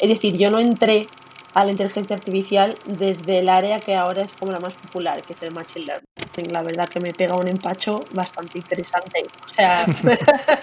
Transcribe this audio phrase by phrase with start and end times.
[0.00, 1.08] Es decir, yo no entré
[1.54, 5.32] a la inteligencia artificial desde el área que ahora es como la más popular, que
[5.32, 6.52] es el Machine Learning.
[6.52, 9.26] La verdad que me pega un empacho bastante interesante.
[9.44, 9.84] O sea,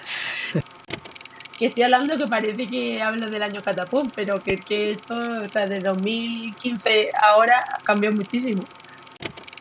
[1.60, 5.50] que estoy hablando que parece que hablo del año catapum, pero que, que esto, o
[5.50, 8.64] sea, de 2015 ahora cambió muchísimo.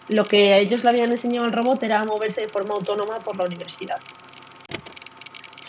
[0.08, 3.36] Lo que a ellos le habían enseñado al robot era moverse de forma autónoma por
[3.36, 3.98] la universidad.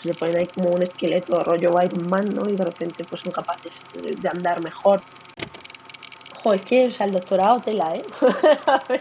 [0.06, 2.48] Le ponen ahí como un esqueleto rollo Iron Man, ¿no?
[2.48, 5.02] Y de repente pues son capaces de andar mejor.
[6.36, 8.04] Ojo, es que o sea, el doctorado tela, ¿eh?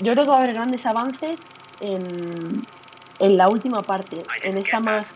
[0.00, 1.38] Yo creo que va a haber grandes avances
[1.80, 2.66] en,
[3.18, 5.14] en la última parte, en esta más...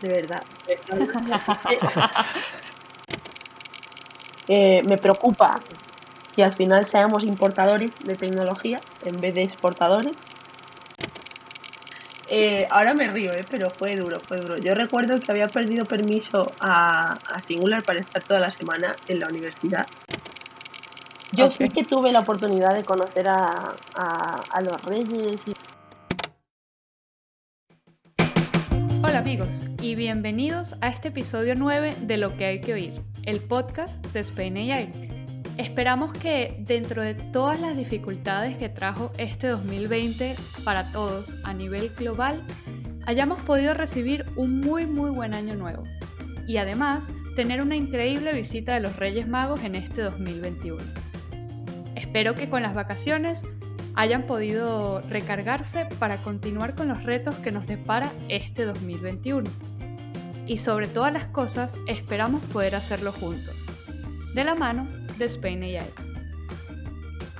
[0.00, 0.42] De verdad.
[4.48, 5.60] eh, me preocupa
[6.34, 10.14] que al final seamos importadores de tecnología en vez de exportadores.
[12.28, 14.56] Eh, ahora me río, eh, pero fue duro, fue duro.
[14.56, 19.20] Yo recuerdo que había perdido permiso a, a Singular para estar toda la semana en
[19.20, 19.86] la universidad.
[21.32, 25.54] Yo sí que tuve la oportunidad de conocer a, a, a los reyes y
[29.02, 33.40] Hola amigos y bienvenidos a este episodio 9 de Lo que hay que oír, el
[33.40, 35.13] podcast de Spain AI.
[35.56, 41.90] Esperamos que dentro de todas las dificultades que trajo este 2020 para todos a nivel
[41.90, 42.44] global,
[43.06, 45.84] hayamos podido recibir un muy muy buen año nuevo
[46.48, 50.82] y además tener una increíble visita de los Reyes Magos en este 2021.
[51.94, 53.44] Espero que con las vacaciones
[53.94, 59.48] hayan podido recargarse para continuar con los retos que nos depara este 2021.
[60.48, 63.66] Y sobre todas las cosas, esperamos poder hacerlo juntos,
[64.34, 65.90] de la mano de Spain AI.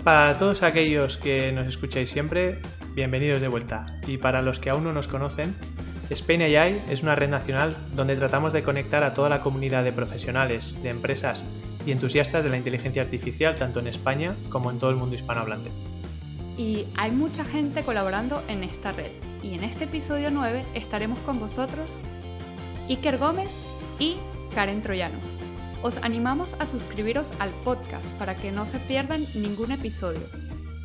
[0.03, 2.59] Para todos aquellos que nos escucháis siempre,
[2.95, 3.87] bienvenidos de vuelta.
[4.07, 5.55] Y para los que aún no nos conocen,
[6.11, 9.93] Spain AI es una red nacional donde tratamos de conectar a toda la comunidad de
[9.93, 11.43] profesionales, de empresas
[11.87, 15.71] y entusiastas de la inteligencia artificial tanto en España como en todo el mundo hispanohablante.
[16.59, 19.11] Y hay mucha gente colaborando en esta red.
[19.43, 21.99] Y en este episodio 9 estaremos con vosotros
[22.89, 23.59] Iker Gómez
[23.99, 24.17] y
[24.55, 25.19] Karen Troyano.
[25.85, 30.23] Os animamos a suscribiros al podcast para que no se pierdan ningún episodio.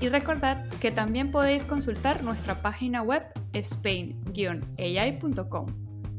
[0.02, 3.24] Y recordad que también podéis consultar nuestra página web
[3.54, 4.58] spain-ai.com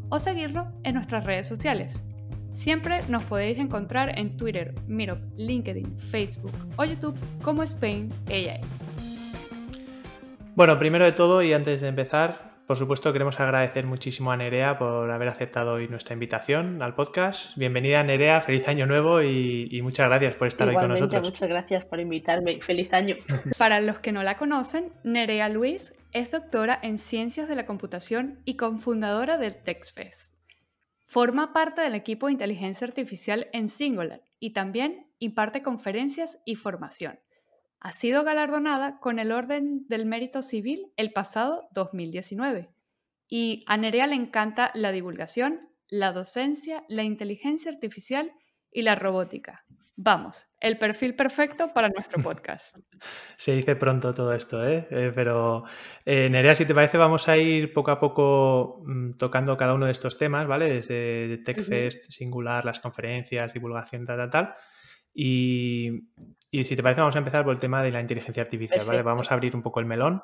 [0.08, 2.04] o seguirlo en nuestras redes sociales.
[2.52, 8.62] Siempre nos podéis encontrar en Twitter, Miro, LinkedIn, Facebook o YouTube como Spain AI.
[10.54, 14.78] Bueno, primero de todo y antes de empezar, por supuesto queremos agradecer muchísimo a Nerea
[14.78, 17.56] por haber aceptado hoy nuestra invitación al podcast.
[17.56, 21.32] Bienvenida Nerea, feliz año nuevo y, y muchas gracias por estar Igualmente, hoy con nosotros.
[21.32, 22.60] Muchas gracias por invitarme.
[22.62, 23.16] Feliz año.
[23.58, 28.38] Para los que no la conocen, Nerea Luis es doctora en Ciencias de la Computación
[28.44, 30.37] y cofundadora del TechFest.
[31.00, 37.19] Forma parte del equipo de inteligencia artificial en Singular y también imparte conferencias y formación.
[37.80, 42.70] Ha sido galardonada con el Orden del Mérito Civil el pasado 2019.
[43.26, 48.32] Y a Nerea le encanta la divulgación, la docencia, la inteligencia artificial
[48.70, 49.64] y la robótica.
[49.96, 52.76] Vamos, el perfil perfecto para nuestro podcast.
[53.38, 54.86] Se dice pronto todo esto, ¿eh?
[54.90, 55.64] Eh, pero
[56.04, 59.86] eh, Nerea, si te parece, vamos a ir poco a poco mm, tocando cada uno
[59.86, 60.69] de estos temas, ¿vale?
[60.69, 62.12] Desde TechFest, uh -huh.
[62.12, 64.54] Singular, las conferencias, divulgación, tal, tal, tal.
[65.12, 66.09] Y,
[66.50, 68.93] y, si te parece, vamos a empezar por el tema de la inteligencia artificial, Perfecto.
[68.93, 69.03] ¿vale?
[69.03, 70.22] Vamos a abrir un poco el melón.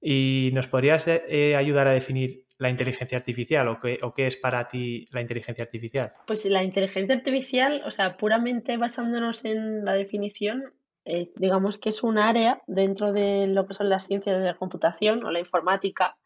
[0.00, 4.36] ¿Y nos podrías eh, ayudar a definir la inteligencia artificial o qué, o qué es
[4.36, 6.12] para ti la inteligencia artificial?
[6.26, 10.72] Pues la inteligencia artificial, o sea, puramente basándonos en la definición,
[11.04, 14.54] eh, digamos que es un área dentro de lo que son las ciencias de la
[14.54, 16.16] computación o la informática,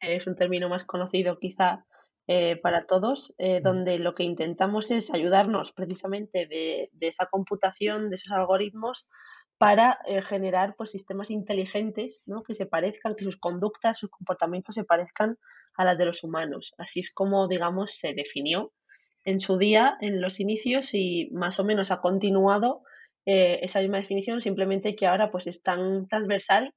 [0.00, 1.84] eh, es un término más conocido quizá
[2.26, 8.08] eh, para todos, eh, donde lo que intentamos es ayudarnos precisamente de, de esa computación,
[8.08, 9.06] de esos algoritmos,
[9.58, 12.42] para eh, generar pues, sistemas inteligentes ¿no?
[12.42, 15.36] que se parezcan, que sus conductas, sus comportamientos se parezcan
[15.76, 16.72] a las de los humanos.
[16.78, 18.72] Así es como, digamos, se definió
[19.24, 22.82] en su día, en los inicios, y más o menos ha continuado
[23.26, 26.74] esa misma definición, simplemente que ahora pues, es tan transversal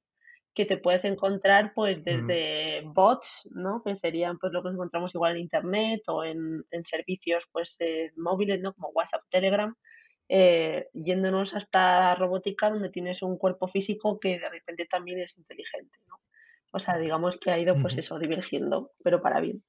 [0.58, 2.92] que te puedes encontrar pues desde mm.
[2.92, 3.80] bots, ¿no?
[3.84, 8.10] Que serían pues lo que encontramos igual en internet o en, en servicios pues eh,
[8.16, 8.72] móviles, ¿no?
[8.74, 9.72] Como WhatsApp, Telegram,
[10.28, 15.96] eh, yéndonos hasta robótica donde tienes un cuerpo físico que de repente también es inteligente,
[16.08, 16.16] ¿no?
[16.72, 19.62] O sea, digamos que ha ido pues eso, divergiendo, pero para bien.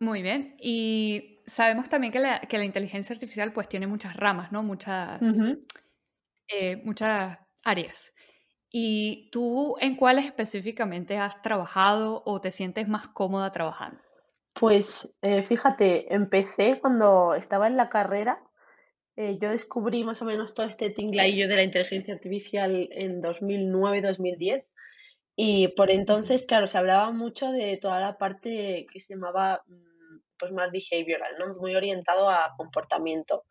[0.00, 0.56] Muy bien.
[0.58, 4.64] Y sabemos también que la, que la inteligencia artificial pues tiene muchas ramas, ¿no?
[4.64, 5.66] Muchas, uh -huh.
[6.48, 8.14] eh, muchas áreas.
[8.70, 14.00] ¿Y tú en cuáles específicamente has trabajado o te sientes más cómoda trabajando?
[14.54, 18.42] Pues eh, fíjate, empecé cuando estaba en la carrera.
[19.16, 24.64] eh, yo descubrí más o menos todo este tinglaillo de la inteligencia artificial en 2009-2010
[25.36, 30.18] y por entonces, claro, se hablaba mucho de toda la parte que se llamaba mm,
[30.38, 31.54] pues más behavioral, ¿no?
[31.54, 33.44] Muy orientado a comportamiento.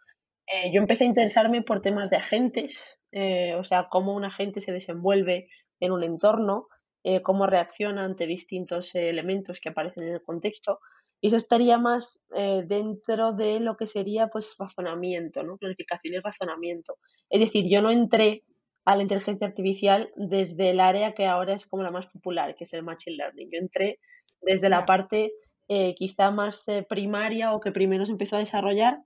[0.47, 4.61] Eh, yo empecé a interesarme por temas de agentes, eh, o sea, cómo un agente
[4.61, 5.49] se desenvuelve
[5.79, 6.67] en un entorno,
[7.03, 10.79] eh, cómo reacciona ante distintos eh, elementos que aparecen en el contexto.
[11.23, 12.23] Y eso estaría más
[12.65, 15.55] dentro de lo que sería pues razonamiento, ¿no?
[15.57, 16.97] Planificación y razonamiento.
[17.29, 18.43] Es decir, yo no entré
[18.85, 22.63] a la inteligencia artificial desde el área que ahora es como la más popular, que
[22.63, 23.49] es el machine learning.
[23.51, 23.99] Yo entré
[24.41, 25.31] desde la parte
[25.95, 28.97] quizá más primaria o que primero se empezó a desarrollar,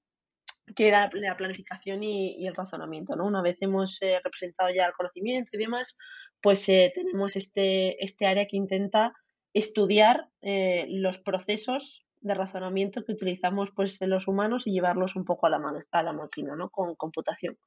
[0.73, 3.25] que era la planificación y, el razonamiento, ¿no?
[3.25, 5.97] Una vez hemos eh, representado ya el conocimiento y demás,
[6.41, 9.13] pues eh, tenemos este, este área que intenta
[9.53, 15.25] estudiar eh, los procesos de razonamiento que utilizamos pues en los humanos y llevarlos un
[15.25, 16.69] poco a la, a la máquina, ¿no?
[16.69, 17.57] Con computación.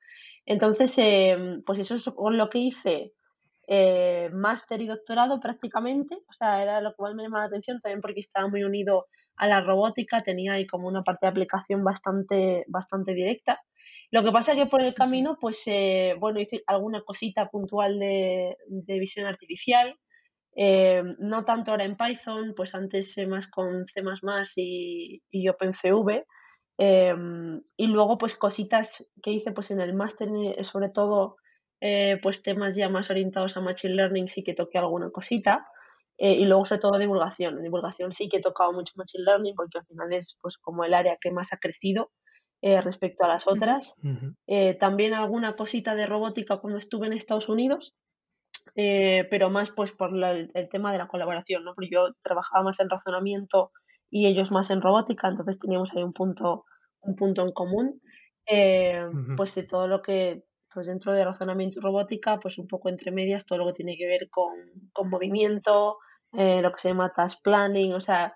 [0.44, 3.12] Entonces, em, pues eso es lo que hice
[3.68, 7.80] eh, máster y doctorado prácticamente, o sea, era lo que más me llamaba la atención,
[7.80, 9.06] también porque estaba muy unido
[9.36, 13.60] a la robótica, tenía ahí como una parte de aplicación bastante, bastante directa.
[14.10, 18.56] Lo que pasa que por el camino, pues, eh, bueno, hice alguna cosita puntual de,
[18.68, 19.94] de visión artificial,
[20.56, 24.02] eh, no tanto ahora en Python, pues antes eh, más con C++
[24.56, 26.24] y, y OpenCV.
[26.78, 31.36] em, y luego, pues cositas que hice pues en el máster, eh, sobre todo
[31.80, 35.66] eh, pues temas ya más orientados a Machine Learning sí que toqué alguna cosita.
[36.20, 37.56] eh, y luego sobre todo divulgación.
[37.58, 40.84] En divulgación sí que he tocado mucho Machine Learning porque al final es pues como
[40.84, 42.10] el área que más ha crecido
[42.60, 43.94] eh, respecto a las otras.
[44.48, 47.94] Eh, también alguna cosita de robótica cuando estuve en Estados Unidos,
[48.74, 51.74] pero más pues por la- el, tema de la colaboración, ¿no?
[51.74, 53.70] Porque yo trabajaba más en razonamiento
[54.10, 56.64] y ellos más en robótica, entonces teníamos ahí un punto,
[57.00, 58.00] un punto en común.
[58.46, 59.36] Eh, Ujú.
[59.36, 60.42] pues de todo lo que,
[60.72, 63.96] pues dentro de razonamiento y robótica, pues un poco entre medias, todo lo que tiene
[63.96, 64.54] que ver con,
[64.92, 65.98] con movimiento,
[66.32, 68.34] eh, lo que se llama task planning, o sea,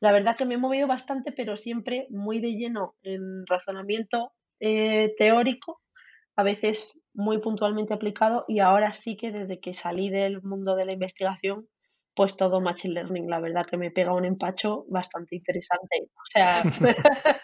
[0.00, 5.14] la verdad que me he movido bastante, pero siempre muy de lleno en razonamiento eh,
[5.18, 5.80] teórico
[6.36, 10.86] a veces muy puntualmente aplicado y ahora sí que desde que salí del mundo de
[10.86, 11.68] la investigación,
[12.14, 16.08] pues todo machine learning, la verdad que me pega un empacho bastante interesante.
[16.14, 16.62] O sea,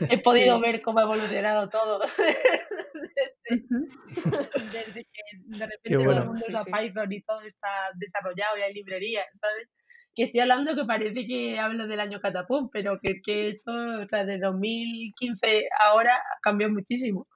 [0.08, 0.62] he podido Sí.
[0.62, 2.00] ver cómo ha evolucionado todo
[4.72, 6.24] desde, que de repente todo el bueno.
[6.26, 6.70] mundo sí, usa sí.
[6.72, 9.68] Python y todo está desarrollado y hay librerías, ¿sabes?
[10.14, 14.08] Que estoy hablando que parece que hablo del año catapum, pero que, que esto, o
[14.08, 17.26] sea, de 2015 a ahora ha cambiado muchísimo.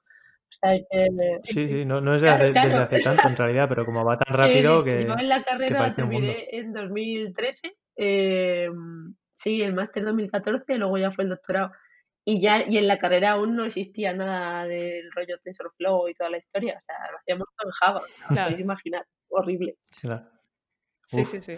[0.61, 0.85] Que
[1.43, 2.83] Sí, Sí, no, no es de claro, hace- desde claro.
[2.83, 5.95] hace tanto en realidad, pero como va tan Que rápido yo que, en la carrera
[5.95, 11.71] terminé en 2013, em, sí, el máster 2014, luego ya fue el doctorado.
[12.25, 16.29] Y ya y en la carrera aún no existía nada del rollo TensorFlow y toda
[16.29, 19.77] la historia, o sea, lo hacíamos todo en Java, o sea, os podéis imaginar, horrible.
[20.01, 20.29] Claro.
[21.05, 21.55] Sí, sí, sí.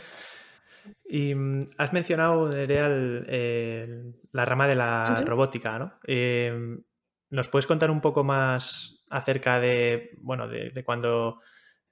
[1.07, 5.99] Y mm, has mencionado, Nerea, el- el- la rama de la robótica, ¿no?
[6.03, 6.81] Em,
[7.29, 11.41] ¿nos puedes contar un poco más acerca de, bueno, de, de cuando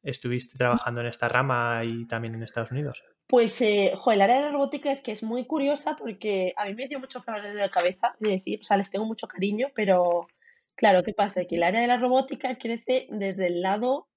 [0.01, 3.03] estuviste trabajando en esta rama y también en Estados Unidos?
[3.27, 6.65] Pues, eh, jo, el área de la robótica es que es muy curiosa porque a
[6.65, 9.27] mí me dio muchos flores en la cabeza, es decir, o sea, les tengo mucho
[9.27, 10.27] cariño, pero
[10.75, 11.45] claro, ¿qué pasa?
[11.45, 14.07] Que el área de la robótica crece desde el lado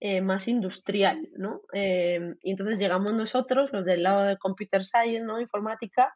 [0.00, 1.62] eh, más industrial, ¿no?
[1.72, 5.40] Em, y entonces llegamos nosotros, los del lado de computer science, ¿no?
[5.40, 6.14] Informática,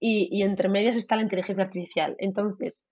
[0.00, 2.16] y, y entre medias está la inteligencia artificial.
[2.18, 2.82] Entonces,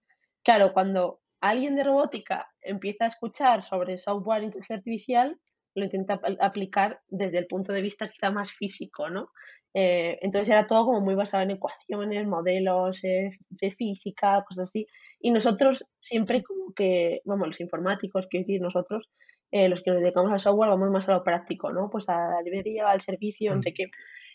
[0.42, 5.38] claro, cuando alguien de robótica empieza a escuchar sobre software e inteligencia artificial,
[5.74, 9.30] lo intenta apl- aplicar desde el punto de vista quizá más físico, ¿no?
[9.74, 14.86] Eh, entonces era todo como muy basado en ecuaciones, modelos eh, de física, cosas así.
[15.20, 19.08] Y nosotros siempre como que, vamos, los informáticos, quiero decir, nosotros
[19.50, 21.90] eh, los que nos dedicamos al software vamos más a lo práctico, ¿no?
[21.90, 23.86] Pues a la librería, al servicio, no sé Mm, qué.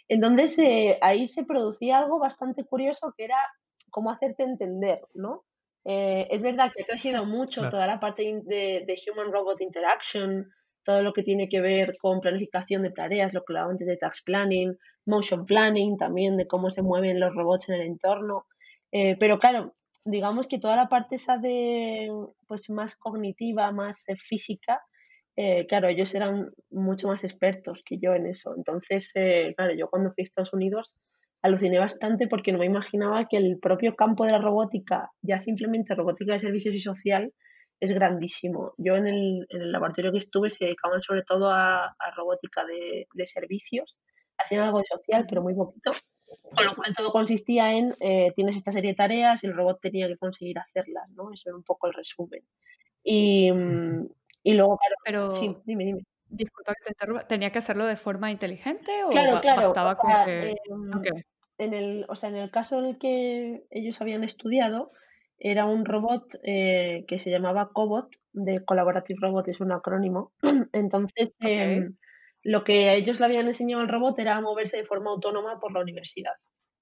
[0.07, 3.37] Entonces, ahí se producía algo bastante curioso que era
[3.91, 5.45] cómo hacerte entender, ¿no?
[5.85, 7.69] Es verdad que ha crecido mucho Claro.
[7.69, 10.47] toda la parte de, de Human Robot Interaction,
[10.89, 13.95] todo lo que tiene que ver con planificación de tareas, lo que hablaba antes de
[13.95, 18.47] task planning, motion planning, también de cómo se mueven los robots en el entorno.
[18.91, 22.09] Eh, pero claro, digamos que toda la parte esa de
[22.47, 24.81] pues más cognitiva, más eh, física,
[25.35, 28.55] eh, claro, ellos eran mucho más expertos que yo en eso.
[28.57, 30.91] Entonces, eh, claro, yo cuando fui a Estados Unidos
[31.43, 35.93] aluciné bastante porque no me imaginaba que el propio campo de la robótica, ya simplemente
[35.93, 37.31] robótica de servicios y social,
[37.79, 38.73] es grandísimo.
[38.77, 42.65] Yo en el, en el laboratorio que estuve se dedicaban sobre todo a, a robótica
[42.65, 43.97] de, de servicios,
[44.37, 45.91] hacían algo de social, pero muy poquito.
[46.55, 49.79] Con lo cual todo consistía en, eh, tienes esta serie de tareas y el robot
[49.81, 51.33] tenía que conseguir hacerlas, ¿no?
[51.33, 52.43] Eso era un poco el resumen.
[53.03, 53.49] Y,
[54.43, 56.03] y luego, claro, Pero, sí, dime, dime.
[56.27, 59.95] disculpa que te interrumpa, ¿tenía que hacerlo de forma inteligente o Claro, claro, o bastaba
[59.95, 60.49] con sea, que...
[60.49, 60.91] em,
[61.57, 64.91] en el, o sea, en el caso en el que ellos habían estudiado,
[65.39, 70.33] era un robot eh, que se llamaba Cobot, de Collaborative Robot, es un acrónimo.
[70.73, 71.95] Entonces, em,
[72.43, 75.73] lo que a ellos le habían enseñado al robot era moverse de forma autónoma por
[75.73, 76.33] la universidad,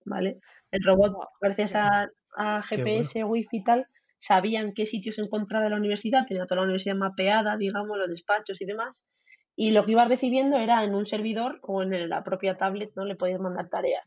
[0.05, 0.39] ¿vale?
[0.71, 3.05] El robot, gracias a, a Qué bueno.
[3.05, 3.87] GPS, Wi-Fi y tal,
[4.17, 8.09] sabían qué sitios se encontraba de la universidad, tenía toda la universidad mapeada, digamos, los
[8.09, 9.05] despachos y demás,
[9.55, 13.05] y lo que iba recibiendo era en un servidor o en la propia tablet, ¿no?
[13.05, 14.03] Le podías mandar tareas.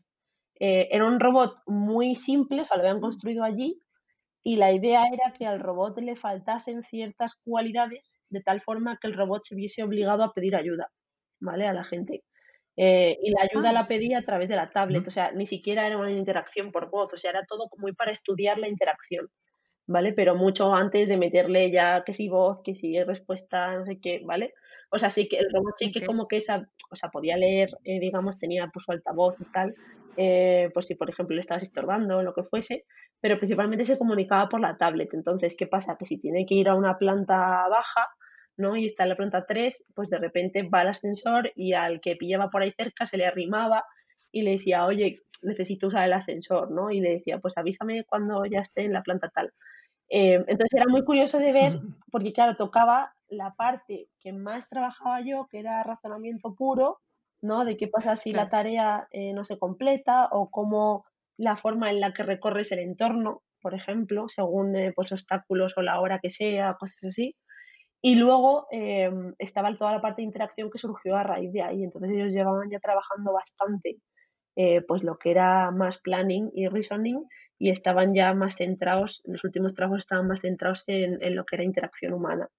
[0.59, 3.79] Eh, era un robot muy simple, o sea, lo habían construido allí
[4.43, 9.07] y la idea era que al robot le faltasen ciertas cualidades de tal forma que
[9.07, 10.89] el robot se viese obligado a pedir ayuda,
[11.39, 11.67] ¿vale?
[11.67, 12.23] A la gente.
[12.77, 15.47] Eh, y la ayuda Ah, la pedía a través de la tablet, o sea, ni
[15.47, 19.29] siquiera era una interacción por voz, o sea, era todo muy para estudiar la interacción,
[19.87, 20.13] ¿vale?
[20.13, 24.21] Pero mucho antes de meterle ya que si voz, que si respuesta, no sé qué,
[24.25, 24.53] ¿vale?
[24.91, 27.69] O sea, sí que el robot sí que como que esa, o sea, podía leer,
[27.83, 29.73] eh, digamos, tenía pues su altavoz y tal,
[30.17, 32.85] eh, pues si por ejemplo le estabas estorbando o lo que fuese,
[33.21, 35.13] pero principalmente se comunicaba por la tablet.
[35.13, 35.95] Entonces, ¿qué pasa?
[35.97, 38.07] Que si tiene que ir a una planta baja,
[38.57, 38.75] ¿no?
[38.75, 42.15] Y está en la planta 3, pues de repente va al ascensor y al que
[42.17, 43.85] pillaba por ahí cerca se le arrimaba
[44.31, 46.91] y le decía, oye, necesito usar el ascensor, ¿no?
[46.91, 49.53] Y le decía, pues avísame cuando ya esté en la planta tal.
[50.09, 51.79] Eh, entonces era muy curioso de ver,
[52.11, 56.99] porque claro, tocaba la parte que más trabajaba yo, que era razonamiento puro,
[57.41, 57.65] ¿no?
[57.65, 61.05] De qué pasa si la tarea eh, no se completa o cómo
[61.37, 65.81] la forma en la que recorres el entorno, por ejemplo, según eh, pues obstáculos o
[65.81, 67.35] la hora que sea, cosas así.
[68.01, 71.83] Y luego eh, estaba toda la parte de interacción que surgió a raíz de ahí.
[71.83, 73.97] Entonces ellos llevaban ya trabajando bastante
[74.55, 77.25] eh, pues lo que era más planning y reasoning
[77.57, 81.55] y estaban ya más centrados, los últimos trabajos estaban más centrados en, en lo que
[81.55, 82.49] era interacción humana.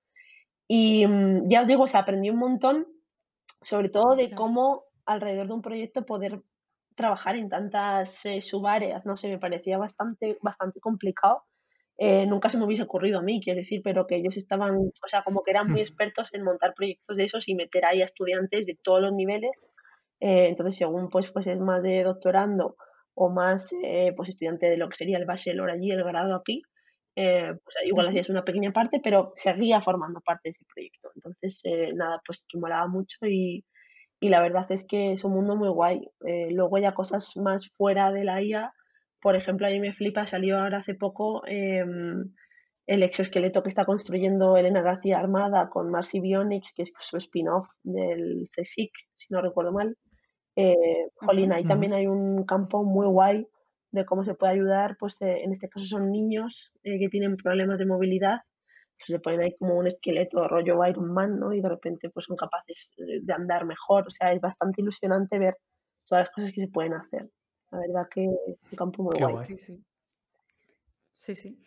[0.75, 2.87] Y mm, ya os digo, se aprendió un montón,
[3.61, 6.41] sobre todo de cómo alrededor de un proyecto poder
[6.95, 11.43] trabajar en tantas eh, subáreas, no sé, me parecía bastante, bastante complicado.
[11.99, 15.09] Eh, nunca se me hubiese ocurrido a mí, quiero decir, pero que ellos estaban, o
[15.09, 18.07] sea, como que eran muy expertos en montar proyectos de esos y meter ahí a
[18.07, 19.53] estudiantes de todos los niveles.
[20.21, 22.77] Eh, entonces, según pues, pues es más de doctorando
[23.13, 26.63] o más eh, pues estudiante de lo que sería el bachelor allí, el grado aquí,
[27.17, 28.11] eh, pues igual Ujú.
[28.11, 31.11] hacías una pequeña parte, pero seguía formando parte de ese proyecto.
[31.15, 33.65] Entonces, eh, nada, pues que molaba mucho y,
[34.21, 36.09] y la verdad es que es un mundo muy guay.
[36.27, 38.73] Eh, luego ya cosas más fuera de la IA,
[39.21, 42.35] por ejemplo, a mí me flipa, salió ahora hace poco em,
[42.87, 47.69] el exoesqueleto que está construyendo Elena García Armada con Marcy Bionics, que es su spin-off
[47.85, 49.97] del CSIC, si no recuerdo mal.
[50.57, 53.47] Eh, jolín, ahí también hay un campo muy guay
[53.93, 57.37] de cómo se puede ayudar, pues eh, en este caso son niños eh, que tienen
[57.37, 58.41] problemas de movilidad,
[58.99, 61.53] pues le ponen ahí como un esqueleto rollo Iron Man, ¿no?
[61.53, 65.39] Y de repente pues son capaces eh, de andar mejor, o sea, es bastante ilusionante
[65.39, 65.57] ver
[66.07, 67.31] todas las cosas que se pueden hacer.
[67.71, 69.35] La verdad que es un campo muy Qué guay.
[69.35, 69.47] guay.
[69.47, 69.85] Sí, sí.
[71.13, 71.59] Sí, sí.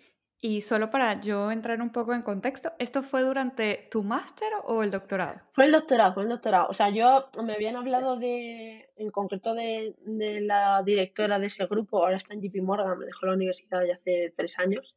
[0.48, 4.84] Y solo para yo entrar un poco en contexto, ¿esto fue durante tu máster o
[4.84, 5.42] el doctorado?
[5.54, 6.68] Fue el doctorado, fue el doctorado.
[6.70, 11.66] O sea, yo me habían hablado de, en concreto de, de la directora de ese
[11.66, 14.96] grupo, ahora está en JP Morgan, me dejó la universidad ya hace tres años,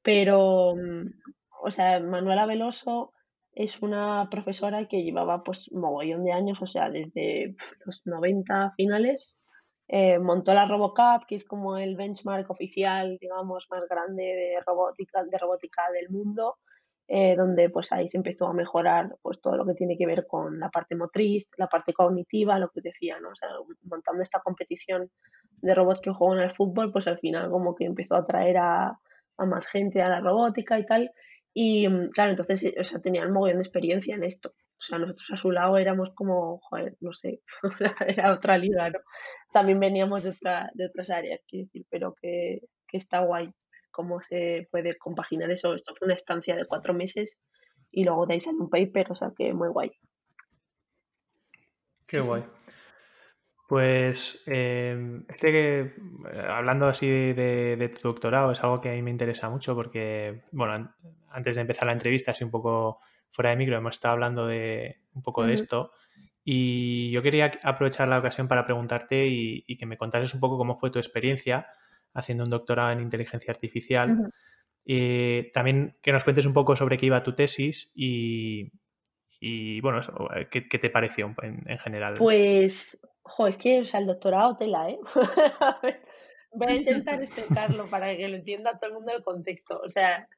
[0.00, 1.10] pero, mm,
[1.62, 3.12] o sea, Manuela Veloso
[3.52, 9.38] es una profesora que llevaba pues mogollón de años, o sea, desde los 90 finales,
[9.88, 15.24] eh, montó la RoboCup, que es como el benchmark oficial, digamos, más grande de robótica,
[15.24, 16.56] de robótica del mundo
[17.08, 20.26] eh, donde pues ahí se empezó a mejorar pues todo lo que tiene que ver
[20.26, 23.28] con la parte motriz, la parte cognitiva, lo que os decía, ¿no?
[23.30, 23.48] O sea,
[23.84, 25.08] montando esta competición
[25.62, 28.98] de robots que juegan al fútbol, pues al final como que empezó a atraer a,
[29.36, 31.12] a más gente a la robótica y tal.
[31.58, 34.50] Y mm, claro, entonces, eh, o sea, tenían mogollón de experiencia en esto.
[34.78, 37.40] O sea, nosotros a su lado éramos como, joder, no sé,
[38.06, 38.98] era otra liga, ¿no?
[39.54, 43.50] También veníamos de, otra, de otras áreas, quiero decir, pero que, que está guay
[43.90, 45.74] cómo se puede compaginar eso.
[45.74, 47.38] Esto fue una estancia de cuatro meses
[47.90, 49.90] y luego de ahí sale un paper, o sea que muy guay.
[52.06, 52.44] Qué Sí, sí.
[53.68, 55.92] Pues eh, este que, eh,
[56.48, 60.42] hablando así de, de tu doctorado, es algo que a mí me interesa mucho porque,
[60.52, 60.94] bueno, an-
[61.30, 65.00] antes de empezar la entrevista, así un poco fuera de micro, hemos estado hablando de
[65.14, 65.90] un poco de esto
[66.44, 70.58] y yo quería aprovechar la ocasión para preguntarte y, y que me contases un poco
[70.58, 71.66] cómo fue tu experiencia
[72.14, 74.10] haciendo un doctorado en inteligencia artificial.
[74.84, 78.70] Y también que nos cuentes un poco sobre qué iba tu tesis y,
[79.40, 82.14] y, bueno, eso, ¿qué, qué te pareció en, en general?
[82.18, 84.98] Pues Jo, es que, o sea, el doctorado tela, ¿eh?
[86.52, 89.80] Voy a intentar explicarlo para que lo entienda todo el mundo el contexto.
[89.84, 90.28] O sea,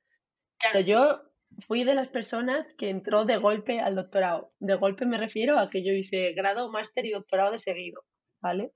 [0.59, 1.21] claro, yo
[1.67, 4.53] fui de las personas que entró de golpe al doctorado.
[4.59, 8.03] De golpe me refiero a que yo hice grado, máster y doctorado de seguido,
[8.41, 8.73] ¿vale?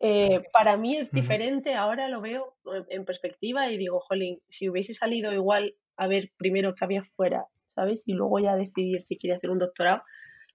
[0.00, 2.54] Eh, para mí es diferente, ahora lo veo
[2.90, 7.46] en perspectiva y digo, jolín, si hubiese salido igual a ver primero qué había fuera,
[7.74, 8.02] ¿sabes?
[8.04, 10.02] Y luego ya decidir si quería hacer un doctorado,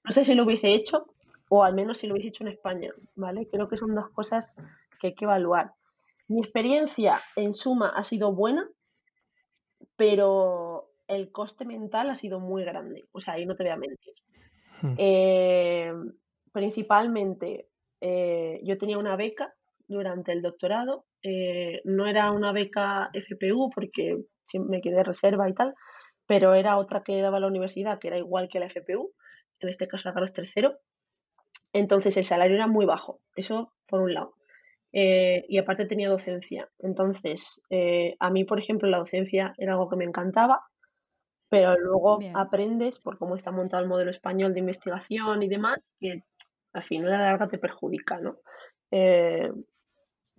[0.03, 1.07] no sé si lo hubiese hecho
[1.53, 3.45] o al menos si lo hubiese hecho en España, ¿vale?
[3.51, 4.55] Creo que son dos cosas
[5.01, 5.73] que hay que evaluar.
[6.29, 8.69] Mi experiencia en suma ha sido buena,
[9.97, 13.75] pero el coste mental ha sido muy grande, o sea, ahí no te voy a
[13.75, 14.13] mentir.
[14.81, 14.95] Hmm.
[14.97, 15.93] Eh,
[16.53, 17.67] principalmente
[17.99, 19.53] eh, yo tenía una beca
[19.89, 25.75] durante el doctorado, eh, no era una beca FPU porque me quedé reserva y tal,
[26.25, 29.11] pero era otra que daba la universidad, que era igual que la FPU,
[29.59, 30.69] en este caso la Carlos III.
[31.73, 34.35] Entonces el salario era muy bajo, eso por un lado.
[34.93, 36.69] Eh, y aparte tenía docencia.
[36.79, 37.61] Entonces,
[38.19, 40.61] a mí, por ejemplo, la docencia era algo que me encantaba,
[41.51, 46.23] pero luego aprendes por cómo está montado el modelo español de investigación y demás, que
[46.73, 48.37] al final a la larga te perjudica, ¿no?
[48.91, 49.51] Eh,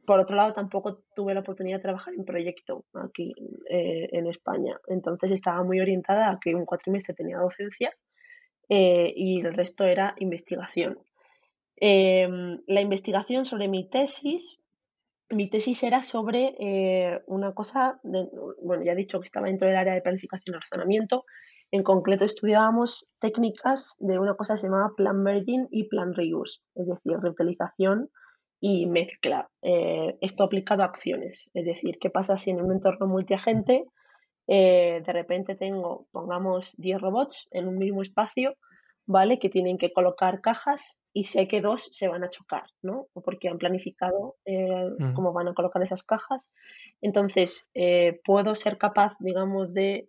[0.07, 3.33] por otro lado, tampoco tuve la oportunidad de trabajar en proyecto aquí
[3.71, 4.77] eh, en España.
[4.89, 7.93] Entonces estaba muy orientada a que un cuatrimestre tenía docencia
[8.69, 10.99] eh, y el resto era investigación.
[11.85, 14.61] La investigación sobre mi tesis,
[15.31, 16.55] mi tesis era sobre
[17.27, 17.99] una cosa,
[18.63, 21.25] bueno, ya he dicho que estaba dentro del área de planificación y razonamiento,
[21.73, 26.61] en concreto estudiábamos técnicas de una cosa que se llamaba plan merging y plan reuse,
[26.75, 28.11] es decir, reutilización
[28.61, 29.49] y mezcla.
[29.63, 33.87] Eh, esto aplicado a acciones, es decir, qué pasa si en un entorno multiagente
[34.49, 38.55] eh, de repente tengo, pongamos, 10 robots en un mismo espacio,
[39.07, 39.39] ¿vale?
[39.39, 43.07] Que tienen que colocar cajas y sé que dos se van a chocar, ¿no?
[43.13, 45.15] Porque han planificado eh, mm.
[45.15, 46.41] cómo van a colocar esas cajas.
[47.01, 47.69] Entonces,
[48.25, 50.07] puedo ser capaz, digamos, de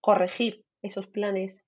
[0.00, 1.64] corregir esos planes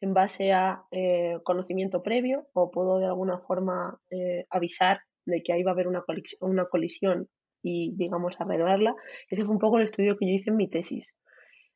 [0.00, 5.52] en base a eh, conocimiento previo o puedo de alguna forma eh, avisar de que
[5.52, 6.02] ahí va a haber una,
[6.40, 7.28] una colisión
[7.62, 8.94] y, digamos, arreglarla.
[9.28, 11.12] Ese fue un poco el estudio que yo hice en mi tesis.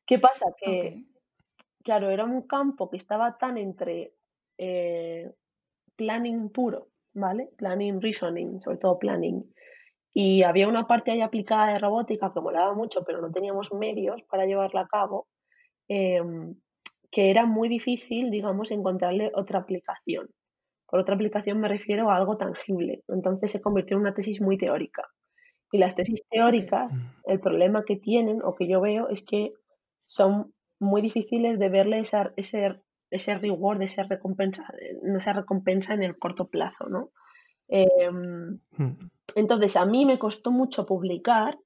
[0.06, 0.46] ¿Qué pasa?
[0.58, 1.04] Que,
[1.82, 4.14] claro, era un campo que estaba tan entre
[4.56, 5.30] eh,
[5.96, 7.50] planning puro, ¿vale?
[7.56, 9.44] Planning, reasoning, sobre todo planning.
[10.12, 14.22] Y había una parte ahí aplicada de robótica que molaba mucho, pero no teníamos medios
[14.30, 15.26] para llevarla a cabo.
[15.88, 16.54] Em,
[17.10, 20.28] que era muy difícil, digamos, encontrarle otra aplicación.
[20.88, 23.02] Por otra aplicación me refiero a algo tangible.
[23.08, 25.04] Entonces se convirtió en una tesis muy teórica.
[25.70, 27.30] Y las tesis teóricas, mm.
[27.30, 29.52] el problema que tienen o que yo veo es que
[30.06, 32.80] son muy difíciles de verle esa, ese,
[33.14, 34.66] ese reward, esa recompensa,
[35.18, 37.10] esa recompensa en el corto plazo, ¿no?
[37.66, 38.58] Mm.
[39.36, 41.56] entonces, a mí me costó mucho publicar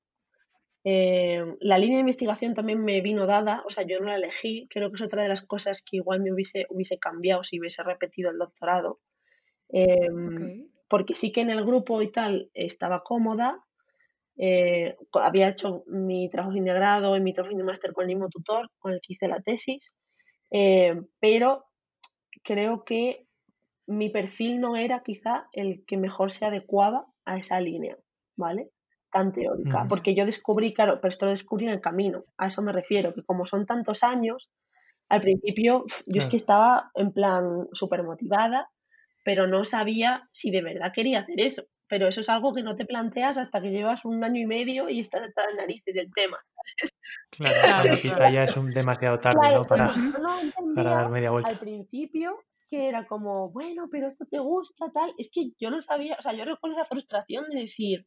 [0.85, 4.69] eh, la línea de investigación también me vino dada, o sea, yo no la elegí,
[4.71, 7.83] creo que es otra de las cosas que igual me hubiese, hubiese cambiado si hubiese
[7.83, 9.01] repetido el doctorado.
[9.69, 13.63] Em, porque sí que en el grupo y tal estaba cómoda,
[14.39, 18.71] eh, había hecho mi trabajo integrado y mi trabajo de máster con el mismo tutor
[18.79, 19.93] con el que hice la tesis,
[20.51, 21.67] eh, pero
[22.43, 23.27] creo que
[23.87, 27.97] mi perfil no era quizá el que mejor se adecuaba a esa línea,
[28.37, 28.71] ¿vale?
[29.11, 32.63] tan teórica, porque yo descubrí, claro, pero esto lo descubrí en el camino, a eso
[32.63, 34.51] me refiero, que como son tantos años,
[35.09, 38.69] al principio yo es que estaba en plan súper motivada,
[39.25, 41.65] pero no sabía si de verdad quería hacer eso.
[41.89, 44.89] Pero eso es algo que no te planteas hasta que llevas un año y medio
[44.89, 46.39] y estás hasta las narices del tema.
[47.31, 49.65] Claro, quizá ya es un demasiado tarde ¿no?
[49.65, 49.91] para,
[50.75, 51.51] para dar media vuelta.
[51.51, 55.15] Al principio que era como, bueno, pero esto te gusta, tal.
[55.19, 58.07] Es que yo no sabía, o sea, yo recuerdo la frustración de decir,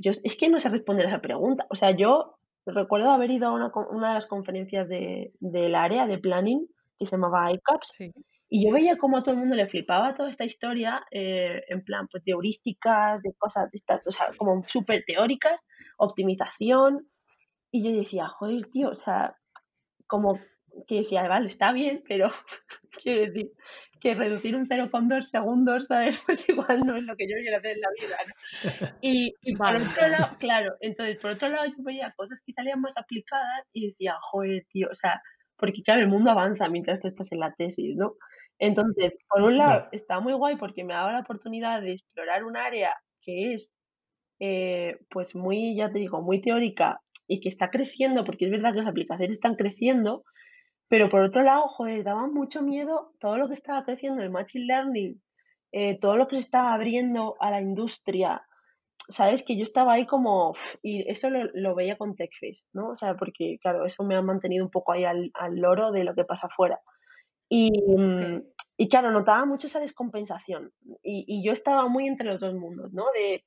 [0.00, 1.66] yo, es que no sé responder a esa pregunta.
[1.70, 6.06] O sea, yo recuerdo haber ido a una, una de las conferencias de, del área
[6.06, 6.66] de planning
[6.98, 7.98] que se llamaba ICAPS
[8.48, 11.82] y yo veía como a todo el mundo le flipaba toda esta historia eh, en
[11.82, 15.58] plan pues, de heurísticas, de cosas de estas, o sea, como súper teóricas,
[15.98, 17.08] optimización.
[17.72, 19.36] Y yo decía, joder, tío, o sea,
[20.06, 20.38] como
[20.86, 22.30] que decía, vale, está bien, pero
[23.02, 23.52] quiero decir
[24.00, 26.22] que reducir un 0,2 segundos, ¿sabes?
[26.26, 28.98] Pues igual no es lo que yo quiero hacer en la vida, ¿no?
[29.00, 32.96] Y, por otro lado, claro, entonces por otro lado yo veía cosas que salían más
[32.96, 35.20] aplicadas y decía, joder, tío, o sea,
[35.58, 38.14] porque claro, el mundo avanza mientras tú estás en la tesis, ¿no?
[38.58, 42.56] Entonces, por un lado, está muy guay porque me daba la oportunidad de explorar un
[42.56, 43.74] área que es,
[44.40, 48.72] eh, pues muy, ya te digo, muy teórica y que está creciendo, porque es verdad
[48.72, 50.24] que las aplicaciones están creciendo,
[50.88, 54.66] pero por otro lado, joder, daba mucho miedo todo lo que estaba creciendo el Machine
[54.66, 55.20] Learning
[55.72, 58.45] eh, todo lo que se estaba abriendo a la industria,
[59.08, 62.90] sabes que yo estaba ahí como, y eso lo, veía con TechFace, ¿no?
[62.90, 66.14] O sea, porque claro, eso me ha mantenido un poco ahí al, loro de lo
[66.14, 66.80] que pasa afuera.
[67.48, 68.42] Y, mm,
[68.76, 70.72] y claro, notaba mucho esa descompensación.
[71.02, 73.04] Y, y, yo estaba muy entre los dos mundos, ¿no?
[73.14, 73.44] De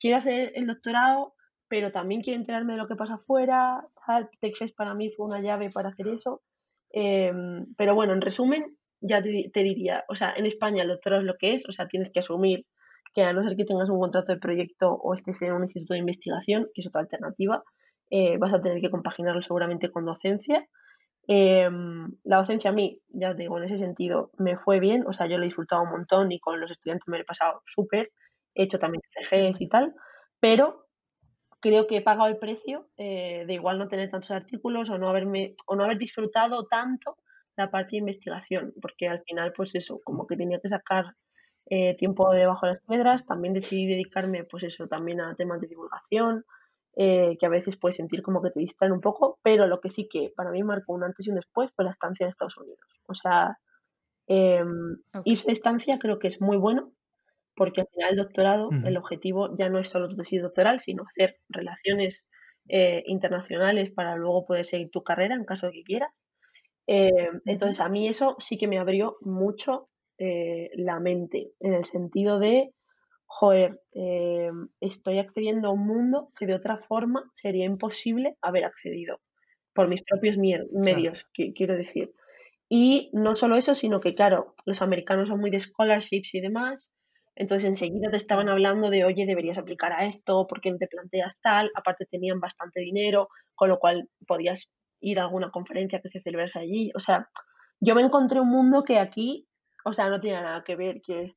[0.00, 1.34] quiero hacer el doctorado,
[1.68, 3.86] pero también quiero enterarme de lo que pasa afuera.
[4.40, 6.42] TechFest para mí fue una llave para hacer eso.
[6.90, 11.26] Em, pero bueno, en resumen, ya te, diría, o sea, en España el doctorado es
[11.26, 12.66] lo que es, o sea, tienes que asumir
[13.14, 15.94] que a no ser que tengas un contrato de proyecto o estés en un instituto
[15.94, 17.62] de investigación, que es otra alternativa,
[18.10, 20.66] eh, vas a tener que compaginarlo seguramente con docencia.
[21.26, 25.12] Em, la docencia a mí, ya te digo, en ese sentido me fue bien, o
[25.12, 27.62] sea, yo lo he disfrutado un montón y con los estudiantes me lo he pasado
[27.66, 28.10] súper,
[28.54, 29.94] he hecho también CGs y tal,
[30.40, 30.86] pero
[31.60, 35.08] creo que he pagado el precio eh, de igual no tener tantos artículos o no
[35.08, 37.16] haberme o no haber disfrutado tanto
[37.56, 41.04] la parte de investigación, porque al final, pues eso, como que tenía que sacar
[41.66, 45.68] eh, tiempo debajo de las piedras, también decidí dedicarme, pues eso, también a temas de
[45.68, 46.44] divulgación,
[46.96, 49.90] eh, que a veces puedes sentir como que te distraen un poco, pero lo que
[49.90, 52.56] sí que para mí marcó un antes y un después fue la estancia en Estados
[52.58, 52.80] Unidos.
[53.06, 53.58] O sea,
[54.26, 56.92] em, irse de estancia creo que es muy bueno,
[57.56, 61.04] porque al final el doctorado, el objetivo ya no es solo tu tesis doctoral, sino
[61.04, 62.26] hacer relaciones
[62.68, 66.12] eh, internacionales para luego poder seguir tu carrera en caso de que quieras.
[66.86, 71.84] Eh, entonces a mí eso sí que me abrió mucho eh, la mente, en el
[71.84, 72.72] sentido de,
[73.26, 73.80] joder,
[74.80, 79.20] estoy accediendo a un mundo que de otra forma sería imposible haber accedido
[79.74, 82.12] por mis propios medios, quiero decir.
[82.68, 86.92] Y no solo eso, sino que, claro, los americanos son muy de scholarships y demás,
[87.34, 90.86] entonces enseguida te estaban hablando de, oye, deberías aplicar a esto, ¿por qué no te
[90.86, 91.70] planteas tal?
[91.74, 96.58] Aparte tenían bastante dinero, con lo cual podías ir a alguna conferencia que se celebrase
[96.58, 96.92] allí.
[96.94, 97.28] O sea,
[97.80, 99.46] yo me encontré un mundo que aquí,
[99.84, 101.00] o sea, no tiene nada que ver.
[101.02, 101.34] Que...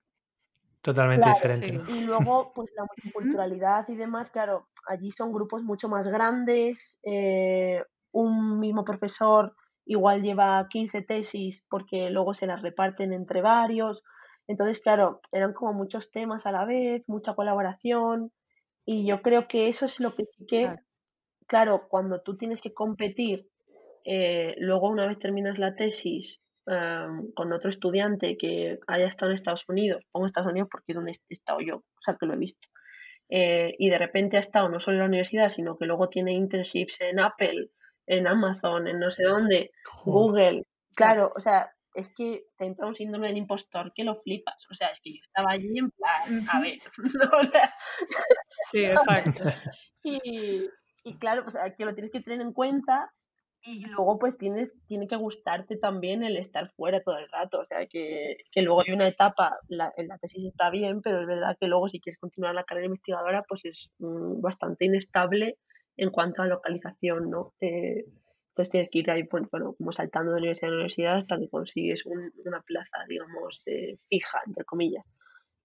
[0.81, 1.91] Totalmente diferente.
[1.91, 6.99] Y luego, pues la multiculturalidad y demás, claro, allí son grupos mucho más grandes.
[7.03, 9.55] Eh, un mismo profesor
[9.85, 14.03] igual lleva 15 tesis porque luego se las reparten entre varios.
[14.47, 18.31] Entonces, claro, eran como muchos temas a la vez, mucha colaboración
[18.85, 20.75] y yo creo que eso es lo que sí que,
[21.47, 23.49] claro, cuando tú tienes que competir,
[24.03, 29.65] eh, luego una vez terminas la tesis con otro estudiante que haya estado en Estados
[29.67, 32.37] Unidos, pongo Estados Unidos porque es donde he estado yo, o sea que lo he
[32.37, 32.67] visto,
[33.29, 36.33] eh, y de repente ha estado no solo en la universidad, sino que luego tiene
[36.33, 37.69] internships en Apple,
[38.07, 39.71] en Amazon, en no sé dónde,
[40.05, 40.63] Google,
[40.95, 44.67] claro, o sea, es que te entra un síndrome del impostor que lo flipas.
[44.69, 46.77] O sea, es que yo estaba allí en plan, a ver,
[48.69, 49.43] Sí, exacto.
[50.03, 50.69] y,
[51.03, 53.11] y, claro, pues que lo tienes que tener en cuenta
[53.65, 57.59] y luego pues tienes, tiene que gustarte también el estar fuera todo el rato.
[57.59, 61.21] O sea, que, que luego hay una etapa, la, en la tesis está bien, pero
[61.21, 65.57] es verdad que luego si quieres continuar la carrera investigadora pues es mm, bastante inestable
[65.97, 67.53] en cuanto a localización, ¿no?
[67.59, 68.05] Eh,
[68.49, 71.49] entonces tienes que ir ahí, pues, bueno, como saltando de universidad en universidad hasta que
[71.49, 75.03] consigues una plaza, digamos, eh, fija, entre comillas.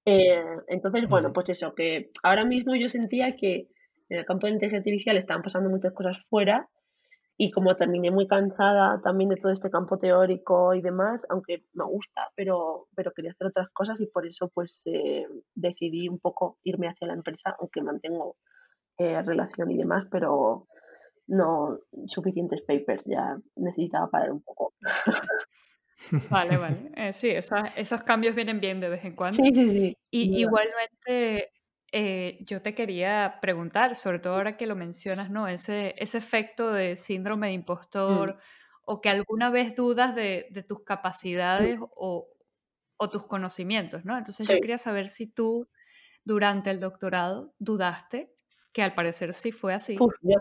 [0.06, 3.68] Eh, entonces, bueno, pues eso, que ahora mismo yo sentía que
[4.08, 6.68] en el campo de inteligencia artificial estaban pasando muchas cosas fuera
[7.42, 11.84] y como terminé muy cansada también de todo este campo teórico y demás, aunque me
[11.84, 16.58] gusta, pero, pero quería hacer otras cosas y por eso pues eh, decidí un poco
[16.64, 18.36] irme hacia la empresa, aunque mantengo
[18.98, 20.66] relación y demás, pero
[21.28, 24.74] no suficientes papers, ya necesitaba parar un poco.
[26.30, 26.90] Vale, vale.
[26.96, 29.42] Eh, sí, esos cambios vienen bien de vez en cuando.
[29.42, 29.98] Sí, sí, sí.
[30.10, 31.52] Y igualmente,
[31.92, 35.48] eh, yo te quería preguntar, sobre todo ahora que lo mencionas, ¿no?
[35.48, 37.60] Ese, ese efecto de síndrome de mm.
[37.60, 38.38] impostor
[38.84, 42.28] o que alguna vez dudas de, tus capacidades o,
[43.10, 44.18] tus conocimientos, ¿no?
[44.18, 45.68] Entonces yo quería saber si tú
[46.24, 48.32] durante el doctorado dudaste
[48.72, 49.98] que al parecer sí fue así.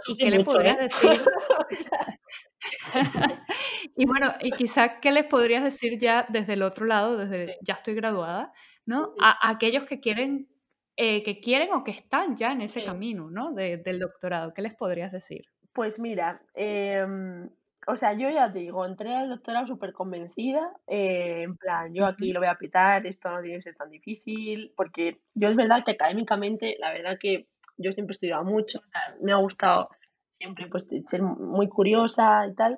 [0.07, 0.83] ¿Y qué le podrías ¿eh?
[0.83, 1.09] decir?
[3.95, 7.73] y bueno, y quizás qué les podrías decir ya desde el otro lado, desde ya
[7.73, 8.51] estoy graduada,
[8.85, 9.13] ¿no?
[9.21, 10.48] A, aquellos que quieren,
[11.01, 13.53] eh, que quieren o que están ya en ese camino, ¿no?
[13.53, 15.45] del doctorado, ¿qué les podrías decir?
[15.71, 17.49] Pues mira, em,
[17.87, 22.05] o sea, yo ya te digo, entré al doctorado súper convencida, eh, en plan, yo
[22.05, 25.55] aquí lo voy a aplicar, esto no tiene que ser tan difícil, porque yo es
[25.55, 28.81] verdad que académicamente, la verdad que yo siempre he estudiado mucho,
[29.21, 29.87] me ha gustado
[30.31, 32.77] siempre pues, ser muy curiosa y tal.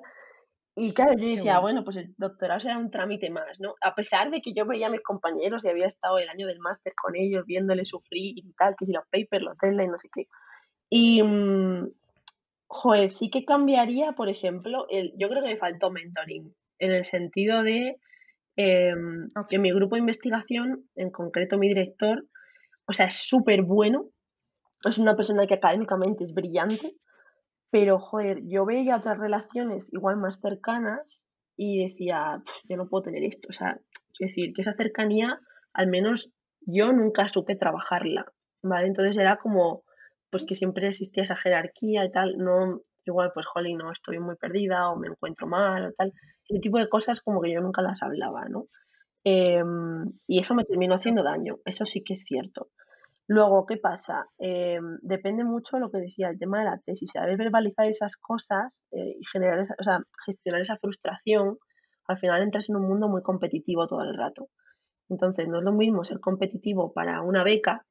[0.74, 1.84] Y claro, yo decía, bueno.
[1.84, 3.74] pues el doctorado será un trámite más, ¿no?
[3.82, 6.60] A pesar de que yo veía a mis compañeros y había estado el año del
[6.60, 10.08] máster con ellos, viéndoles sufrir y tal, que si los papers, los y no sé
[10.14, 10.26] qué.
[10.88, 11.88] Y, mm,
[12.68, 17.04] joder, sí que cambiaría, por ejemplo, el, yo creo que me faltó mentoring, en el
[17.04, 17.98] sentido de
[18.56, 22.26] Em, que mi grupo de investigación, en concreto mi director,
[22.86, 24.10] o sea, es súper bueno,
[24.84, 26.94] es una persona que académicamente es brillante,
[27.72, 31.24] pero joder, yo veía otras relaciones igual más cercanas
[31.56, 33.80] y decía, yo no puedo tener esto, o sea,
[34.18, 35.40] es decir, que esa cercanía,
[35.72, 36.30] al menos
[36.60, 38.26] yo nunca supe trabajarla,
[38.62, 38.88] ¿vale?
[38.88, 39.84] Entonces era como,
[40.30, 44.36] pues que siempre existía esa jerarquía y tal, no, igual pues, jolín, no estoy muy
[44.36, 46.12] perdida o me encuentro mal o tal,
[46.46, 48.66] ese tipo de cosas como que yo nunca las hablaba, ¿no?
[49.24, 52.68] Em, y eso me terminó haciendo daño, eso sí que es cierto.
[53.28, 54.26] Luego, ¿qué pasa?
[54.38, 58.82] Em, depende mucho lo que decía el tema de la tesis, saber verbalizar esas cosas
[58.90, 61.58] eh, y generar esa, o sea, gestionar esa frustración,
[62.08, 64.48] al final entras en un mundo muy competitivo todo el rato.
[65.08, 67.84] Entonces, no es lo mismo ser competitivo para una beca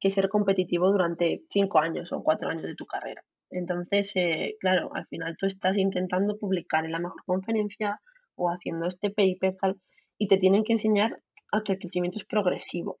[0.00, 3.22] que ser competitivo durante cinco años o cuatro años de tu carrera.
[3.50, 8.00] Entonces, eh, claro, al final tú estás intentando publicar en la mejor conferencia
[8.36, 9.76] o haciendo este paper
[10.18, 11.20] y te tienen que enseñar
[11.52, 12.98] a que el crecimiento es progresivo.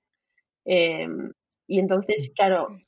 [0.64, 1.32] Em,
[1.70, 2.80] y entonces, claro,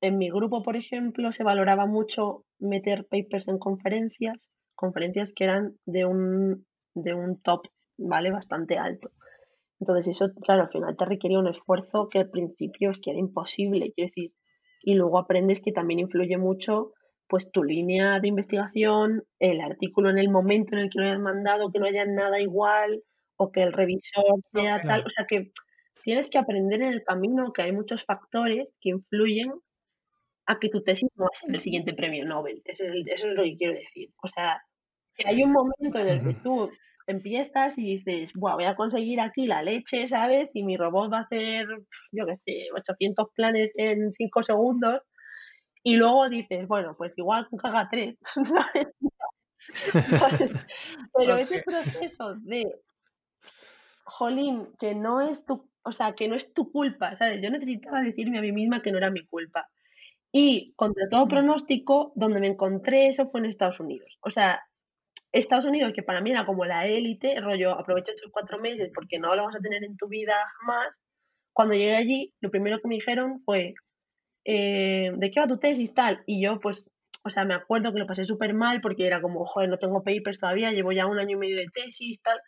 [0.00, 5.76] en mi grupo, por ejemplo, se valoraba mucho meter papers en conferencias, conferencias que eran
[5.84, 8.30] de un, de un top, ¿vale?
[8.30, 9.10] Bastante alto.
[9.78, 13.18] Entonces eso, claro, al final te requería un esfuerzo que al principio es que era
[13.18, 14.32] imposible, quiero decir,
[14.82, 16.92] y luego aprendes que también influye mucho
[17.28, 21.20] pues tu línea de investigación, el artículo en el momento en el que lo hayas
[21.20, 23.02] mandado, que no haya nada igual,
[23.36, 25.52] o que el revisor sea tal, o sea que
[26.02, 29.52] tienes que aprender en el camino que hay muchos factores que influyen
[30.46, 32.62] a que tu tesis no va a ser el siguiente premio Nobel.
[32.64, 34.10] Eso es, eso es lo que quiero decir.
[34.22, 34.62] O sea,
[35.14, 36.70] que hay un momento en el que tú
[37.06, 40.50] empiezas y dices, voy a conseguir aquí la leche, ¿sabes?
[40.54, 41.66] Y mi robot va a hacer,
[42.12, 45.02] yo qué sé, 800 planes en 5 segundos.
[45.82, 48.88] Y luego dices, bueno, pues igual haga 3, ¿sabes?
[51.14, 52.64] Pero ese proceso de,
[54.04, 57.40] jolín, que no es tu, o sea, que no es tu culpa, ¿sabes?
[57.42, 59.68] Yo necesitaba decirme a mí misma que no era mi culpa.
[60.32, 64.18] Y contra todo pronóstico, donde me encontré eso fue en Estados Unidos.
[64.22, 64.60] O sea,
[65.32, 69.18] Estados Unidos, que para mí era como la élite, rollo, aprovecha estos cuatro meses porque
[69.18, 71.00] no lo vas a tener en tu vida jamás.
[71.52, 73.74] Cuando llegué allí, lo primero que me dijeron fue,
[74.44, 76.22] eh, ¿de qué va tu tesis tal?
[76.26, 76.86] Y yo, pues,
[77.22, 80.02] o sea, me acuerdo que lo pasé súper mal porque era como, joder, no tengo
[80.02, 82.38] papers todavía, llevo ya un año y medio de tesis, tal.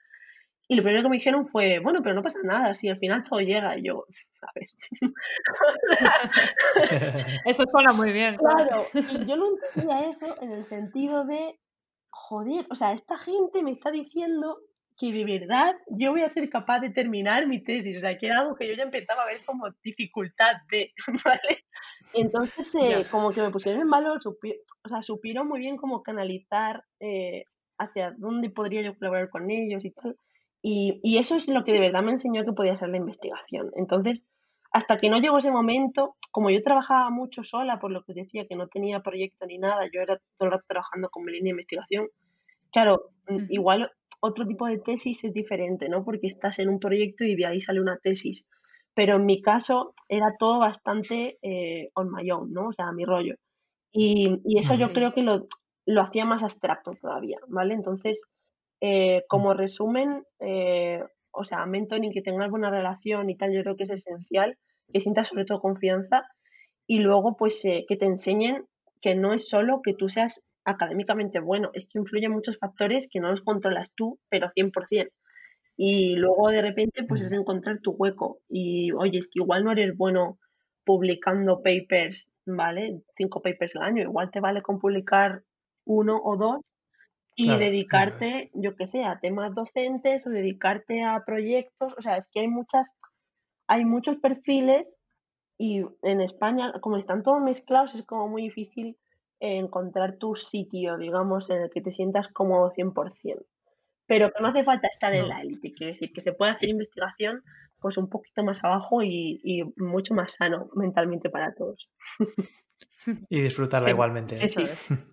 [0.73, 3.23] Y lo primero que me dijeron fue, bueno, pero no pasa nada, si al final
[3.25, 3.77] todo llega.
[3.77, 4.07] Y yo,
[4.41, 4.69] a ver.
[7.45, 8.39] eso suena muy bien.
[8.39, 11.61] Claro, y yo no entendía eso en el sentido de,
[12.09, 14.61] joder, o sea, esta gente me está diciendo
[14.97, 18.29] que de verdad yo voy a ser capaz de terminar mi tesis, o sea, que
[18.29, 21.67] era algo que yo ya empezaba a ver como dificultad de, ¿vale?
[22.15, 26.83] Entonces, eh, como que me pusieron en valor, o sea, supieron muy bien cómo canalizar
[26.99, 27.45] eh,
[27.77, 30.17] hacia dónde podría yo colaborar con ellos y tal.
[30.63, 33.73] Y, y, eso es lo que de verdad me enseñó que podía ser la investigación.
[33.75, 34.25] Entonces,
[34.73, 38.47] hasta que no llegó ese momento, como yo trabajaba mucho sola, por lo que decía
[38.47, 41.47] que no tenía proyecto ni nada, yo era todo el rato trabajando con mi línea
[41.47, 42.09] de investigación,
[42.73, 46.05] claro, mm, igual otro tipo de tesis es diferente, ¿no?
[46.05, 48.47] Porque estás en un proyecto y de ahí sale una tesis.
[48.95, 52.69] Pero en mi caso era todo bastante eh, on my own, ¿no?
[52.69, 53.35] O sea, mi rollo.
[53.91, 55.49] Y, y eso yo creo que lo,
[55.87, 57.75] lo, hacía más abstracto todavía, ¿vale?
[57.75, 58.23] Entonces,
[58.85, 63.77] eh, como resumen, eh, o sea, mentoring, que tengas buena relación y tal, yo creo
[63.77, 64.59] que es esencial,
[64.93, 66.25] que sientas sobre todo confianza
[66.89, 68.67] y luego pues eh, que te enseñen
[69.01, 73.21] que no es solo que tú seas académicamente bueno, es que influyen muchos factores que
[73.21, 75.11] no los controlas tú, pero 100%.
[75.77, 79.71] Y luego de repente pues es encontrar tu hueco y oye, es que igual no
[79.71, 80.41] eres bueno
[80.85, 83.03] publicando papers, ¿vale?
[83.17, 85.45] Cinco papers al año, igual te vale con publicar
[85.85, 86.61] uno o dos
[87.35, 91.95] y dedicarte, yo qué sé, a temas docentes o dedicarte a proyectos.
[91.97, 92.95] O sea, es que hay muchas,
[93.67, 94.87] hay muchos perfiles
[95.59, 98.97] y en España, como están todos mezclados, es como muy difícil
[99.41, 103.45] encontrar tu sitio, digamos, en el que te sientas cómodo 100%.
[104.07, 106.69] Pero que no hace falta estar en la élite, quiero decir, que se puede hacer
[106.69, 107.43] investigación
[107.81, 111.89] pues un poquito más abajo y, y mucho más sano mentalmente para todos.
[113.29, 114.37] Y disfrutarla igualmente.
[114.45, 114.89] Eso es.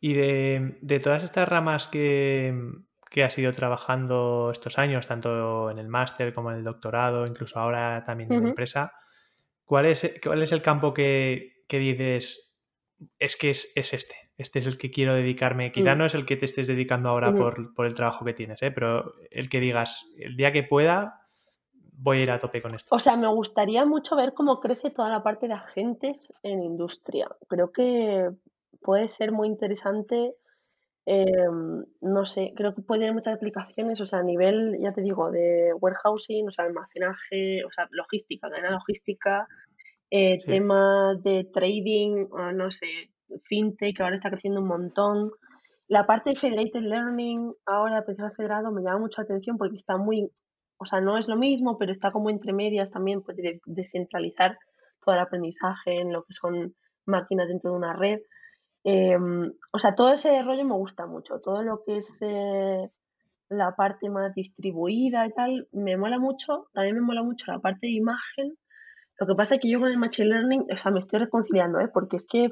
[0.00, 2.54] Y de, todas estas ramas que,
[3.22, 8.02] has ido trabajando estos años, tanto en el máster como en el doctorado, incluso ahora
[8.04, 8.94] también en la empresa,
[9.64, 12.56] ¿cuál es, cuál es el campo que, dices,
[13.18, 15.70] es que es, este, este es el que quiero dedicarme?
[15.70, 15.98] Quizá mm.
[15.98, 18.70] no es el que te estés dedicando ahora por, por, el trabajo que tienes, ¿eh?
[18.70, 21.26] pero el que digas, el día que pueda,
[21.92, 22.94] voy a ir a tope con esto.
[22.94, 27.28] O sea, me gustaría mucho ver cómo crece toda la parte de agentes en industria.
[27.48, 28.30] Creo que
[28.80, 30.34] puede ser muy interesante
[31.06, 35.00] Em, no sé, creo que puede tener muchas aplicaciones, o sea, a nivel, ya te
[35.00, 39.48] digo, de warehousing, o sea, almacenaje, o sea, logística, cadena logística,
[40.10, 42.86] eh, temas de trading, o no sé,
[43.44, 45.32] fintech, que ahora está creciendo un montón.
[45.88, 49.96] La parte de Federated Learning, ahora aprendizaje federado, me llama mucho la atención porque está
[49.96, 50.30] muy,
[50.78, 54.58] o sea, no es lo mismo, pero está como entre medias también, pues de descentralizar
[55.04, 56.74] todo el aprendizaje en lo que son
[57.06, 58.20] máquinas dentro de una red.
[58.84, 62.90] Em, o sea, todo ese rollo me gusta mucho, todo lo que es eh,
[63.50, 67.86] la parte más distribuida y tal, me mola mucho, también me mola mucho la parte
[67.86, 68.56] de imagen.
[69.18, 71.78] Lo que pasa es que yo con el Machine Learning, o sea, me estoy reconciliando,
[71.80, 71.88] ¿eh?
[71.92, 72.48] porque es que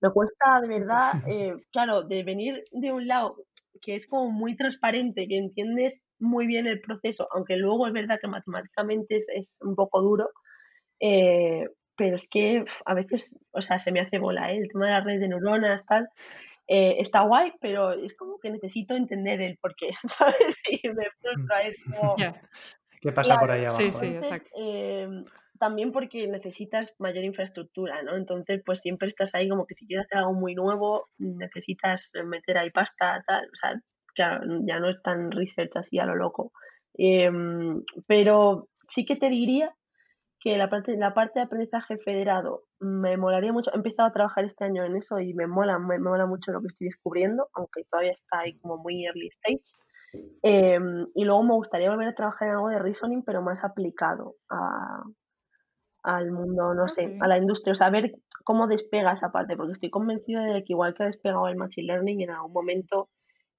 [0.00, 3.36] me cuesta de verdad, eh, claro, de venir de un lado
[3.80, 8.18] que es como muy transparente, que entiendes muy bien el proceso, aunque luego es verdad
[8.20, 10.30] que matemáticamente es, un poco duro,
[11.00, 14.58] eh, pero es que a veces, o sea, se me hace bola, ¿eh?
[14.58, 16.08] el tema de las redes de neuronas, tal,
[16.66, 20.62] eh, está guay, pero es como que necesito entender el por qué, ¿sabes?
[20.70, 22.16] Y me frustra, es como...
[23.00, 23.76] ¿Qué pasa por ahí abajo?
[23.76, 24.48] Sí, sí, exacto.
[24.56, 25.22] Em,
[25.58, 28.16] también porque necesitas mayor infraestructura, ¿no?
[28.16, 32.56] Entonces, pues siempre estás ahí como que si quieres hacer algo muy nuevo, necesitas meter
[32.56, 33.74] ahí pasta, tal, o sea,
[34.14, 36.52] claro, ya no es tan research así a lo loco.
[36.94, 39.74] Em, pero sí que te diría
[40.44, 43.70] que la parte, la parte de aprendizaje federado me molaría mucho.
[43.72, 46.60] He empezado a trabajar este año en eso y me mola, me, mola mucho lo
[46.60, 49.62] que estoy descubriendo, aunque todavía está ahí como muy early stage.
[50.42, 54.34] Em, y luego me gustaría volver a trabajar en algo de reasoning, pero más aplicado
[56.02, 57.72] al mundo, no sé, a la industria.
[57.72, 58.12] O sea, ver
[58.44, 61.86] cómo despega esa parte, porque estoy convencida de que igual que ha despegado el Machine
[61.86, 63.08] Learning, en algún momento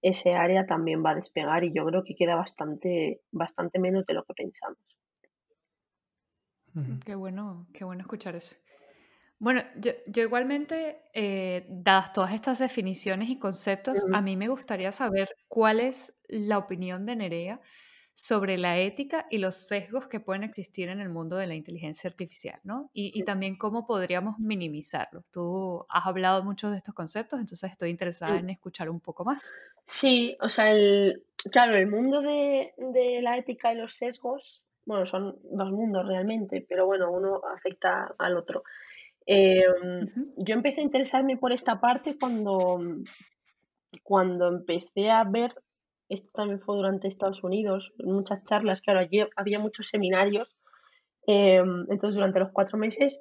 [0.04, 4.14] ese área también va a despegar y yo creo que queda bastante, bastante menos de
[4.14, 4.78] lo que pensamos.
[7.06, 8.56] Qué bueno, qué bueno escuchar eso.
[9.38, 15.30] Bueno, yo, igualmente, eh, dadas todas estas definiciones y conceptos, a mí me gustaría saber
[15.48, 17.62] cuál es la opinión de Nerea
[18.14, 22.10] sobre la ética y los sesgos que pueden existir en el mundo de la inteligencia
[22.10, 22.90] artificial, ¿no?
[22.94, 25.26] Y, también cómo podríamos minimizarlos.
[25.32, 29.54] Tú has hablado mucho de estos conceptos, entonces estoy interesada en escuchar un poco más.
[29.86, 35.06] Sí, o sea, el, claro, el mundo de, de la ética y los sesgos bueno,
[35.06, 38.64] son dos mundos realmente, pero bueno, uno afecta al otro.
[39.26, 40.06] Em,
[40.38, 42.80] yo empecé a interesarme por esta parte cuando,
[44.04, 45.54] cuando empecé a ver,
[46.10, 50.56] esto también fue durante Estados Unidos, muchas charlas, claro, allí había muchos seminarios,
[51.26, 53.20] em, entonces durante los cuatro meses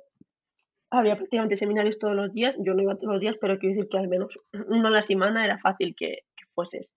[0.91, 3.89] había prácticamente seminarios todos los días, yo no iba todos los días, pero quiero decir
[3.89, 6.93] que al menos uno a la semana era fácil que, que fueses.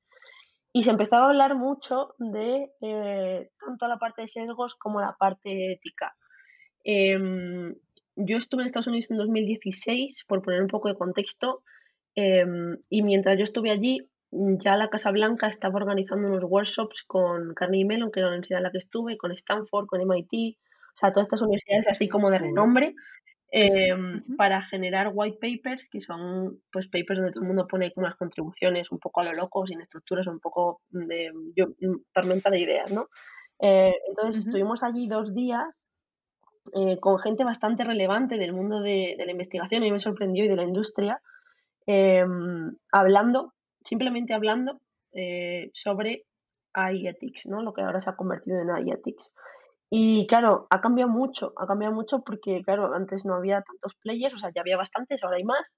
[0.78, 5.16] Y se empezaba a hablar mucho de eh, tanto la parte de sesgos como la
[5.18, 6.16] parte ética.
[6.84, 7.74] Em,
[8.16, 11.64] yo estuve en Estados Unidos en 2016, por poner un poco de contexto,
[12.14, 17.56] em, y mientras yo estuve allí, ya la Casa Blanca estaba organizando unos workshops con
[17.56, 20.60] Carnegie Mellon, que era la universidad en la que estuve, con Stanford, con MIT,
[20.96, 22.94] o sea, todas estas universidades así como de renombre,
[23.50, 28.16] Em, para generar white papers, que son pues papers donde todo el mundo pone las
[28.16, 32.92] contribuciones un poco a lo loco, sin estructuras, un poco de mm, tormenta de ideas,
[32.92, 33.08] ¿no?
[33.60, 35.88] Eh, entonces estuvimos allí dos días
[36.74, 40.56] eh, con gente bastante relevante del mundo de, la investigación y me sorprendió y de
[40.58, 41.22] la industria,
[41.86, 43.54] em, hablando,
[43.86, 44.82] simplemente hablando
[45.14, 46.26] eh, sobre
[46.74, 47.62] AI ethics, ¿no?
[47.64, 49.32] Lo que ahora se ha convertido en AI ethics.
[49.90, 54.36] Y claro, ha cambiado mucho, ha cambiado mucho porque, claro, antes no había tantos players,
[54.36, 55.72] o sea, ya había bastantes, ahora hay más.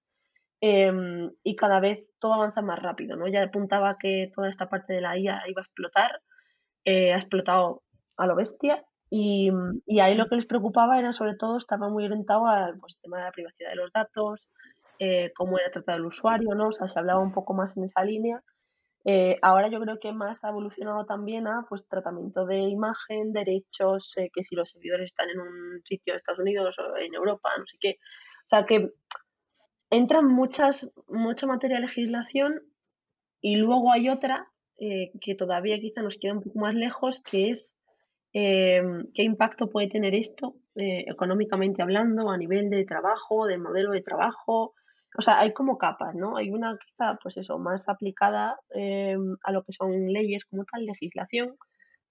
[0.62, 3.28] Em, y cada vez todo avanza más rápido, ¿no?
[3.28, 6.22] Ya apuntaba que toda esta parte de la IA iba a explotar,
[6.86, 7.84] eh, ha explotado
[8.18, 8.84] a lo bestia.
[9.12, 9.52] Y,
[9.88, 13.18] y, ahí lo que les preocupaba era sobre todo, estaba muy orientado al pues, tema
[13.20, 14.48] de la privacidad de los datos,
[15.00, 16.68] eh, cómo era tratado el usuario, ¿no?
[16.70, 18.44] O sea, se hablaba un poco más en esa línea.
[19.06, 24.12] Eh, ahora yo creo que más ha evolucionado también a pues tratamiento de imagen, derechos,
[24.18, 27.50] eh, que si los servidores están en un sitio de Estados Unidos o en Europa,
[27.58, 27.98] no sé qué.
[28.46, 28.92] O sea que
[29.90, 32.62] entran muchas, mucha materia de legislación
[33.42, 37.52] y luego hay otra eh, que todavía quizá nos queda un poco más lejos, que
[37.52, 37.74] es
[38.32, 44.76] qué impacto puede tener esto económicamente hablando, a nivel de trabajo, de modelo de trabajo,
[45.18, 46.38] o sea, hay como capas, ¿no?
[46.38, 50.86] Hay una quizá, pues eso, más aplicada em, a lo que son leyes como tal,
[50.86, 51.56] legislación,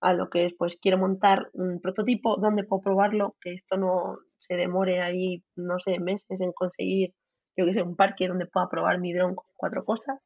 [0.01, 3.37] a lo que es, pues quiero montar un prototipo, donde puedo probarlo?
[3.41, 7.15] Que esto no se demore ahí, no sé, meses en conseguir,
[7.57, 10.19] yo que sé, un parque donde pueda probar mi dron con cuatro cosas.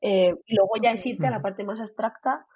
[0.00, 2.46] Eh, y luego ya es irte a la parte más abstracta,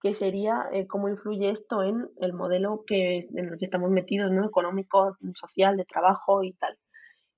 [0.00, 4.30] que sería eh, cómo influye esto en el modelo que, en el que estamos metidos,
[4.32, 4.46] ¿no?
[4.46, 6.78] Económico, social, de trabajo y tal.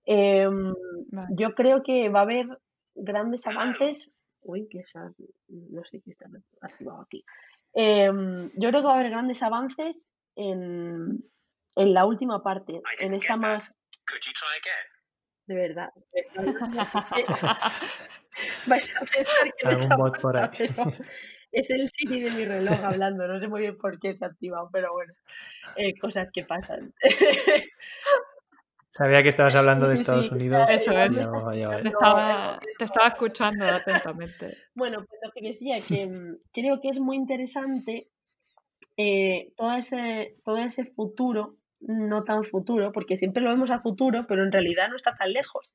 [0.07, 0.75] Em,
[1.31, 2.47] yo creo que va a haber
[2.95, 4.11] grandes avances
[4.47, 4.85] Uy, que
[5.49, 6.27] no sé qué está
[6.63, 7.25] activado aquí.
[7.75, 11.23] Em, yo creo que va a haber grandes avances en,
[11.75, 13.77] en la última parte, en esta más...
[15.47, 15.91] De verdad.
[18.67, 19.69] Vais a pensar que
[21.53, 23.27] es el Siri de mi reloj hablando.
[23.27, 25.13] No sé muy bien por qué se ha activado, pero bueno,
[25.77, 26.95] eh, cosas que pasan.
[28.97, 30.71] Sabía que estabas hablando de Estados Unidos.
[30.71, 31.15] Eso es.
[31.15, 31.21] te,
[31.89, 34.57] estaba, te, estaba, escuchando atentamente.
[34.75, 38.09] Bueno, pues lo que decía, que mm, creo que es muy interesante
[38.97, 44.27] eh, todo, ese, todo ese futuro, no tan futuro, porque siempre lo vemos a futuro,
[44.27, 45.71] pero en realidad no está tan lejos.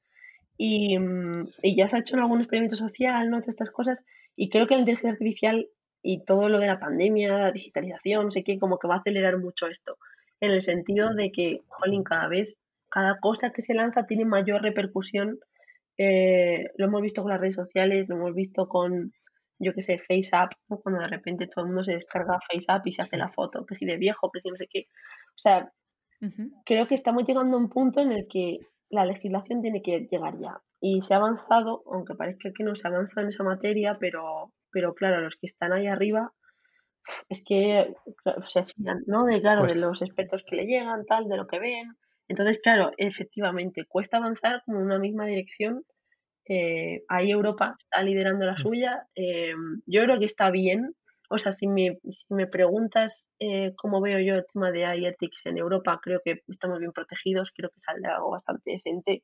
[0.58, 3.38] Y, mm, y ya se ha hecho en algún experimento social, ¿no?
[3.38, 4.00] Todas estas cosas.
[4.36, 5.68] Y creo que la inteligencia artificial
[6.02, 9.00] y todo lo de la pandemia, la digitalización, no sé qué, como que va a
[9.00, 10.00] acelerar mucho esto.
[10.40, 12.58] En el sentido de que, jolín, cada vez
[12.92, 15.40] cada cosa que se lanza tiene mayor repercusión.
[15.98, 19.14] Eh, lo hemos visto con las redes sociales, lo hemos visto con,
[19.60, 23.02] yo qué sé, FaceApp, cuando de repente todo el mundo se descarga FaceApp y se
[23.02, 24.88] hace la foto, que si de viejo, que si no sé qué.
[25.30, 25.72] O sea,
[26.66, 30.38] creo que estamos llegando a un punto en el que la legislación tiene que llegar
[30.40, 30.62] ya.
[30.80, 34.52] Y se ha avanzado, aunque parezca que no se ha avanzado en esa materia, pero,
[34.72, 36.34] pero claro, los que están ahí arriba
[37.30, 37.94] es que
[38.48, 39.26] se fían, ¿no?
[39.26, 41.96] De claro, de los expertos que le llegan, tal, de lo que ven.
[42.32, 45.84] Entonces, claro, efectivamente, cuesta avanzar como en una misma dirección.
[46.48, 48.58] Eh, ahí Europa está liderando la mm.
[48.58, 49.06] suya.
[49.16, 49.54] Eh,
[49.86, 50.96] yo creo que está bien.
[51.30, 55.46] O sea, si me, si me preguntas eh, cómo veo yo el tema de iEthics
[55.46, 59.24] en Europa, creo que estamos bien protegidos, creo que sale algo bastante decente.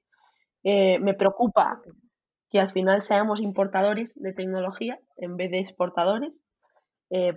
[0.63, 1.81] me preocupa
[2.49, 6.41] que al final seamos importadores de tecnología en vez de exportadores,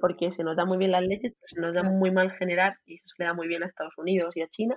[0.00, 2.74] porque se nos da muy bien las leyes, pero se nos da muy mal generar
[2.86, 4.76] y eso se le da muy bien a Estados Unidos y a China.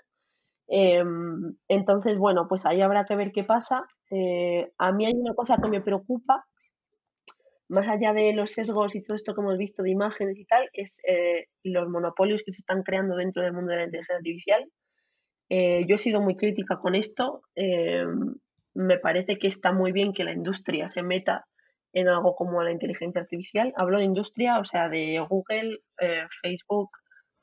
[0.67, 3.85] Em, entonces, bueno, pues ahí habrá que ver qué pasa.
[4.11, 6.45] Eh, a mí hay una cosa que me preocupa,
[7.69, 10.69] más allá de los sesgos y todo esto que hemos visto de imágenes y tal,
[10.73, 14.69] es eh, los monopolios que se están creando dentro del mundo de la inteligencia artificial.
[15.49, 17.41] Eh, yo he sido muy crítica con esto.
[17.55, 18.35] Em,
[18.73, 21.45] me parece que está muy bien que la industria se meta
[21.93, 23.73] en algo como la inteligencia artificial.
[23.75, 25.79] Hablo de industria, o sea, de Google,
[26.41, 26.89] Facebook,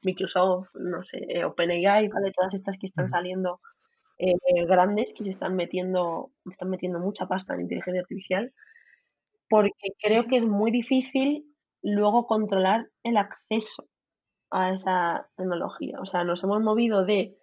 [0.02, 2.32] Microsoft, no sé, eh, OpenAI, ¿vale?
[2.32, 3.60] Todas estas que están saliendo
[4.18, 4.34] eh,
[4.66, 8.52] grandes, que se están metiendo, están metiendo mucha pasta en inteligencia artificial,
[9.48, 11.46] porque creo que es muy difícil
[11.82, 13.84] luego controlar el acceso
[14.50, 15.98] a esa tecnología.
[16.00, 17.34] O sea, nos hemos movido de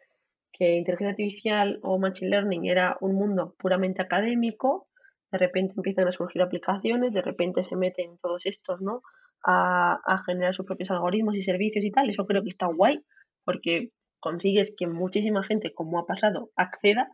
[0.51, 4.87] que inteligencia artificial o machine learning era un mundo puramente académico,
[5.31, 9.01] de repente empiezan a surgir aplicaciones, de repente se meten todos estos, ¿no?
[9.45, 12.09] A, generar sus propios algoritmos y servicios y tal.
[12.09, 13.03] Eso creo que está guay
[13.45, 17.09] porque consigues que muchísima gente, como ha pasado, acceda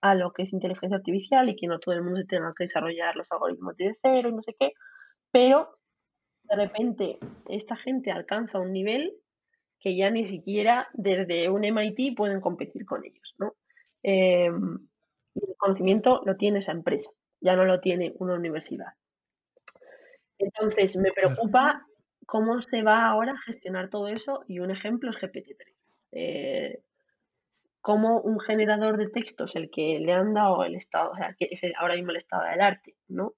[0.00, 2.64] a lo que es inteligencia artificial y que no todo el mundo se tenga que
[2.64, 4.72] desarrollar los algoritmos de cero y no sé qué.
[5.30, 5.78] Pero
[6.44, 7.18] de repente
[7.48, 9.14] esta gente alcanza un nivel
[9.80, 13.54] que ya ni siquiera desde un MIT pueden competir con ellos, ¿no?
[14.02, 14.88] Em,
[15.34, 17.10] y el conocimiento lo tiene esa empresa,
[17.40, 18.94] ya no lo tiene una universidad.
[20.38, 21.86] Entonces, me preocupa
[22.26, 25.74] cómo se va ahora a gestionar todo eso y un ejemplo es GPT-3.
[26.12, 26.82] Eh,
[27.80, 31.48] cómo un generador de textos, el que le han dado el estado, o sea, que
[31.50, 33.34] es ahora mismo el estado del arte, ¿no?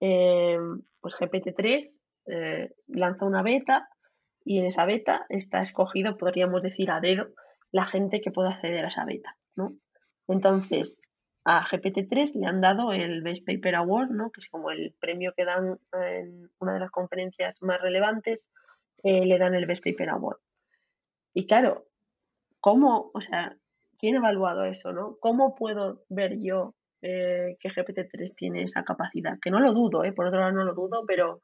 [0.00, 0.58] Eh,
[1.00, 3.88] pues GPT-3 eh, lanza una beta
[4.44, 7.28] y en esa beta está escogido, podríamos decir a dedo,
[7.72, 9.74] la gente que puede acceder a esa beta, ¿no?
[10.28, 10.98] Entonces,
[11.44, 14.30] a GPT-3 le han dado el Best Paper Award, ¿no?
[14.30, 18.46] que es como el premio que dan en una de las conferencias más relevantes,
[19.02, 20.38] eh, le dan el Best Paper Award.
[21.32, 21.86] Y claro,
[22.60, 23.56] ¿cómo, o sea,
[23.98, 25.16] quién ha evaluado eso, no?
[25.20, 29.38] ¿Cómo puedo ver yo eh, que GPT-3 tiene esa capacidad?
[29.40, 30.12] Que no lo dudo, ¿eh?
[30.12, 31.42] por otro lado no lo dudo, pero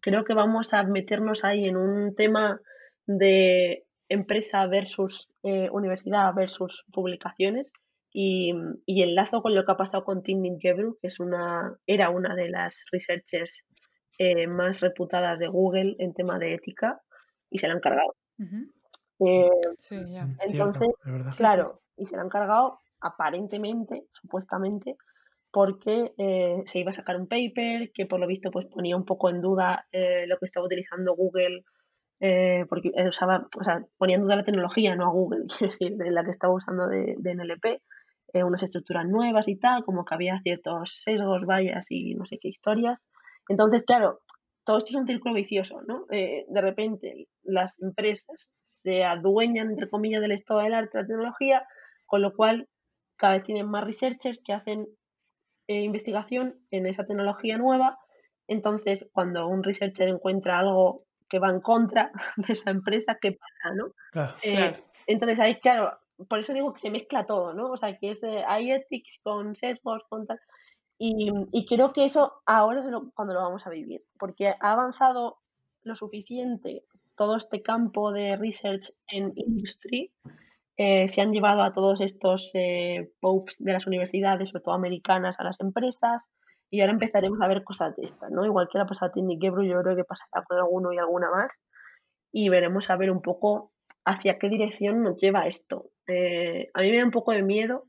[0.00, 2.60] creo que vamos a meternos ahí en un tema
[3.06, 7.72] de empresa versus eh, universidad versus publicaciones
[8.12, 8.54] y,
[8.86, 12.34] y, enlazo con lo que ha pasado con Tim Gebru, que es una, era una
[12.34, 13.64] de las researchers
[14.18, 17.00] eh, más reputadas de Google en tema de ética
[17.50, 18.16] y se la han cargado.
[19.20, 19.48] Eh,
[20.40, 20.88] entonces,
[21.36, 24.96] claro, y se la han cargado aparentemente, supuestamente,
[25.52, 29.04] porque eh, se iba a sacar un paper que por lo visto pues ponía un
[29.04, 31.62] poco en duda lo que estaba utilizando Google,
[32.68, 36.10] porque usaba, o sea, ponía en duda la tecnología, no a Google, es decir, de
[36.10, 37.82] la que estaba usando de, de NLP
[38.32, 42.38] eh, unas estructuras nuevas y tal, como que había ciertos sesgos, vallas y no sé
[42.38, 43.00] qué historias.
[43.48, 44.20] Entonces, claro,
[44.64, 46.04] todo esto es un círculo vicioso, ¿no?
[46.10, 51.08] Eh, de repente las empresas se adueñan, entre comillas, del estado del arte, de la
[51.08, 51.66] tecnología,
[52.04, 52.68] con lo cual
[53.16, 54.86] cada vez tienen más researchers que hacen
[55.68, 57.98] eh, investigación en esa tecnología nueva
[58.46, 63.74] Entonces, cuando un researcher encuentra algo que va en contra de esa empresa, ¿qué pasa,
[63.74, 64.28] no?
[64.42, 64.74] Eh,
[65.06, 65.98] entonces ahí, claro,
[66.28, 67.70] por eso digo que se mezcla todo, ¿no?
[67.70, 70.40] O sea, que es hay ethics con sesgos, con tal.
[70.98, 75.38] Y, y creo que eso ahora es cuando lo vamos a vivir, porque ha avanzado
[75.82, 76.84] lo suficiente
[77.18, 80.12] todo este campo de research en industry.
[80.76, 83.10] Eh, se han llevado a todos estos eh,
[83.58, 86.30] de las universidades, sobre todo americanas, a las empresas,
[86.70, 88.44] y ahora empezaremos a ver cosas de estas, ¿no?
[88.46, 91.50] Igual que la pasada Nick Gebru, yo creo que pasará con alguno y alguna más,
[92.30, 93.72] y veremos a ver un poco
[94.04, 95.90] hacia qué dirección nos lleva esto.
[96.08, 97.84] Eh, a mí me da un poco de miedo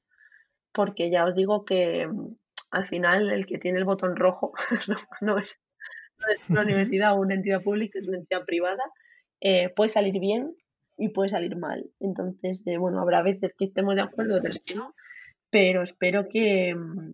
[0.74, 2.36] porque ya os digo que mm,
[2.72, 4.53] al final el que tiene el botón rojo
[5.22, 5.59] no, es,
[6.49, 8.84] una universidad o una entidad pública, es una entidad privada.
[9.41, 10.53] Eh, puede salir bien
[10.97, 11.89] y puede salir mal.
[11.99, 14.93] Entonces, eh, bueno, habrá veces que estemos de acuerdo, otras que no,
[15.49, 17.13] pero espero que, mm,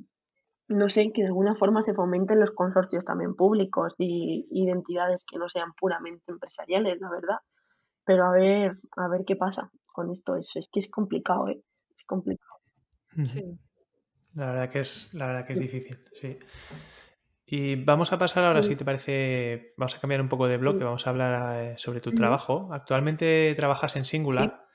[0.69, 4.71] no sé, que de alguna forma se fomenten los consorcios también públicos y, y de
[4.71, 7.37] entidades que no sean puramente empresariales, la verdad
[8.05, 10.35] pero a ver, a ver qué pasa con esto.
[10.35, 11.61] Es, es que es complicado, ¿eh?
[11.97, 12.59] Es complicado.
[13.23, 13.43] Sí.
[14.33, 16.37] La verdad que es, la verdad que es difícil, sí.
[17.47, 20.83] Y vamos a pasar ahora, si te parece, vamos a cambiar un poco de bloque,
[20.83, 22.69] vamos a hablar eh, sobre tu trabajo.
[22.73, 24.65] Actualmente trabajas en Singular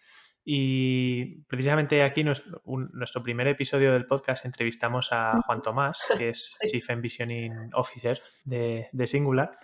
[0.44, 6.56] y precisamente aquí nuestro, nuestro, primer episodio del podcast entrevistamos a Juan Tomás, que es
[6.66, 9.58] Chief Envisioning Officer de, de Singular.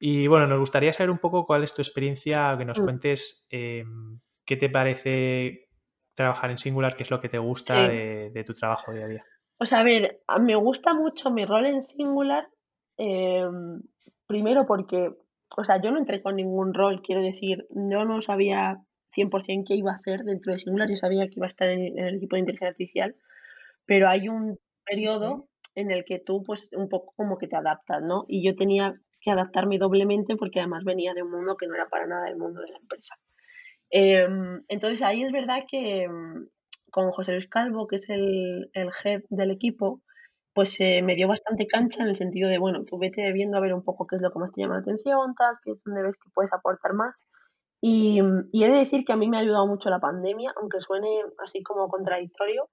[0.00, 2.84] Y bueno, nos gustaría saber un poco cuál es tu experiencia, que nos mm.
[2.84, 5.68] cuentes em, qué te parece
[6.14, 9.24] trabajar en Singular, qué es lo que te gusta de, tu trabajo día a día.
[9.58, 12.48] O sea, a ver, me gusta mucho mi rol en Singular,
[12.96, 13.82] em,
[14.26, 15.10] primero porque,
[15.56, 18.78] o sea, yo no entré con ningún rol, quiero decir, yo no sabía
[19.12, 21.98] 100% qué iba a hacer dentro de Singular, yo sabía que iba a estar en,
[21.98, 23.16] el equipo de inteligencia artificial,
[23.84, 28.02] pero hay un periodo en el que tú pues un poco como que te adaptas,
[28.02, 28.24] ¿no?
[28.26, 31.88] Y yo tenía que adaptarme doblemente porque además venía de un mundo que no era
[31.90, 33.14] para nada el mundo de la empresa.
[33.90, 36.48] Em, entonces ahí es verdad que em,
[36.90, 40.02] con José Luis Calvo, que es el, el head del equipo,
[40.54, 43.60] pues eh, me dio bastante cancha en el sentido de, bueno, tú vete viendo a
[43.60, 45.82] ver un poco qué es lo que más te llama la atención, tal, qué es
[45.84, 47.16] donde ves que puedes aportar más.
[47.80, 48.20] Y,
[48.52, 51.08] y, he de decir que a mí me ha ayudado mucho la pandemia, aunque suene
[51.44, 52.68] así como contradictorio,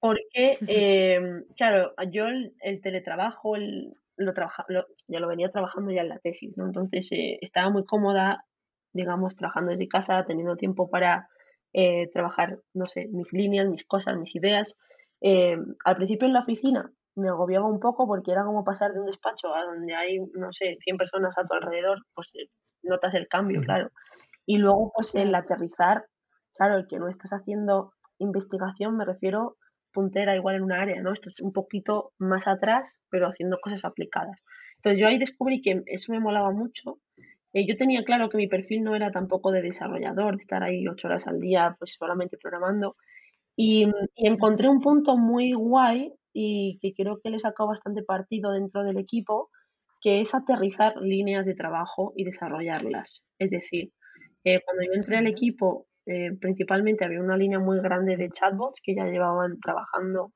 [0.00, 4.64] porque, em, claro, yo el, el teletrabajo, el, lo, trabaja,
[5.08, 6.66] ya lo venía trabajando ya en la tesis, ¿no?
[6.66, 8.44] Entonces eh, estaba muy cómoda,
[8.92, 11.28] digamos, trabajando desde casa, teniendo tiempo para
[11.72, 14.74] eh, trabajar, no sé, mis líneas, mis cosas, mis ideas.
[15.20, 19.00] Eh, al principio en la oficina me agobiaba un poco porque era como pasar de
[19.00, 22.28] un despacho a donde hay, no sé, 100 personas a tu alrededor, pues
[22.82, 23.90] notas el cambio, claro.
[24.46, 26.06] Y luego, pues el aterrizar,
[26.54, 29.56] claro, el que no estás haciendo investigación, me refiero
[29.92, 31.12] puntera igual en una área, ¿no?
[31.12, 34.40] Estás un poquito más atrás, pero haciendo cosas aplicadas.
[34.76, 36.98] Entonces yo ahí descubrí que eso me molaba mucho.
[37.52, 40.86] Eh, yo tenía claro que mi perfil no era tampoco de desarrollador, de estar ahí
[40.88, 42.96] ocho horas al día, pues solamente programando.
[43.56, 43.86] Y,
[44.16, 48.98] encontré un punto muy guay y que creo que le sacó bastante partido dentro del
[48.98, 49.50] equipo,
[50.00, 53.22] que es aterrizar líneas de trabajo y desarrollarlas.
[53.38, 53.92] Es decir,
[54.44, 58.80] eh, cuando yo entré al equipo eh, principalmente había una línea muy grande de chatbots
[58.82, 60.32] que ya llevaban trabajando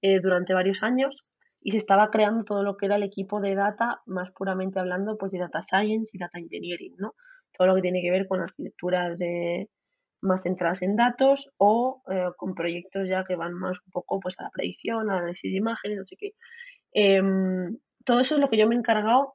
[0.00, 1.24] eh, durante varios años
[1.66, 5.18] y se estaba creando todo lo que era el equipo de data, más puramente hablando
[5.18, 7.16] pues de data science y data engineering, ¿no?
[7.58, 9.68] Todo lo que tiene que ver con arquitecturas de,
[10.20, 14.38] más centradas en datos o eh, con proyectos ya que van más un poco pues
[14.38, 16.30] a la predicción, al análisis de imágenes, no sé qué.
[16.92, 19.34] Em, todo eso es lo que yo me he encargado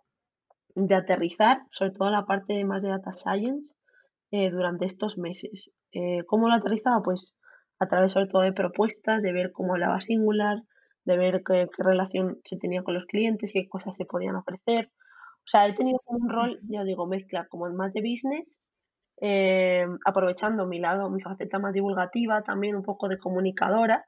[0.74, 3.74] de aterrizar, sobre todo la parte más de data science,
[4.32, 5.70] eh, durante estos meses.
[5.92, 7.02] Eh, ¿Cómo lo aterrizaba?
[7.04, 7.36] Pues
[7.78, 10.64] a través sobre todo de propuestas, de ver cómo hablaba Singular,
[11.06, 14.92] de ver qué, relación se tenía con los clientes, qué cosas se podían ofrecer.
[15.40, 18.54] O sea, he tenido un rol, ya digo, mezcla como más de business,
[19.22, 24.06] eh, aprovechando mi lado, mi faceta más divulgativa, también un poco de comunicadora,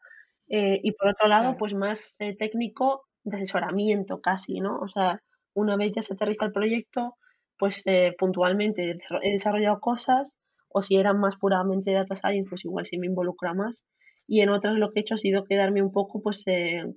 [0.47, 4.77] y por otro lado, pues más técnico de asesoramiento casi, ¿no?
[4.79, 5.19] O sea,
[5.53, 7.15] una vez ya se aterriza el proyecto,
[7.57, 10.33] pues eh, puntualmente he desarrollado cosas
[10.69, 13.83] o si eran más puramente data science, pues igual sí me involucra más.
[14.27, 16.43] Y en otras lo que he hecho ha sido quedarme un poco pues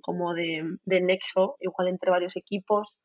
[0.01, 2.95] como de, nexo, igual entre varios equipos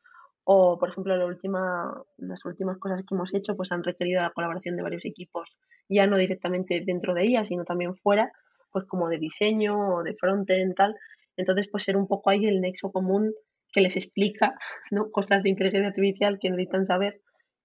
[0.44, 4.30] o por ejemplo la última, las últimas cosas que hemos hecho pues han requerido la
[4.30, 5.56] colaboración de varios equipos,
[5.88, 8.32] ya no directamente dentro de ella, sino también fuera,
[8.72, 10.96] pues como de diseño o de frontend tal.
[11.36, 13.32] Entonces pues ser un poco ahí el nexo común
[13.72, 14.54] que les explica
[14.90, 15.10] ¿no?
[15.10, 17.20] cosas de inteligencia artificial que necesitan saber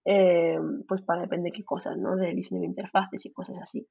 [0.05, 2.15] eh, pues para depende de qué cosas, ¿no?
[2.15, 3.85] De diseño de interfaces y cosas así.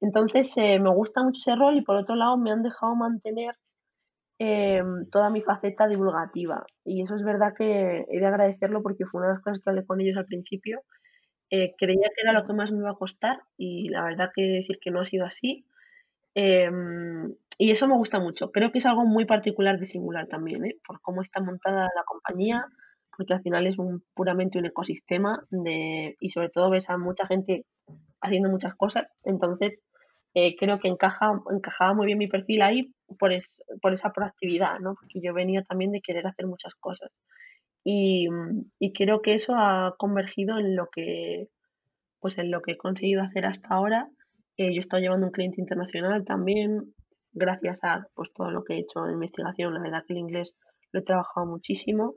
[0.00, 3.56] Entonces, eh, me gusta mucho ese rol y por otro lado me han dejado mantener
[4.38, 6.66] em, toda mi faceta divulgativa.
[6.84, 9.70] Y eso es verdad que he de agradecerlo porque fue una de las cosas que
[9.70, 10.82] hablé con ellos al principio.
[11.50, 14.42] Eh, creía que era lo que más me iba a costar y la verdad que
[14.42, 15.66] decir que no ha sido así.
[16.34, 18.52] Em, y eso me gusta mucho.
[18.52, 20.76] Creo que es algo muy particular de Singular también, ¿eh?
[20.86, 22.66] por cómo está montada la compañía,
[23.16, 27.26] porque al final es un, puramente un ecosistema de, y sobre todo ves a mucha
[27.26, 27.64] gente
[28.20, 29.06] haciendo muchas cosas.
[29.24, 29.82] Entonces,
[30.34, 33.32] eh, creo que encaja, encajaba muy bien mi perfil ahí por,
[33.80, 34.94] por esa proactividad, ¿no?
[34.94, 37.10] porque yo venía también de querer hacer muchas cosas.
[37.84, 38.28] Y,
[38.78, 41.48] y creo que eso ha convergido en lo que
[42.18, 44.08] pues en lo que he conseguido hacer hasta ahora
[44.58, 46.94] eh, yo he estado llevando un cliente internacional también,
[47.32, 49.74] gracias a pues, todo lo que he hecho en investigación.
[49.74, 50.54] La verdad que el inglés
[50.92, 52.14] lo he trabajado muchísimo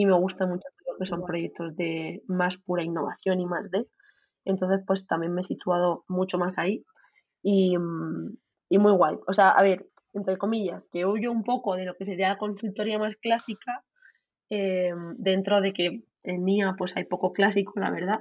[0.00, 3.86] y me gusta mucho lo que son proyectos de más pura innovación y más de.
[4.46, 6.84] Entonces, pues también me he situado mucho más ahí
[7.42, 8.36] y, mm,
[8.70, 9.16] y muy guay.
[9.26, 12.38] O sea, a ver, entre comillas, que huyo un poco de lo que sería la
[12.38, 13.84] consultoría más clásica,
[14.48, 18.20] eh, dentro de que en mía pues hay poco clásico, la verdad.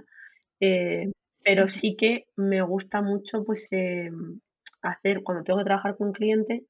[0.59, 1.11] Eh,
[1.45, 4.41] pero sí que me gusta mucho pues em,
[4.81, 6.65] hacer, cuando tengo que trabajar con un cliente,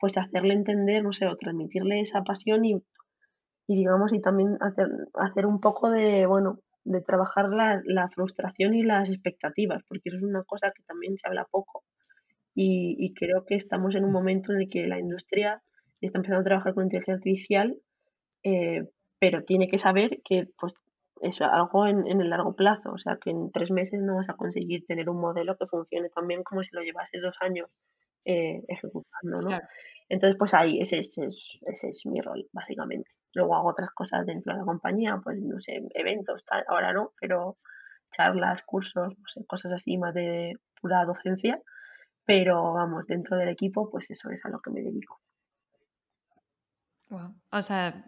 [0.00, 2.82] pues hacerle entender, no sé, o transmitirle esa pasión y,
[3.66, 8.74] y digamos, y también hacer, hacer un poco de, bueno, de trabajar la, la, frustración
[8.74, 11.82] y las expectativas, porque eso es una cosa que también se habla poco.
[12.54, 15.62] Y, y creo que estamos en un momento en el que la industria
[16.00, 17.76] está empezando a trabajar con inteligencia artificial,
[18.44, 18.84] eh,
[19.18, 20.74] pero tiene que saber que pues,
[21.22, 24.28] es algo en, en, el largo plazo, o sea que en tres meses no vas
[24.28, 27.68] a conseguir tener un modelo que funcione tan bien como si lo llevases dos años
[28.26, 29.60] eh, ejecutando, ¿no?
[30.08, 33.10] Entonces, pues ahí, ese, ese, es, ese es mi rol, básicamente.
[33.32, 37.12] Luego hago otras cosas dentro de la compañía, pues no sé, eventos, tal, ahora no,
[37.20, 37.56] pero
[38.10, 41.60] charlas, cursos, no sé, cosas así más de pura docencia,
[42.24, 45.20] pero vamos, dentro del equipo, pues eso es a lo que me dedico.
[47.08, 47.34] Wow.
[47.52, 48.04] O sea,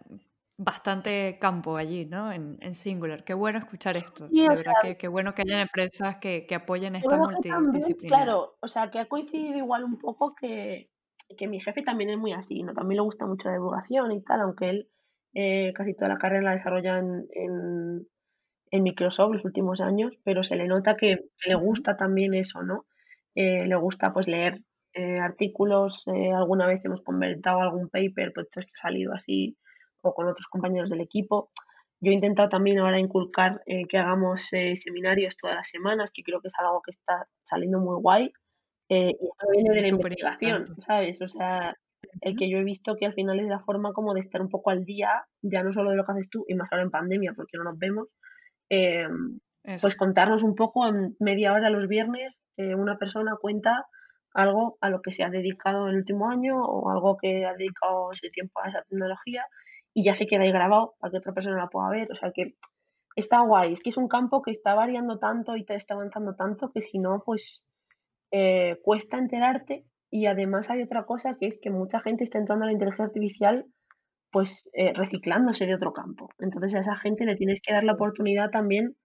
[0.59, 2.33] bastante campo allí, ¿no?
[2.33, 3.23] En, en Singular.
[3.23, 4.27] Qué bueno escuchar esto.
[4.27, 8.07] de verdad que qué bueno que haya empresas que, que apoyen esta multidisciplinaridad.
[8.07, 10.89] Claro, o sea, que ha coincidido igual un poco que,
[11.37, 12.73] que, mi jefe también es muy así, ¿no?
[12.73, 14.89] También le gusta mucho la divulgación y tal, aunque él
[15.33, 18.07] eh, casi toda la carrera la desarrolla en, en,
[18.71, 22.85] en, Microsoft los últimos años, pero se le nota que, le gusta también eso, ¿no?
[23.33, 24.61] Eh, le gusta pues leer
[24.93, 29.55] eh, artículos, eh, alguna vez hemos convertido algún paper, pues que ha salido así
[30.01, 31.51] o con otros compañeros del equipo.
[32.01, 36.23] Yo he intentado también ahora inculcar eh, que hagamos eh, seminarios todas las semanas, que
[36.23, 38.31] creo que es algo que está saliendo muy guay.
[38.89, 41.21] Eh, y esto viene de la investigación, ¿sabes?
[41.21, 41.75] O sea,
[42.21, 44.49] el que yo he visto que al final es la forma como de estar un
[44.49, 46.89] poco al día, ya no solo de lo que haces tú, y más ahora en
[46.91, 48.07] pandemia, porque no nos vemos,
[48.69, 49.39] em,
[49.81, 53.85] pues contarnos un poco en media hora los viernes, una persona cuenta
[54.33, 58.11] algo a lo que se ha dedicado el último año o algo que ha dedicado
[58.11, 59.45] ese tiempo a esa tecnología
[59.99, 62.09] y ya se queda ahí grabado para que otra persona la pueda ver.
[62.09, 62.55] O sea que
[63.17, 63.73] está guay.
[63.73, 66.81] Es que es un campo que está variando tanto y te está avanzando tanto que
[66.81, 67.65] si no, pues
[68.31, 69.83] eh, cuesta enterarte.
[70.09, 73.07] Y además hay otra cosa que es que mucha gente está entrando a la inteligencia
[73.07, 73.65] artificial
[74.31, 76.29] pues eh, reciclándose de otro campo.
[76.39, 78.95] Entonces a esa gente le tienes que dar la oportunidad también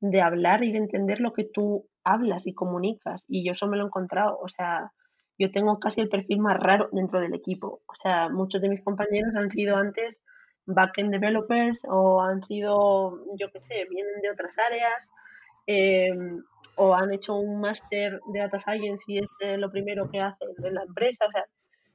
[0.00, 3.22] de hablar y de entender lo que tú hablas y comunicas.
[3.28, 4.38] Y yo eso me lo he encontrado.
[4.40, 4.92] O sea,
[5.38, 7.82] yo tengo casi el perfil más raro dentro del equipo.
[7.86, 10.22] O sea, muchos de mis compañeros han sido antes
[10.68, 15.10] backend developers o han sido, yo qué sé, vienen de otras áreas
[15.66, 16.42] em,
[16.76, 20.48] o han hecho un máster de data science y es eh, lo primero que hacen
[20.62, 21.26] en la empresa.
[21.26, 21.44] O sea,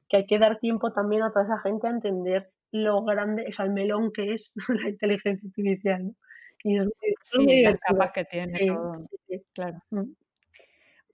[0.08, 3.58] que hay que dar tiempo también a toda esa gente a entender lo grande, es
[3.60, 6.14] el melón que es la inteligencia artificial.
[6.64, 6.78] Y
[7.22, 9.02] sí, las capas que tiene todo.
[9.52, 9.78] Claro.
[9.90, 10.12] Mm.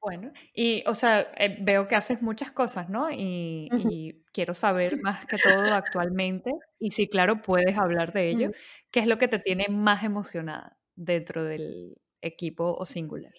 [0.02, 3.10] Bueno, y o sea, eh, veo que haces muchas cosas, ¿no?
[3.10, 8.50] Y, y, quiero saber más que todo actualmente, y si claro, puedes hablar de ello,
[8.90, 13.34] ¿qué es lo que te tiene más emocionada dentro del equipo o singular?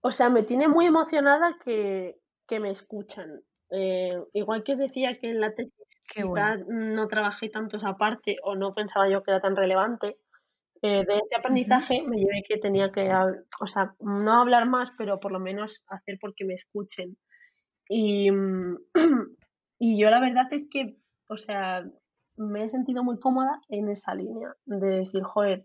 [0.00, 3.42] O sea, me tiene muy emocionada que, que me escuchan.
[3.70, 5.72] Eh, igual que decía que en la tesis
[6.68, 10.18] no trabajé tanto esa parte o no pensaba yo que era tan relevante,
[10.86, 13.10] eh, de ese aprendizaje me llevé que tenía que,
[13.58, 17.16] o sea, no hablar más, pero por lo menos hacer porque me escuchen.
[17.88, 18.28] Y,
[19.78, 21.86] y yo la verdad es que, o sea,
[22.36, 25.64] me he sentido muy cómoda en esa línea de decir, joder,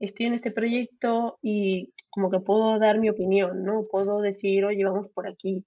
[0.00, 3.86] estoy en este proyecto y como que puedo dar mi opinión, ¿no?
[3.88, 5.64] Puedo decir, oye, vamos por aquí.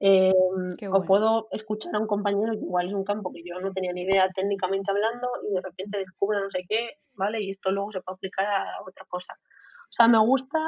[0.00, 3.72] Em, o puedo escuchar a un compañero que igual es un campo que yo no
[3.72, 7.42] tenía ni idea técnicamente hablando y de repente descubro no sé qué, ¿vale?
[7.42, 9.34] Y esto luego se puede aplicar a otra cosa.
[9.34, 10.58] O sea, me gusta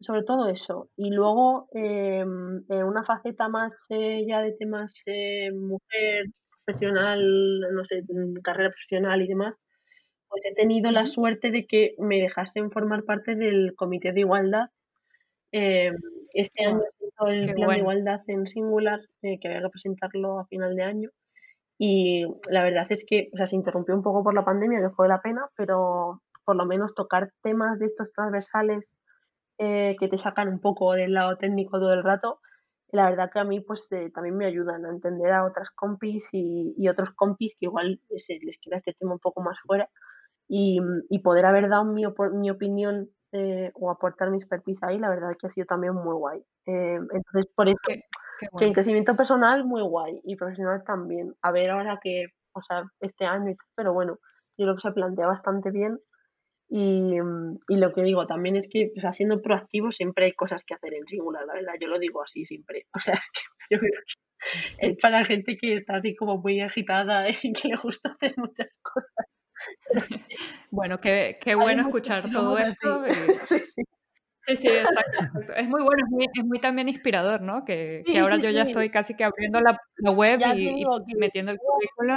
[0.00, 0.88] sobre todo eso.
[0.96, 6.26] Y luego em, una faceta más eh, ya de temas eh, mujer,
[6.64, 8.02] profesional, no sé,
[8.42, 9.54] carrera profesional y demás,
[10.28, 14.70] pues he tenido la suerte de que me dejasen formar parte del Comité de Igualdad.
[15.52, 15.92] Eh,
[16.32, 16.82] este año
[17.28, 21.10] el plan de igualdad en singular, eh, que había que presentarlo a final de año.
[21.78, 24.90] Y la verdad es que o sea, se interrumpió un poco por la pandemia, que
[24.90, 28.94] fue la pena, pero por lo menos tocar temas de estos transversales
[29.58, 32.40] eh, que te sacan un poco del lado técnico todo el rato,
[32.92, 36.28] la verdad que a mí pues eh, también me ayudan a entender a otras compis
[36.32, 39.88] y, otros compis que igual se les queda este tema un poco más fuera
[40.48, 40.80] y,
[41.22, 45.46] poder haber dado mi, mi opinión eh, o aportar mi expertise ahí, la verdad que
[45.46, 46.40] ha sido también muy guay.
[46.66, 51.34] Eh, entonces, por eso, que en crecimiento personal muy guay y profesional también.
[51.42, 54.18] A ver ahora que, o sea, este año, pero bueno,
[54.58, 55.98] yo creo que se plantea bastante bien
[56.72, 57.16] y,
[57.68, 60.74] y, lo que digo también es que, o sea, siendo proactivo siempre hay cosas que
[60.74, 62.86] hacer en singular, la verdad, yo lo digo así siempre.
[62.94, 63.92] O sea, es que yo creo
[64.78, 68.34] que es para gente que está así como muy agitada y que le gusta hacer
[68.36, 69.26] muchas cosas.
[70.70, 73.02] Bueno, qué, qué bueno escuchar todo esto.
[73.42, 73.82] Sí, sí.
[74.42, 75.52] Sí, sí, exacto.
[75.54, 77.64] Es muy bueno, es muy, es muy también inspirador, ¿no?
[77.64, 80.82] Que, que ahora yo ya estoy casi que abriendo la, la web y,
[81.16, 82.16] metiendo el currículum.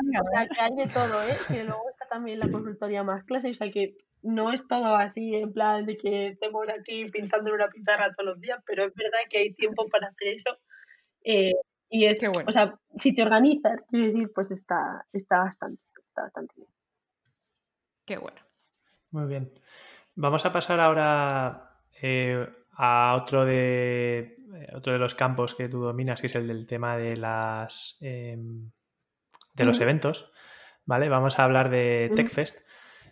[0.56, 1.38] que hay de todo, ¿eh?
[1.50, 5.36] Que luego está también la consultoría más clase, o sea que no es todo así
[5.36, 9.20] en plan de que estemos aquí pintando una pizarra todos los días, pero es verdad
[9.30, 10.58] que hay tiempo para hacer eso.
[11.26, 11.54] Eh,
[11.90, 12.46] y es, que bueno.
[12.48, 16.70] o sea, si te organizas, quiero decir, pues está, está, bastante, está bastante bien.
[18.06, 18.40] Qué bueno.
[19.12, 19.52] Muy bien.
[20.16, 25.82] Vamos a pasar ahora eh, a otro de, eh, otro de los campos que tú
[25.82, 28.72] dominas, que es el del tema de las em,
[29.54, 30.32] de los eventos.
[30.86, 31.10] ¿Vale?
[31.10, 32.68] Vamos a hablar de TechFest.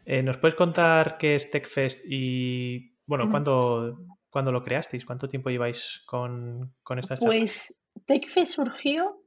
[0.05, 5.05] Eh, ¿Nos puedes contar qué es TechFest y bueno, ¿cuándo, lo creasteis?
[5.05, 7.37] ¿Cuánto tiempo lleváis con, con estas charlas?
[7.37, 9.17] Pues TechFest surgió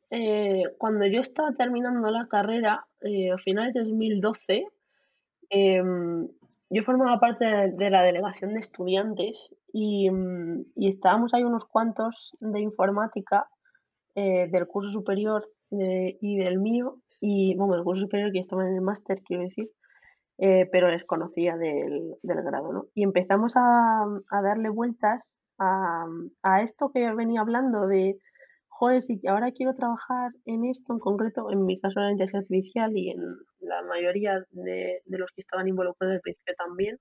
[0.78, 4.66] cuando yo estaba terminando la carrera a finales de 2012.
[6.70, 12.60] Yo formaba parte de la delegación de estudiantes y, mm, estábamos ahí unos cuantos de
[12.60, 13.48] informática
[14.16, 18.76] eh, del curso superior y del mío, y bueno, el curso superior que estaban en
[18.76, 19.70] el máster, quiero decir,
[20.38, 22.86] eh, pero les conocía del, grado, ¿no?
[22.94, 26.06] Y empezamos a, darle vueltas a,
[26.42, 28.18] a, esto que venía hablando de
[28.76, 32.40] joder, si ahora quiero trabajar en esto en concreto, en mi caso era la inteligencia
[32.40, 33.20] artificial y en
[33.60, 36.98] la mayoría de, los que estaban involucrados el principio también,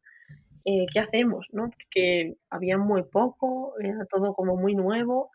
[0.65, 1.47] eh, ¿qué hacemos?
[1.51, 1.69] ¿no?
[1.71, 5.32] Porque había muy poco, era todo como muy nuevo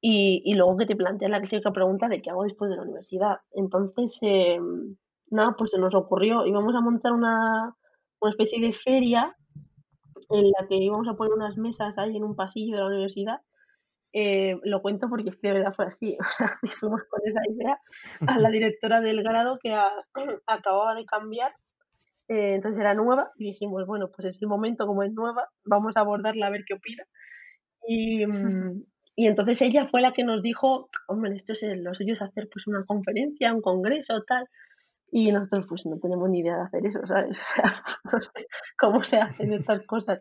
[0.00, 3.38] y, luego que te planteas la clásica pregunta de qué hago después de la universidad.
[3.52, 4.58] Entonces, eh,
[5.30, 7.74] nada, pues se nos ocurrió, íbamos a montar una,
[8.20, 9.36] una especie de feria
[10.30, 13.40] en la que íbamos a poner unas mesas ahí en un pasillo de la universidad
[14.12, 16.16] eh, lo cuento porque es que de verdad fue así.
[16.20, 17.78] O sea, fuimos con esa idea
[18.26, 19.76] a la directora del grado que
[20.46, 21.52] acababa de cambiar,
[22.28, 25.96] eh, entonces era nueva, y dijimos, bueno, pues es el momento, como es nueva, vamos
[25.96, 27.04] a abordarla a ver qué opina.
[27.86, 28.24] Y,
[29.16, 32.48] y entonces ella fue la que nos dijo, hombre, esto es lo suyo es hacer
[32.52, 34.46] pues una conferencia, un congreso, tal.
[35.12, 37.38] Y nosotros pues no tenemos ni idea de hacer eso, ¿sabes?
[37.40, 37.82] O sea,
[38.12, 38.46] no sé
[38.78, 40.20] cómo se hacen estas cosas.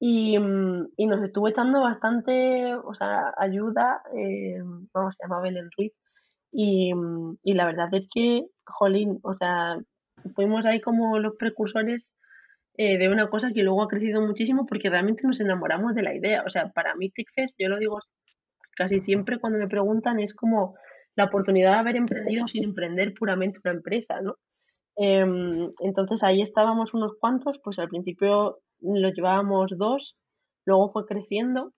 [0.00, 4.58] Y, mm, y, nos estuvo echando bastante o sea, ayuda, eh,
[4.94, 5.92] vamos, se llama Belén Ruiz,
[6.52, 9.78] y, mm, y, la verdad es que, jolín, o sea,
[10.34, 12.12] fuimos ahí como los precursores
[12.76, 16.14] eh, de una cosa que luego ha crecido muchísimo porque realmente nos enamoramos de la
[16.14, 16.42] idea.
[16.46, 17.98] O sea, para mí TechFest, yo lo digo
[18.76, 20.76] casi siempre cuando me preguntan, es como
[21.16, 24.36] la oportunidad de haber emprendido sin emprender puramente una empresa, ¿no?
[24.96, 30.16] Em, entonces ahí estábamos unos cuantos, pues al principio lo llevábamos dos,
[30.64, 31.72] luego fue creciendo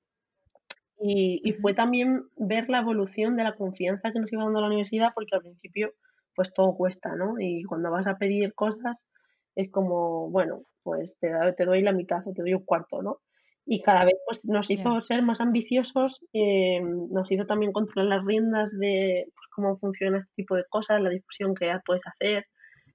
[1.00, 5.10] y, fue también ver la evolución de la confianza que nos iba dando la universidad,
[5.14, 5.92] porque al principio
[6.34, 7.34] pues todo cuesta, ¿no?
[7.38, 9.06] Y cuando vas a pedir cosas
[9.54, 13.18] es como, bueno, pues te, te doy la mitad o te doy un cuarto, ¿no?
[13.66, 18.26] Y cada vez pues, nos hizo ser más ambiciosos, eh, nos hizo también controlar las
[18.26, 22.46] riendas de pues, cómo funciona este tipo de cosas, la difusión que puedes hacer,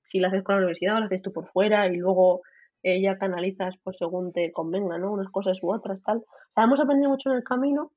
[0.05, 2.41] si la haces con la universidad o la haces tú por fuera y luego
[2.83, 5.11] ella canalizas pues según te convenga, ¿no?
[5.11, 6.17] Unas cosas u otras, tal.
[6.17, 7.91] O sea, hemos aprendido mucho en el camino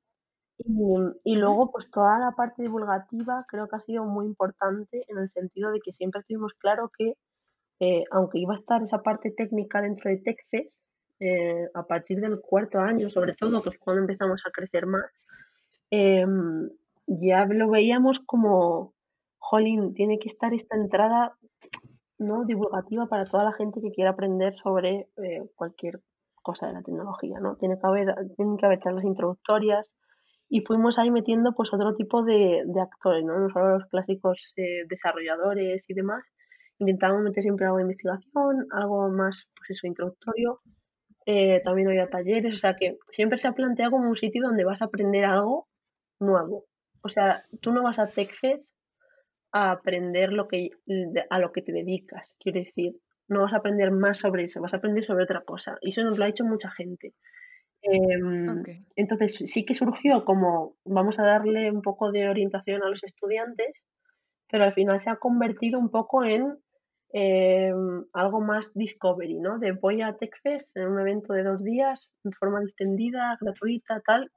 [1.23, 5.31] y, luego pues toda la parte divulgativa creo que ha sido muy importante en el
[5.31, 7.15] sentido de que siempre tuvimos claro que
[7.79, 10.79] eh, aunque iba a estar esa parte técnica dentro de TechFest,
[11.19, 15.05] eh, a partir del cuarto año, sobre todo, que es cuando empezamos a crecer más,
[15.89, 16.69] em,
[17.07, 18.93] ya lo veíamos como,
[19.39, 21.35] jolín, tiene que estar esta entrada
[22.21, 22.45] ¿no?
[22.45, 26.01] divulgativa para toda la gente que quiera aprender sobre eh, cualquier
[26.41, 27.55] cosa de la tecnología, ¿no?
[27.57, 29.95] Tiene que haber, tienen que haber charlas introductorias
[30.49, 33.39] y fuimos ahí metiendo pues otro tipo de, de actores, ¿no?
[33.39, 36.23] No solo los clásicos eh, desarrolladores y demás.
[36.79, 40.61] Intentábamos meter siempre algo de investigación, algo más, pues eso, introductorio.
[41.25, 44.63] Eh, también había talleres, o sea que siempre se ha planteado como un sitio donde
[44.63, 45.67] vas a aprender algo
[46.19, 46.65] nuevo.
[47.03, 48.71] O sea, tú no vas a TechFest
[49.51, 50.69] a aprender lo que,
[51.29, 52.95] a lo que te dedicas, quiero decir,
[53.27, 55.77] no vas a aprender más sobre eso, vas a aprender sobre otra cosa.
[55.81, 57.13] Y eso nos lo ha hecho mucha gente.
[57.83, 58.63] Em,
[58.95, 63.73] entonces sí que surgió como vamos a darle un poco de orientación a los estudiantes,
[64.49, 66.57] pero al final se ha convertido un poco en
[67.13, 69.59] em, algo más discovery, ¿no?
[69.59, 74.31] De voy a TechFest en un evento de dos días, en forma extendida, gratuita, tal,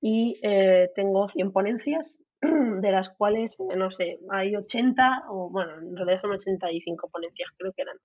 [0.00, 5.96] y eh, tengo 100 ponencias, de las cuales, no sé, hay 80, o bueno, en
[5.96, 7.96] realidad son 85 ponencias, creo que eran.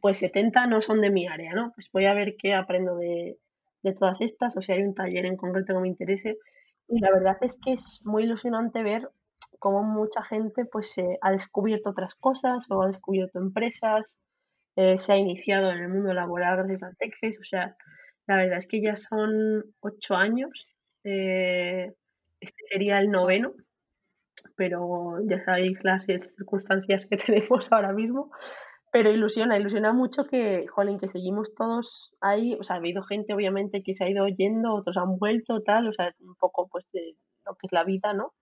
[0.00, 1.72] Pues 70 no son de mi área, ¿no?
[1.74, 3.38] Pues voy a ver qué aprendo de,
[3.82, 6.38] de todas estas, o si hay un taller en concreto que me interese.
[6.88, 9.08] Y la verdad es que es muy ilusionante ver
[9.58, 14.16] cómo mucha gente pues ha descubierto otras cosas o ha descubierto empresas,
[14.76, 17.40] eh, se ha iniciado en el mundo laboral gracias a TechFest.
[17.40, 17.76] O sea,
[18.26, 20.66] la verdad es que ya son ocho años.
[21.04, 21.92] Eh,
[22.40, 23.52] este sería el noveno,
[24.56, 28.30] pero ya sabéis las circunstancias que tenemos ahora mismo.
[28.92, 32.56] Pero ilusiona, ilusiona mucho que, jolín, que seguimos todos ahí.
[32.60, 35.88] O sea, ha habido gente, obviamente, que se ha ido yendo, otros han vuelto, tal.
[35.88, 37.16] O sea, un poco, pues, de
[37.46, 38.34] lo que es la vida, ¿no?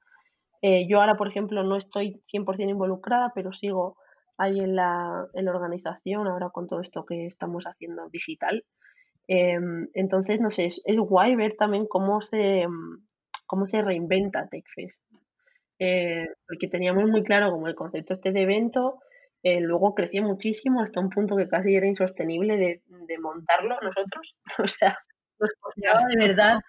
[0.62, 3.96] Eh, yo ahora, por ejemplo, no estoy 100% involucrada, pero sigo
[4.36, 8.64] ahí en la, en la organización, ahora con todo esto que estamos haciendo digital.
[9.28, 12.66] Em, entonces, no sé, es, es, guay ver también cómo se,
[13.46, 15.03] cómo se reinventa TechFest.
[15.80, 19.00] Eh, porque teníamos muy claro como el concepto este de evento,
[19.42, 24.36] eh, luego creció muchísimo hasta un punto que casi era insostenible de, de montarlo nosotros.
[24.58, 24.98] o sea,
[25.38, 26.60] nos costaba de verdad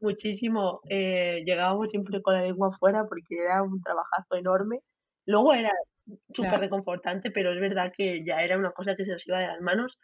[0.00, 0.80] muchísimo.
[0.88, 4.80] Eh, llegábamos siempre con la lengua afuera porque era un trabajazo enorme.
[5.26, 5.72] Luego era
[6.32, 9.48] súper reconfortante, pero es verdad que ya era una cosa que se nos iba de
[9.48, 9.98] las manos.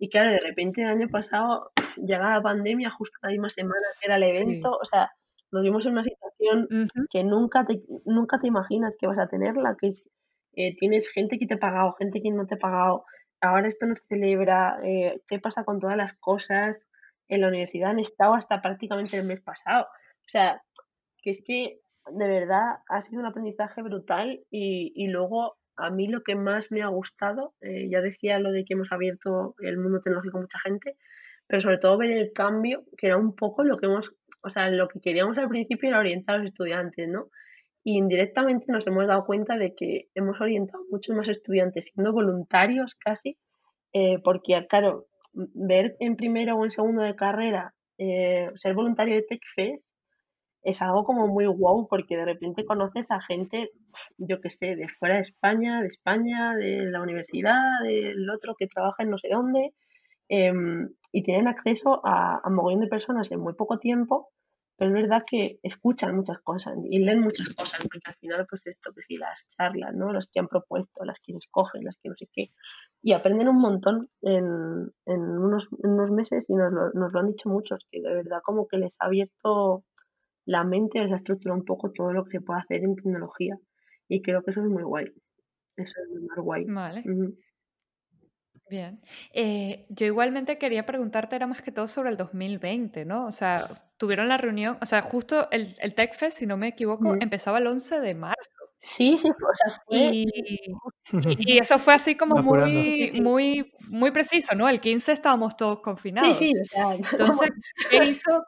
[0.00, 4.06] Y claro, de repente el año pasado llegaba la pandemia justo la misma semana que
[4.06, 4.76] era el evento.
[4.76, 5.10] O sea,
[5.50, 6.68] nos vimos en una situación
[7.10, 10.02] que nunca te, nunca te imaginas que vas a tenerla, que es
[10.54, 13.04] eh, tienes gente que te ha pagado, gente que no te ha pagado,
[13.40, 16.76] ahora esto no se celebra, eh, ¿qué pasa con todas las cosas?
[17.28, 19.84] En la universidad han estado hasta prácticamente el mes pasado.
[19.84, 20.60] O sea,
[21.22, 21.80] que es que
[22.10, 26.70] de verdad ha sido un aprendizaje brutal y, y luego a mí lo que más
[26.72, 30.42] me ha gustado, eh, ya decía lo de que hemos abierto el mundo tecnológico a
[30.42, 30.96] mucha gente,
[31.46, 34.12] pero sobre todo ver el cambio, que era un poco lo que hemos,
[34.42, 37.28] o sea, lo que queríamos al principio era orientar a los estudiantes, ¿no?
[37.88, 42.94] y indirectamente nos hemos dado cuenta de que hemos orientado muchos más estudiantes siendo voluntarios
[42.96, 43.38] casi,
[43.94, 49.22] eh, porque claro, ver en primero o en segundo de carrera eh, ser voluntario de
[49.22, 49.82] TechFest
[50.62, 53.70] es algo como muy wow porque de repente conoces a gente,
[54.18, 58.66] yo que sé, de fuera de España, de España, de la universidad, del otro que
[58.66, 59.72] trabaja en no sé dónde,
[60.28, 64.30] em, y tienen acceso a, a mogollón de personas en muy poco tiempo
[64.78, 68.64] pero es verdad que escuchan muchas cosas y leen muchas cosas, porque al final, pues
[68.68, 70.12] esto, que si las charlas, ¿no?
[70.12, 72.52] Las que han propuesto, las que escogen, las que no sé qué,
[73.02, 77.26] y aprenden un montón en, en, unos, unos, meses y nos lo, nos lo han
[77.26, 79.82] dicho muchos, que de verdad como que les ha abierto
[80.44, 83.58] la mente, les ha estructurado un poco todo lo que se puede hacer en tecnología.
[84.06, 85.06] Y creo que eso es muy guay.
[85.76, 86.64] Eso es muy guay.
[86.66, 87.02] Vale.
[88.68, 89.00] Bien.
[89.32, 93.26] Eh, yo igualmente quería preguntarte, era más que todo sobre el 2020, ¿no?
[93.26, 97.14] O sea, tuvieron la reunión, o sea, justo el, el TechFest, si no me equivoco,
[97.20, 98.50] empezaba el 11 de marzo.
[98.80, 100.26] Sí, sí, o sea, y,
[101.12, 104.68] y, eso fue así como muy, muy, muy preciso, ¿no?
[104.68, 106.36] El 15 estábamos todos confinados.
[106.36, 107.50] Sí, sí, o sea, Entonces,
[107.90, 108.44] ¿qué hizo,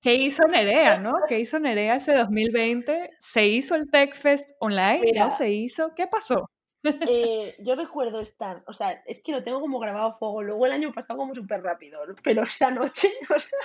[0.00, 1.16] qué, hizo Nerea, no?
[1.28, 3.10] ¿Qué hizo Nerea ese 2020?
[3.20, 5.12] ¿Se hizo el TechFest online?
[5.14, 5.92] ¿No se hizo?
[5.94, 6.48] ¿Qué pasó?
[7.08, 10.42] Eh, yo recuerdo estar, o sea, es que lo tengo como grabado a fuego.
[10.42, 13.58] Luego el año pasado como súper rápido, pero esa noche, o sea,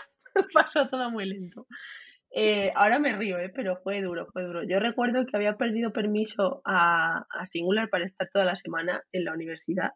[0.53, 1.65] pasó todo muy lento.
[2.33, 3.51] Eh, ahora me río, ¿eh?
[3.53, 4.63] pero fue duro, fue duro.
[4.63, 9.25] Yo recuerdo que había perdido permiso a, a Singular para estar toda la semana en
[9.25, 9.91] la universidad.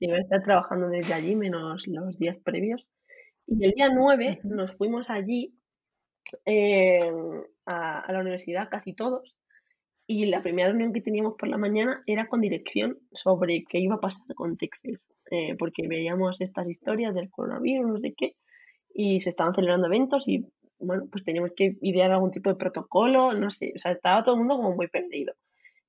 [0.00, 2.86] iba a estar trabajando desde allí, menos los días previos.
[3.46, 5.54] Y el día 9 nos fuimos allí
[6.46, 7.00] eh,
[7.66, 9.36] a, a, la universidad, casi todos,
[10.06, 13.96] y la primera reunión que teníamos por la mañana era con dirección sobre qué iba
[13.96, 18.36] a pasar con Texas, eh, porque veíamos estas historias del coronavirus, no sé qué,
[18.92, 20.46] y se estaban celebrando eventos y,
[20.78, 24.34] bueno, pues teníamos que idear algún tipo de protocolo, no sé, o sea, estaba todo
[24.34, 25.34] el mundo como muy perdido.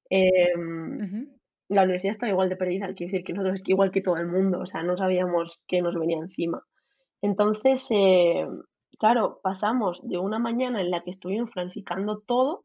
[0.10, 1.28] Em,
[1.68, 4.60] la universidad estaba igual de perdida, quiero decir que nosotros igual que todo el mundo,
[4.60, 6.64] o sea, no sabíamos qué nos venía encima.
[7.22, 8.48] Entonces, eh,
[9.00, 12.65] claro, pasamos de una mañana en la que estuvimos planificando todo,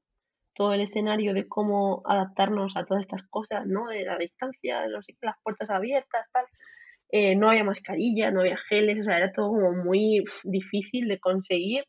[0.61, 3.87] todo el escenario de cómo adaptarnos a todas estas cosas, ¿no?
[3.87, 6.45] De la distancia, no sé, las puertas abiertas, tal.
[7.09, 11.19] Eh, no había mascarilla, no había geles, o sea, era todo como muy difícil de
[11.19, 11.85] conseguir.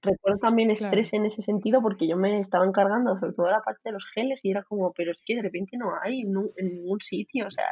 [0.00, 3.82] Recuerdo también estrés en ese sentido porque yo me estaba encargando sobre todo la parte
[3.84, 7.02] de los geles y era como, pero es que de repente no hay en ningún
[7.02, 7.70] sitio, o sea,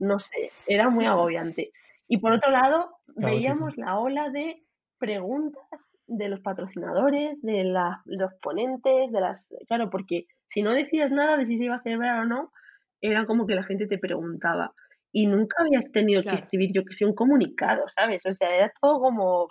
[0.00, 1.70] no sé, era muy agobiante.
[2.08, 4.65] Y por otro lado, veíamos la ola de
[4.98, 5.62] preguntas
[6.06, 7.64] de los patrocinadores, de
[8.06, 9.48] los ponentes, de las...
[9.66, 12.52] Claro, porque si no decías nada de si se iba a celebrar o no,
[13.00, 14.72] era como que la gente te preguntaba.
[15.12, 18.24] Y nunca habías tenido que escribir, yo que sé, un comunicado, ¿sabes?
[18.26, 19.48] O sea, era todo como,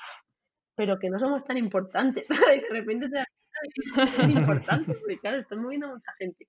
[0.75, 2.27] pero que no somos tan importantes.
[2.55, 6.47] Y de repente te das importante, porque claro, están moviendo mucha gente.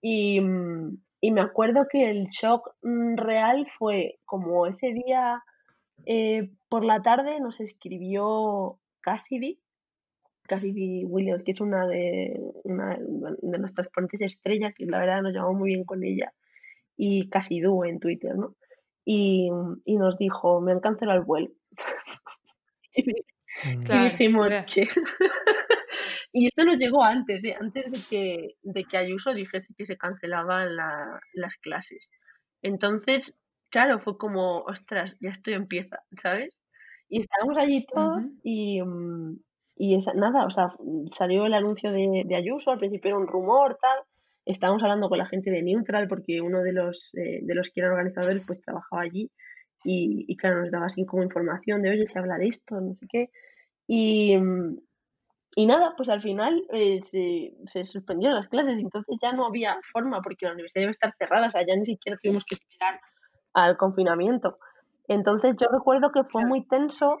[0.00, 0.40] Y,
[1.20, 5.42] y me acuerdo que el shock mm, real fue como ese día
[6.06, 9.60] eh, por la tarde nos escribió Cassidy,
[10.46, 15.32] Cassidy Williams, que es una de, una de nuestras ponentes estrella, que la verdad nos
[15.32, 16.32] llevamos muy bien con ella,
[16.96, 18.54] y Cassidy en Twitter, ¿no?
[19.04, 19.50] Y,
[19.84, 21.50] y, nos dijo, me han cancelado el vuelo.
[22.94, 23.04] y,
[24.10, 24.88] dijimos, ¿qué?
[26.36, 27.54] Y esto nos llegó antes, ¿eh?
[27.60, 32.10] antes de que, de que Ayuso dijese que se cancelaban las clases.
[32.60, 33.36] Entonces,
[33.74, 36.60] claro, fue como, ostras, ya esto empieza, ¿sabes?
[37.08, 39.36] Y estábamos allí todos y, mm,
[39.76, 40.68] y esa, nada, o sea,
[41.10, 43.98] salió el anuncio de, de, Ayuso, al principio era un rumor, tal.
[44.46, 47.80] Estábamos hablando con la gente de Neutral porque uno de los, eh, de los que
[47.80, 49.28] eran organizadores pues trabajaba allí
[49.82, 52.94] y, y, claro, nos daba así como información de, oye, se habla de esto, no
[52.94, 53.30] sé qué.
[53.88, 54.78] Y, mm,
[55.56, 59.76] y nada, pues al final eh, se, se, suspendieron las clases, entonces ya no había
[59.92, 62.54] forma porque la universidad iba a estar cerrada, o sea, ya ni siquiera tuvimos que
[62.54, 63.00] esperar
[63.54, 64.58] al confinamiento.
[65.08, 67.18] Entonces yo recuerdo que fue muy tenso,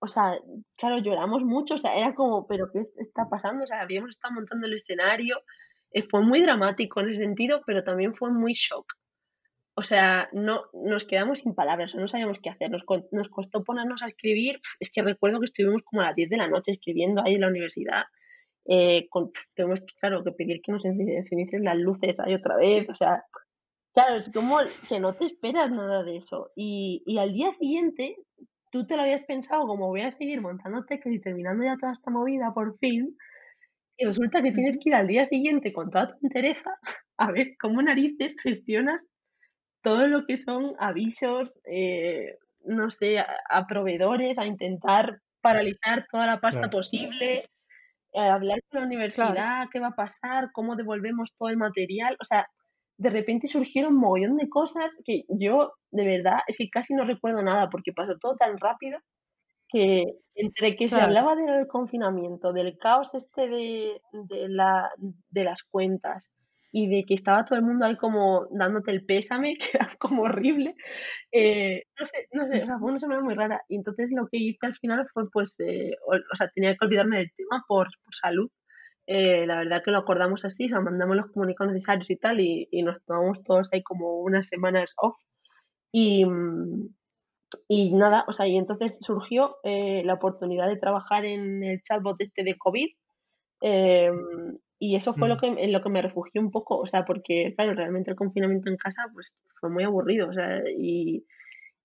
[0.00, 0.38] o sea,
[0.76, 3.64] claro, lloramos mucho, o sea, era como, pero ¿qué está pasando?
[3.64, 5.36] O sea, habíamos estado montando el escenario,
[5.92, 8.86] eh, fue muy dramático en ese sentido, pero también fue muy shock.
[9.74, 12.68] O sea, no, nos quedamos sin palabras, no sabíamos qué hacer.
[12.68, 14.60] Nos, nos costó ponernos a escribir.
[14.80, 17.42] Es que recuerdo que estuvimos como a las 10 de la noche escribiendo ahí en
[17.42, 18.02] la universidad.
[18.64, 22.88] Eh, con, tenemos que, claro, que pedir que nos encienden las luces ahí otra vez.
[22.90, 23.22] O sea,
[23.98, 26.50] claro, es como que no te esperas nada de eso.
[26.54, 28.16] Y, y al día siguiente,
[28.70, 31.94] tú te lo habías pensado como voy a seguir montando textos y terminando ya toda
[31.94, 33.16] esta movida por fin.
[33.96, 36.70] Y resulta que tienes que ir al día siguiente con toda tu entereza
[37.16, 39.00] a ver cómo narices gestionas
[39.82, 46.40] todo lo que son avisos, eh, no sé, a, proveedores, a intentar paralizar toda la
[46.40, 47.48] pasta posible,
[48.12, 52.16] eh, hablar con la universidad, qué va a pasar, cómo devolvemos todo el material.
[52.20, 52.46] O sea,
[52.98, 57.04] de repente surgieron un montón de cosas que yo, de verdad, es que casi no
[57.04, 58.98] recuerdo nada porque pasó todo tan rápido
[59.70, 64.90] que entre que se hablaba del confinamiento, del caos este de, de, la,
[65.30, 66.30] de las cuentas,
[66.70, 70.22] y de que estaba todo el mundo ahí como dándote el pésame, que era como
[70.22, 70.74] horrible.
[71.32, 73.62] Eh, no sé, no sé, o sea, fue una semana muy rara.
[73.68, 77.18] Y entonces lo que hice al final fue, pues, eh, o, sea, tenía que olvidarme
[77.18, 78.50] del tema por, por salud.
[79.10, 82.40] Eh, la verdad que lo acordamos así, o sea, mandamos los comunicados necesarios y tal,
[82.40, 85.16] y, y nos tomamos todos ahí como unas semanas off.
[85.90, 86.26] Y,
[87.66, 92.44] y nada, o sea, y entonces surgió la oportunidad de trabajar en el chatbot este
[92.44, 92.88] de COVID.
[94.80, 95.40] Y eso fue lo mm.
[95.40, 98.70] que, en lo que me refugié un poco, o sea, porque, claro, realmente el confinamiento
[98.70, 101.24] en casa, pues, fue muy aburrido, o sea, y,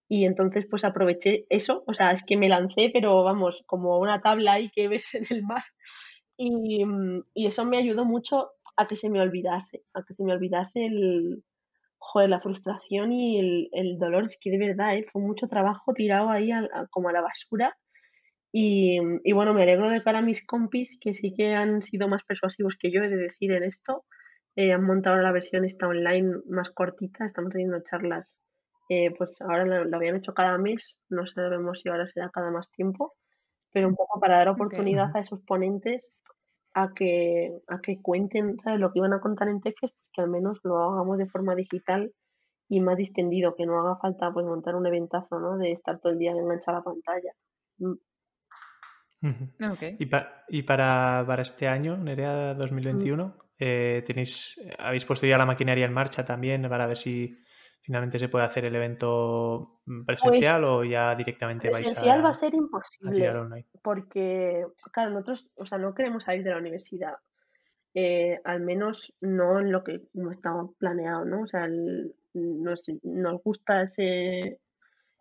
[0.08, 4.22] y entonces, pues, aproveché eso, o sea, es que me lancé, pero vamos, como una
[4.22, 5.64] tabla ahí que ves en el mar,
[6.38, 10.24] y, mm, y eso me ayudó mucho a que se me olvidase, a que se
[10.24, 11.44] me olvidase el,
[11.98, 15.06] joder, la frustración y el, el dolor, es que de verdad, ¿eh?
[15.12, 16.52] fue mucho trabajo tirado ahí
[16.92, 17.78] como a la basura,
[18.56, 22.08] y, y, bueno, me alegro de cara a mis compis que sí que han sido
[22.08, 24.06] más persuasivos que yo, he de decir, en esto.
[24.56, 28.40] Eh, han montado la versión esta online más cortita, estamos teniendo charlas,
[28.90, 32.70] eh, pues ahora lo, habían hecho cada mes, no sabemos si ahora será cada más
[32.72, 33.16] tiempo,
[33.74, 36.10] pero un poco para dar oportunidad a esos ponentes
[36.76, 38.80] a que, a que cuenten ¿sabes?
[38.80, 41.56] lo que iban a contar en Texas, pues que al menos lo hagamos de forma
[41.56, 42.14] digital
[42.70, 45.58] y más distendido, que no haga falta pues montar un eventazo, ¿no?
[45.58, 47.32] De estar todo el día enganchado a la pantalla.
[47.80, 47.94] Mm.
[50.00, 50.04] Y,
[50.50, 53.34] y para, para, este año, Nerea 2021, mm.
[53.60, 57.38] eh, tenéis, habéis puesto ya la maquinaria en marcha también para ver si
[57.84, 61.92] finalmente se puede hacer el evento mm, presencial pues o ya directamente vais a.
[61.92, 63.66] Presencial va a ser imposible.
[63.82, 67.16] Porque, claro, nosotros, o sea, no queremos salir de la universidad.
[67.94, 71.42] Eh, al menos no en lo que no estaba planeado, ¿no?
[71.42, 71.68] O sea,
[72.34, 74.60] nos, nos gusta ese,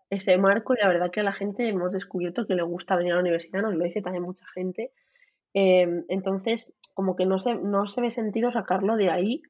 [0.08, 3.12] ese marco y la verdad que a la gente hemos descubierto que le gusta venir
[3.12, 4.92] a la universidad, nos lo dice también mucha gente.
[5.52, 9.42] Em, entonces, como que no se, no se ve sentido sacarlo de ahí,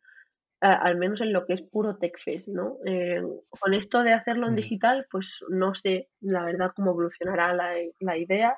[0.62, 2.78] al menos en lo que es puro TechFest, ¿no?
[2.86, 7.74] Eh, con esto de hacerlo en digital, pues no sé, la verdad, cómo evolucionará la,
[7.98, 8.56] la idea.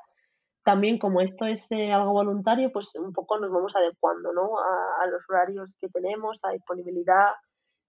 [0.65, 4.59] También como esto es eh, algo voluntario, pues un poco nos vamos adecuando, ¿no?
[4.59, 7.29] A, los horarios que tenemos, a disponibilidad.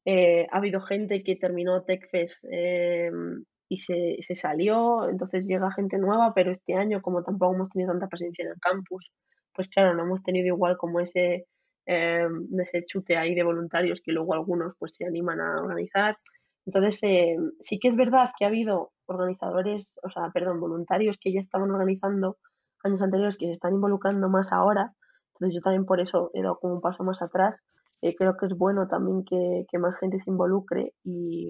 [0.05, 5.97] Eh, ha habido gente que terminó TechFest em, y se, se, salió, entonces llega gente
[5.97, 9.11] nueva, pero este año, como tampoco hemos tenido tanta presencia en el campus,
[9.53, 11.47] pues claro, no hemos tenido igual como ese
[11.87, 16.17] eh, de ese chute ahí de voluntarios que luego algunos pues se animan a organizar.
[16.65, 21.31] Entonces, eh, sí que es verdad que ha habido organizadores, o sea, perdón, voluntarios que
[21.31, 22.37] ya estaban organizando
[22.83, 24.93] años anteriores que se están involucrando más ahora.
[25.33, 27.55] Entonces, yo también por eso he dado como un paso más atrás.
[28.01, 31.49] Eh, creo que es bueno también que, que más gente se involucre y,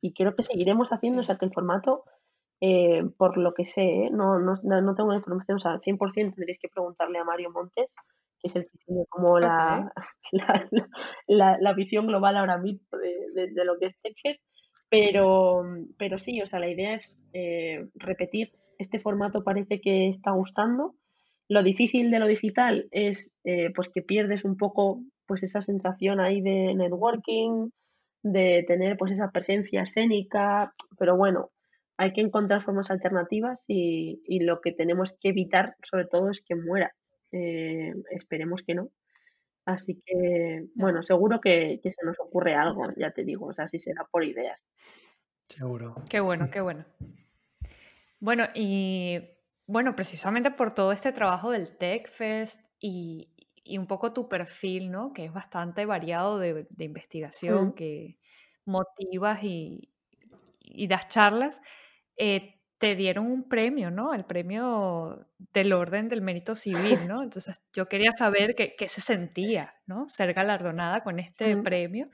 [0.00, 2.04] y, creo que seguiremos haciendo, o sea, que el formato,
[3.16, 6.58] por lo que sé, no, no, no tengo la información, o sea, al 100% tendréis
[6.60, 7.88] que preguntarle a Mario Montes,
[8.40, 9.92] que es el que tiene como la,
[11.26, 14.40] la, la, visión global ahora mismo de, de, lo que es TechFest.
[14.88, 15.62] Pero,
[15.98, 18.52] pero sí, o sea, la idea es eh, repetir.
[18.78, 20.96] Este formato parece que está gustando.
[21.48, 26.18] Lo difícil de lo digital es eh, pues que pierdes un poco pues esa sensación
[26.18, 27.70] ahí de networking,
[28.22, 31.50] de tener pues esa presencia escénica, pero bueno,
[31.96, 36.40] hay que encontrar formas alternativas y, y lo que tenemos que evitar sobre todo es
[36.40, 36.92] que muera
[37.32, 38.90] eh, esperemos que no.
[39.64, 43.78] Así que, bueno, seguro que, se nos ocurre algo, ya te digo, o sea, si
[43.78, 44.64] será por ideas.
[45.48, 45.96] Seguro.
[46.08, 46.84] Qué bueno, qué bueno.
[48.18, 49.20] Bueno, y
[49.66, 55.12] bueno, precisamente por todo este trabajo del TechFest y, y un poco tu perfil, ¿no?
[55.12, 57.74] Que es bastante variado de, investigación, mm.
[57.74, 58.18] que
[58.64, 59.92] motivas y,
[60.60, 61.60] y das charlas.
[62.16, 64.14] Eh, te dieron un premio, ¿no?
[64.14, 67.16] El premio del Orden del Mérito Civil, ¿no?
[67.22, 70.08] Entonces yo quería saber qué, se sentía, ¿no?
[70.08, 72.08] Ser galardonada con este premio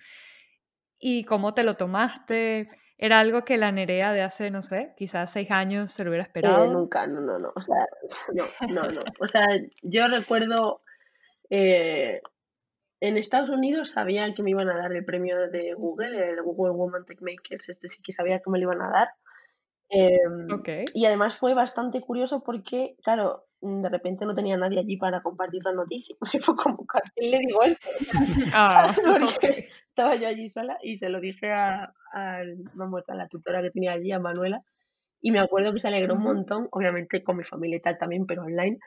[0.98, 2.68] y cómo te lo tomaste.
[2.98, 6.24] ¿Era algo que la Nerea de hace, no sé, quizás seis años se lo hubiera
[6.24, 6.72] eh, esperado?
[6.72, 7.52] nunca, no, no, no.
[7.54, 7.86] O sea,
[8.34, 9.04] no, no, no.
[9.20, 9.46] O sea,
[9.82, 10.82] yo recuerdo
[11.48, 12.22] eh,
[12.98, 16.72] en Estados Unidos sabían que me iban a dar el premio de Google, el Google
[16.72, 19.08] Woman Tech Makers, este sí que sabía que me lo iban a dar.
[19.89, 20.49] Em,
[20.95, 25.22] y además fue bastante curioso porque, claro, mm, de repente no tenía nadie allí para
[25.22, 26.16] compartir la noticia.
[26.45, 27.89] Fue como, ¿a quién le digo esto?
[28.55, 32.41] Ah, porque estaba yo allí sola y se lo dije a, a,
[32.74, 34.62] vamos, a la tutora que tenía allí, a Manuela,
[35.20, 38.26] y me acuerdo que se alegró un montón, obviamente con mi familia y tal también,
[38.26, 38.78] pero online,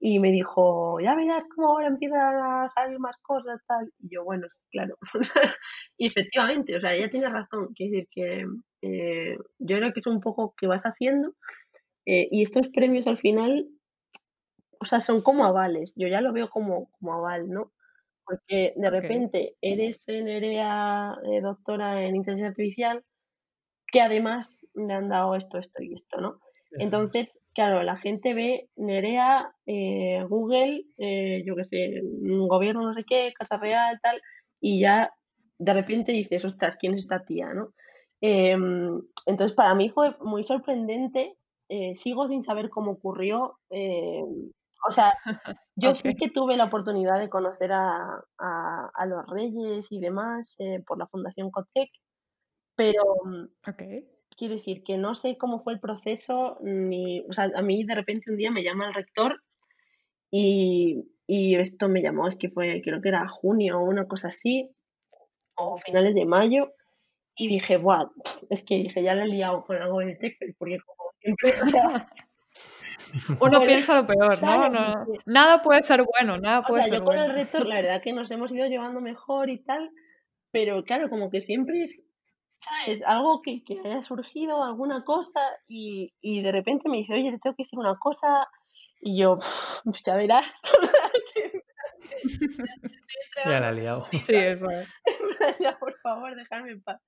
[0.00, 3.92] y me dijo, ya verás cómo ahora empiezan a salir más cosas, tal.
[3.98, 4.96] Y yo, bueno, claro.
[5.96, 7.74] y efectivamente, o sea, ella tiene razón.
[7.74, 8.46] Quiere decir que
[8.82, 11.34] eh, yo creo que es un poco que vas haciendo
[12.06, 13.68] eh, y estos premios al final,
[14.80, 15.92] o sea, son como avales.
[15.96, 17.72] Yo ya lo veo como, como aval, ¿no?
[18.24, 23.04] Porque de repente eres Nerea eh, doctora en inteligencia artificial
[23.90, 26.40] que además le han dado esto, esto y esto, ¿no?
[26.72, 32.00] Entonces, claro, la gente ve Nerea, eh, Google, eh, yo qué sé,
[32.46, 34.20] gobierno no sé qué, Casa Real, tal,
[34.60, 35.12] y ya
[35.58, 37.52] de repente dices, ostras, ¿quién es esta tía?
[37.54, 37.72] ¿no?
[38.20, 41.36] Em, entonces, para mí fue muy sorprendente,
[41.68, 43.58] eh, sigo sin saber cómo ocurrió.
[43.70, 44.50] Em,
[44.86, 45.12] o sea,
[45.76, 50.56] yo sí que tuve la oportunidad de conocer a, a, los reyes y demás
[50.86, 51.90] por la Fundación Cotec,
[52.76, 53.02] pero
[53.68, 57.84] okay quiero decir que no sé cómo fue el proceso, ni, o sea, a mí
[57.84, 59.42] de repente un día me llama el rector
[60.30, 64.28] y, y esto me llamó, es que fue, creo que era junio o una cosa
[64.28, 64.70] así,
[65.56, 66.72] o finales de mayo,
[67.34, 68.10] y dije, Buah,
[68.48, 71.68] es que dije, ya lo he liado con algo del TEC, porque como siempre, o
[71.68, 72.08] sea,
[73.40, 74.68] Uno piensa lo peor, ¿no?
[74.68, 77.76] no nada puede ser bueno, nada puede o sea, ser yo con el rector, la
[77.76, 79.90] verdad que nos hemos ido llevando mejor y tal,
[80.50, 81.98] pero claro, como que siempre es
[82.60, 83.02] ¿sabes?
[83.06, 87.38] Algo que, que haya surgido, alguna cosa, y, y de repente me dice, oye, te
[87.38, 88.48] tengo que decir una cosa,
[89.00, 89.38] y yo,
[90.04, 90.46] ya verás.
[93.44, 94.04] ya la he liado.
[94.06, 94.88] Sí, eso es.
[95.60, 97.00] ya, por favor, dejarme en paz.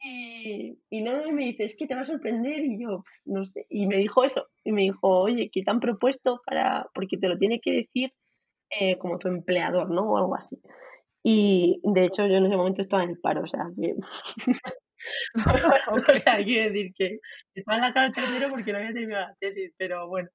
[0.00, 3.66] Y, y no me dice, es que te va a sorprender, y yo, no sé,
[3.70, 7.28] y me dijo eso, y me dijo, oye, ¿qué te han propuesto para, porque te
[7.28, 8.12] lo tiene que decir
[8.78, 10.02] eh, como tu empleador, ¿no?
[10.02, 10.60] O algo así.
[11.26, 13.94] Y de hecho yo en ese momento estaba en el paro, o sea, que
[16.14, 17.18] o sea, quiero decir que
[17.54, 20.28] estaba en la cara tercero porque no había terminado la tesis, pero bueno.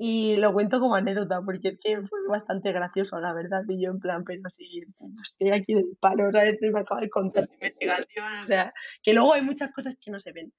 [0.00, 3.62] Y lo cuento como anécdota, porque es que fue bastante gracioso, la verdad.
[3.68, 4.84] Y yo, en plan, pero si
[5.24, 6.56] estoy aquí del paro, ¿sabes?
[6.60, 8.72] Me acabo de contar investigación, o sea,
[9.02, 10.52] que luego hay muchas cosas que no se ven.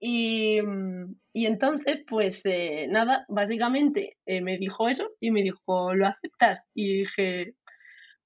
[0.00, 0.58] Y,
[1.34, 6.64] y entonces, pues eh, nada, básicamente eh, me dijo eso y me dijo, ¿lo aceptas?
[6.74, 7.54] Y dije,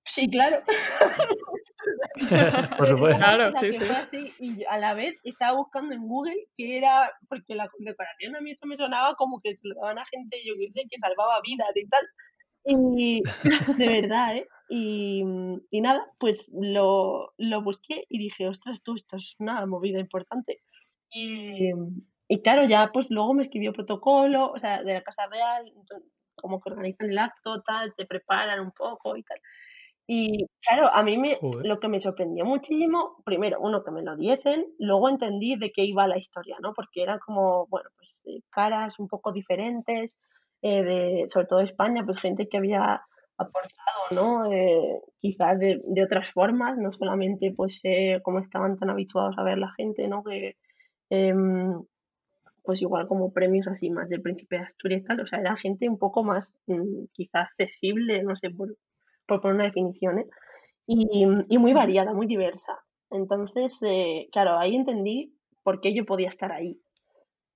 [0.05, 0.63] sí, claro.
[2.79, 3.19] Por supuesto.
[3.19, 3.85] Claro, sí, sí.
[3.85, 8.37] así, y yo a la vez estaba buscando en Google que era, porque la condecoración
[8.37, 10.87] a mí eso me sonaba como que se lo daban a gente, yo que sé,
[10.89, 12.07] que salvaba vidas y tal.
[12.67, 13.23] Y
[13.79, 14.49] de verdad, ¿eh?
[14.69, 15.23] Y,
[15.71, 20.63] y nada, pues lo, lo busqué y dije, ostras, tú, esto es una movida importante.
[21.11, 21.71] Y,
[22.29, 26.11] y claro, ya pues luego me escribió protocolo, o sea, de la Casa Real, entonces,
[26.35, 29.39] como que organizan el acto, tal, te preparan un poco y tal.
[30.07, 31.65] Y claro, a mí me, Joder.
[31.65, 35.85] lo que me sorprendió muchísimo, primero, uno, que me lo diesen, luego entendí de qué
[35.85, 36.75] iba la historia, ¿no?
[36.75, 40.19] Porque eran como, bueno, pues eh, caras un poco diferentes,
[40.61, 43.03] eh, de, sobre todo de España, pues gente que había
[43.39, 44.53] aportado, ¿no?
[44.53, 49.43] Eh, quizás de, de otras formas, no solamente pues eh, como estaban tan habituados a
[49.43, 50.23] ver la gente, ¿no?
[50.23, 50.57] Que,
[51.11, 51.83] em,
[52.63, 55.89] pues igual como premios así más del Príncipe de Asturias tal, o sea, era gente
[55.89, 58.77] un poco más mm, quizás accesible, no sé, por,
[59.27, 60.27] por poner una definición, ¿eh?
[60.87, 62.79] Y, y muy variada, muy diversa.
[63.11, 66.81] Entonces, eh, claro, ahí entendí por qué yo podía estar ahí.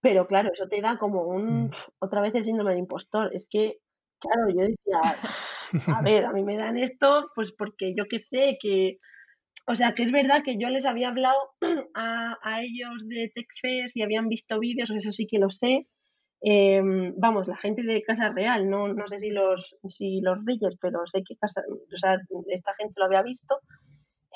[0.00, 1.70] Pero claro, eso te da como un, Mm.
[2.00, 3.30] otra vez el síndrome de impostor.
[3.34, 3.78] Es que,
[4.20, 5.72] claro, yo decía, a
[6.02, 8.98] ver, a mí me dan esto, pues porque yo qué sé, que,
[9.66, 11.38] o sea, que es verdad que yo les había hablado
[11.94, 15.88] a, a ellos de TechFest y habían visto vídeos, eso sí que lo sé.
[16.40, 20.77] Em, vamos, la gente de Casa Real, no, no sé si los, si los Reyes,
[20.81, 23.60] pero sé que esta gente lo había visto.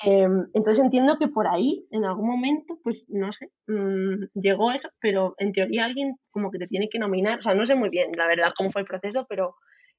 [0.05, 4.89] Em, entonces entiendo que por ahí, en algún momento, pues no sé, mm, llegó eso,
[4.99, 7.89] pero en teoría alguien como que te tiene que nominar, o sea, no sé muy
[7.89, 9.55] bien, la verdad, cómo fue el proceso, pero,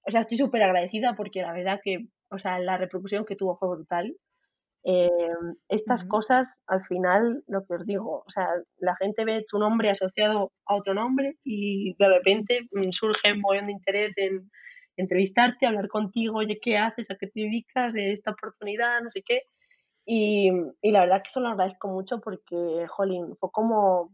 [0.06, 3.56] o sea, estoy súper agradecida porque la verdad que, o sea, la repercusión que tuvo
[3.56, 4.14] fue brutal.
[4.86, 8.48] Em, estas cosas, al final, lo que os digo, o sea,
[8.78, 13.40] la gente ve tu nombre asociado a otro nombre y de repente mm, surge un
[13.40, 14.50] montón de interés en
[14.96, 17.10] entrevistarte, hablar contigo, oye, ¿qué haces?
[17.10, 17.94] ¿A qué te dedicas?
[17.94, 19.42] De esta oportunidad, no sé qué.
[20.06, 20.50] Y,
[20.82, 24.10] y la verdad que eso lo agradezco mucho porque, jolín, fue como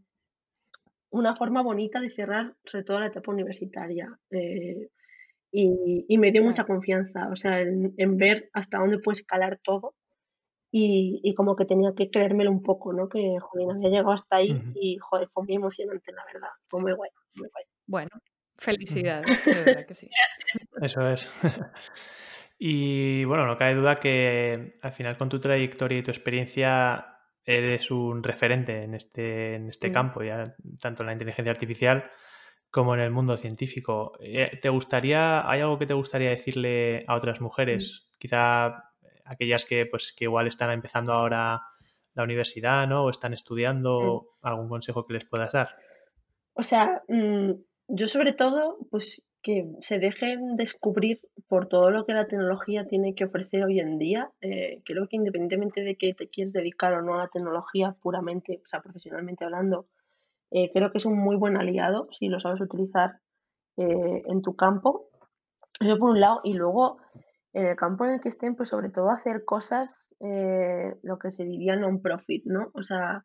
[1.11, 4.17] una forma bonita de cerrar sobre todo la etapa universitaria.
[4.31, 4.87] eh,
[5.53, 9.59] y, y me dio mucha confianza, o sea, en, en ver hasta dónde puede escalar
[9.63, 9.95] todo
[10.71, 13.09] y, y como que tenía que creérmelo un poco, ¿no?
[13.09, 16.49] Que, jolín, había llegado hasta ahí y, joder, fue muy emocionante, la verdad.
[16.67, 17.65] Fue muy guay, muy guay.
[17.87, 18.09] Bueno,
[18.57, 20.09] felicidades, de verdad que sí.
[20.81, 21.31] Eso es.
[22.63, 27.89] Y bueno, no cabe duda que al final con tu trayectoria y tu experiencia eres
[27.89, 29.93] un referente en este, en este Mm.
[29.93, 32.11] campo, ya tanto en la inteligencia artificial
[32.69, 34.13] como en el mundo científico.
[34.19, 37.43] Eh, ¿Te gustaría, hay algo que te gustaría decirle a otras Mm.
[37.45, 38.11] mujeres?
[38.19, 38.90] Quizá
[39.25, 41.61] aquellas que pues que igual están empezando ahora
[42.13, 43.05] la universidad, ¿no?
[43.05, 43.33] O están Mm.
[43.33, 45.69] estudiando, algún consejo que les puedas dar.
[46.53, 47.51] O sea, mm,
[47.87, 53.15] yo sobre todo, pues que se dejen descubrir por todo lo que la tecnología tiene
[53.15, 54.29] que ofrecer hoy en día.
[54.41, 58.61] Eh, creo que independientemente de que te quieres dedicar o no a la tecnología puramente,
[58.63, 59.87] o sea, profesionalmente hablando,
[60.51, 63.19] eh, creo que es un muy buen aliado si lo sabes utilizar
[63.77, 65.09] eh, en tu campo.
[65.79, 66.41] Eso por un lado.
[66.43, 66.97] Y luego,
[67.53, 71.31] en el campo en el que estén, pues sobre todo hacer cosas, eh, lo que
[71.31, 72.71] se diría non-profit, ¿no?
[72.73, 73.23] O sea,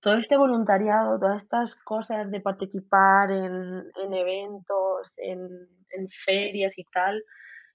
[0.00, 5.40] todo este voluntariado, todas estas cosas de participar en, en eventos, en,
[5.90, 7.22] en ferias y tal,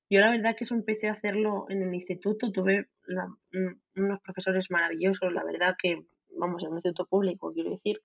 [0.09, 4.21] yo la verdad que eso empecé a hacerlo en el instituto, tuve la- un- unos
[4.21, 6.01] profesores maravillosos, la verdad que,
[6.37, 8.01] vamos, en un instituto público, quiero decir,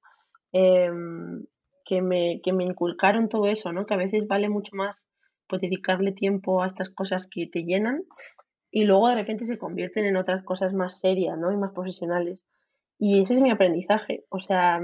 [0.53, 1.45] em,
[1.85, 3.87] que me, que me inculcaron todo eso, ¿no?
[3.87, 5.07] Que a veces vale mucho más
[5.53, 8.05] pues dedicarle tiempo a estas cosas que te llenan
[8.71, 11.53] y luego de repente se convierten en otras cosas más serias, ¿no?
[11.53, 12.41] Y más profesionales.
[12.99, 14.25] Y ese es mi aprendizaje.
[14.31, 14.81] O sea,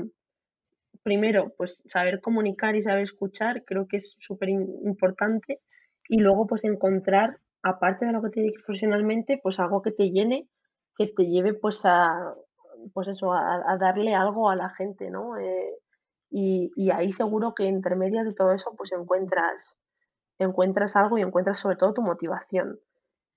[1.02, 5.62] primero, pues saber comunicar y saber escuchar creo que es súper importante.
[6.06, 10.10] Y luego, pues encontrar, aparte de lo que te dediques profesionalmente, pues algo que te
[10.10, 10.48] llene,
[10.94, 12.34] que te lleve pues a,
[12.92, 15.38] pues eso, a, a darle algo a la gente, ¿no?
[15.38, 15.72] Eh,
[16.28, 19.78] y, y ahí seguro que entre medias de todo eso, pues encuentras,
[20.38, 22.78] encuentras algo y encuentras sobre todo tu motivación.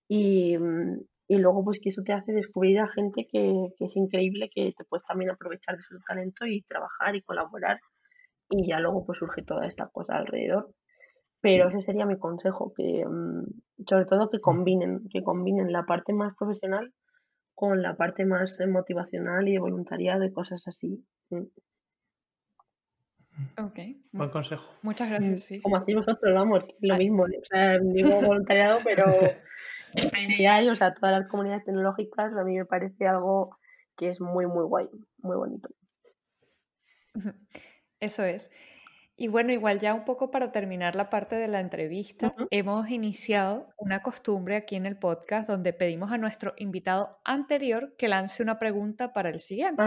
[0.07, 3.95] Y, mm, y luego, pues que eso te hace descubrir a gente que, que es
[3.95, 7.80] increíble, que te puedes también aprovechar de su talento y trabajar y colaborar.
[8.49, 10.72] Y ya luego pues surge toda esta cosa alrededor.
[11.41, 13.45] Pero ese sería mi consejo, que mm,
[13.88, 16.94] sobre todo que combinen, que combinen la parte más profesional
[17.56, 21.06] con la parte más eh, motivacional y de voluntariado y cosas así.
[23.57, 23.79] Ok,
[24.11, 24.71] Buen consejo.
[24.81, 25.61] muchas gracias, sí.
[25.61, 27.27] Como hacéis vosotros, vamos, que es lo mismo.
[27.27, 27.39] ¿eh?
[27.41, 29.05] O sea, digo voluntariado, pero
[30.11, 33.57] PNI, o sea, todas las comunidades tecnológicas, a mí me parece algo
[33.97, 34.89] que es muy, muy guay,
[35.19, 35.69] muy bonito.
[37.99, 38.51] Eso es.
[39.15, 43.67] Y bueno, igual ya un poco para terminar la parte de la entrevista, hemos iniciado
[43.77, 48.57] una costumbre aquí en el podcast donde pedimos a nuestro invitado anterior que lance una
[48.57, 49.83] pregunta para el siguiente.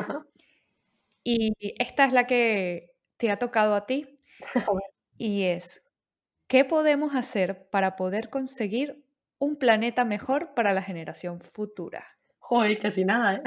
[1.25, 4.17] Y esta es la que te ha tocado a ti.
[5.17, 5.83] y es,
[6.49, 9.05] ¿qué podemos hacer para poder conseguir
[9.39, 12.05] un planeta mejor para la generación futura?
[12.39, 13.43] Joder, casi nada, ¿eh?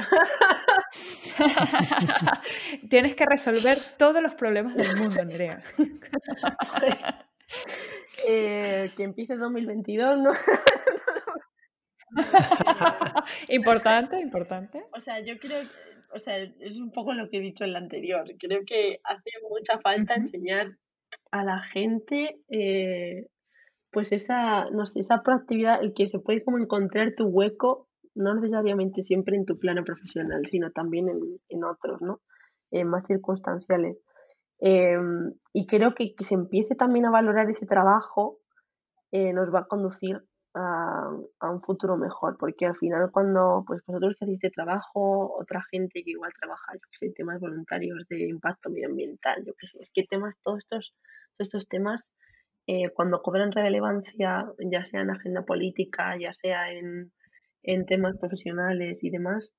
[2.90, 5.62] Tienes que resolver todos los problemas del mundo, Andrea.
[8.26, 10.30] eh, que empiece 2022, ¿no?
[13.48, 14.84] importante, importante.
[14.92, 15.68] O sea, yo creo que,
[16.12, 18.24] o sea, es un poco lo que he dicho en la anterior.
[18.38, 20.76] Creo que hace mucha falta enseñar
[21.30, 23.26] a la gente, eh,
[23.90, 28.34] pues esa, no sé, esa proactividad, el que se puede como encontrar tu hueco no
[28.34, 31.08] necesariamente siempre en tu plano profesional, sino también
[31.48, 32.20] en, otros, ¿no?
[32.72, 33.96] Eh, más circunstanciales.
[34.60, 38.40] Em, y creo que que se empiece también a valorar ese trabajo
[39.10, 40.20] eh, nos va a conducir
[40.58, 45.62] a, un futuro mejor, porque al final cuando pues vosotros que hacéis de trabajo, otra
[45.70, 49.78] gente que igual trabaja, yo que sé, temas voluntarios de impacto medioambiental, yo que sé,
[49.80, 50.94] es que temas, todos estos,
[51.36, 52.04] todos estos temas,
[52.66, 57.12] eh, cuando cobran relevancia, ya sea en agenda política, ya sea en,
[57.62, 59.52] en temas profesionales y demás,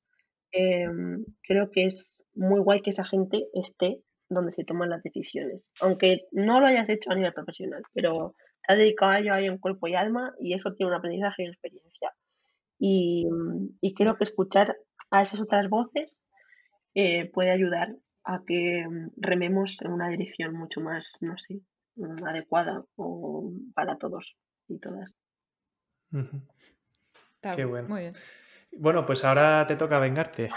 [0.51, 5.65] em, creo que es muy guay que esa gente esté donde se toman las decisiones.
[5.81, 8.35] Aunque no lo hayas hecho a nivel profesional, pero
[8.65, 11.43] te has dedicado a ello ahí en cuerpo y alma y eso tiene un aprendizaje
[11.43, 12.13] y experiencia.
[12.79, 13.27] Y,
[13.95, 14.77] creo que escuchar
[15.11, 16.15] a esas otras voces
[16.93, 18.85] eh, puede ayudar a que
[19.17, 21.61] rememos en una dirección mucho más, no sé,
[22.25, 24.37] adecuada o para todos
[24.67, 25.13] y todas.
[27.55, 27.89] Qué bueno.
[27.89, 28.13] Muy bien.
[28.77, 30.49] Bueno, pues ahora te toca vengarte.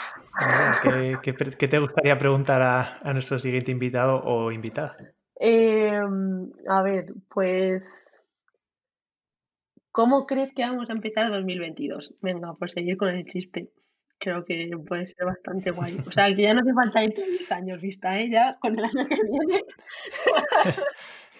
[1.22, 4.96] ¿Qué, te gustaría preguntar a, nuestro siguiente invitado o invitada?
[5.44, 8.16] Em, a ver, pues.
[9.90, 12.14] ¿Cómo crees que vamos a empezar 2022?
[12.22, 13.68] Venga, por seguir con el chiste.
[14.18, 15.98] Creo que puede ser bastante guay.
[16.06, 18.56] O sea, que ya no hace falta ir 10 años vista, ella ¿eh?
[18.60, 19.64] con el año que viene.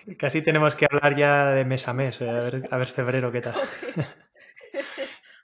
[0.19, 3.41] Casi tenemos que hablar ya de mes a mes, a ver, a ver febrero qué
[3.41, 3.55] tal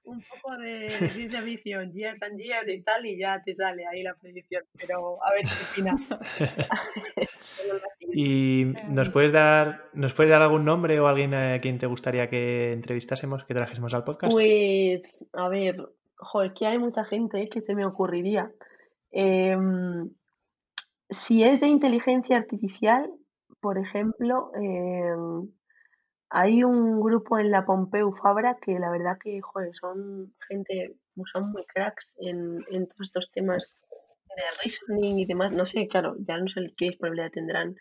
[0.08, 4.02] un poco de ciencia ficción, years and years y tal, y ya te sale ahí
[4.02, 4.64] la predicción.
[4.78, 5.44] Pero a ver
[5.74, 5.82] qué.
[8.12, 12.28] ¿Y nos puedes dar nos puedes dar algún nombre o alguien a quien te gustaría
[12.28, 14.32] que entrevistásemos, que trajésemos al podcast?
[14.32, 18.50] Pues, a ver, joder, que hay mucha gente que se me ocurriría.
[19.10, 20.10] Em,
[21.10, 23.10] si es de inteligencia artificial,
[23.60, 25.14] por ejemplo, eh,
[26.30, 30.94] hay un grupo en la Pompeu Fabra que la verdad que, joder, son gente,
[31.32, 33.76] son muy cracks en, en todos estos temas
[34.36, 35.52] de reasoning y demás.
[35.52, 37.76] No sé, claro, ya no sé qué disponibilidad tendrán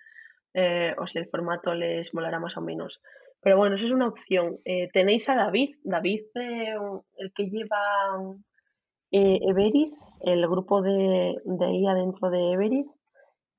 [0.54, 3.00] eh, o si el formato les molará más o menos.
[3.42, 4.58] Pero bueno, eso es una opción.
[4.66, 6.76] Eh, tenéis a David, David, eh,
[7.18, 7.78] el que lleva
[9.12, 9.92] Everis,
[10.22, 12.88] el grupo de, de IA dentro de Everis.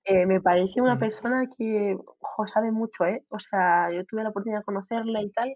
[0.09, 1.99] Eh, me parece una persona que
[2.47, 3.25] sabe mucho, ¿eh?
[3.29, 5.55] O sea, yo tuve la oportunidad de conocerla y tal,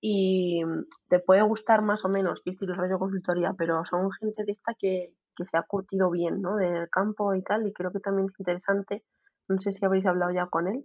[0.00, 0.62] y
[1.08, 4.74] te puede gustar más o menos, que el rollo consultoría, pero son gente de esta
[4.78, 6.56] que, se ha curtido bien, ¿no?
[6.56, 9.04] Del campo y tal, y creo que también es interesante.
[9.48, 10.84] No sé si habréis hablado ya con él,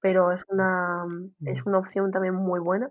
[0.00, 1.06] pero es una,
[1.40, 2.90] es una opción también muy buena.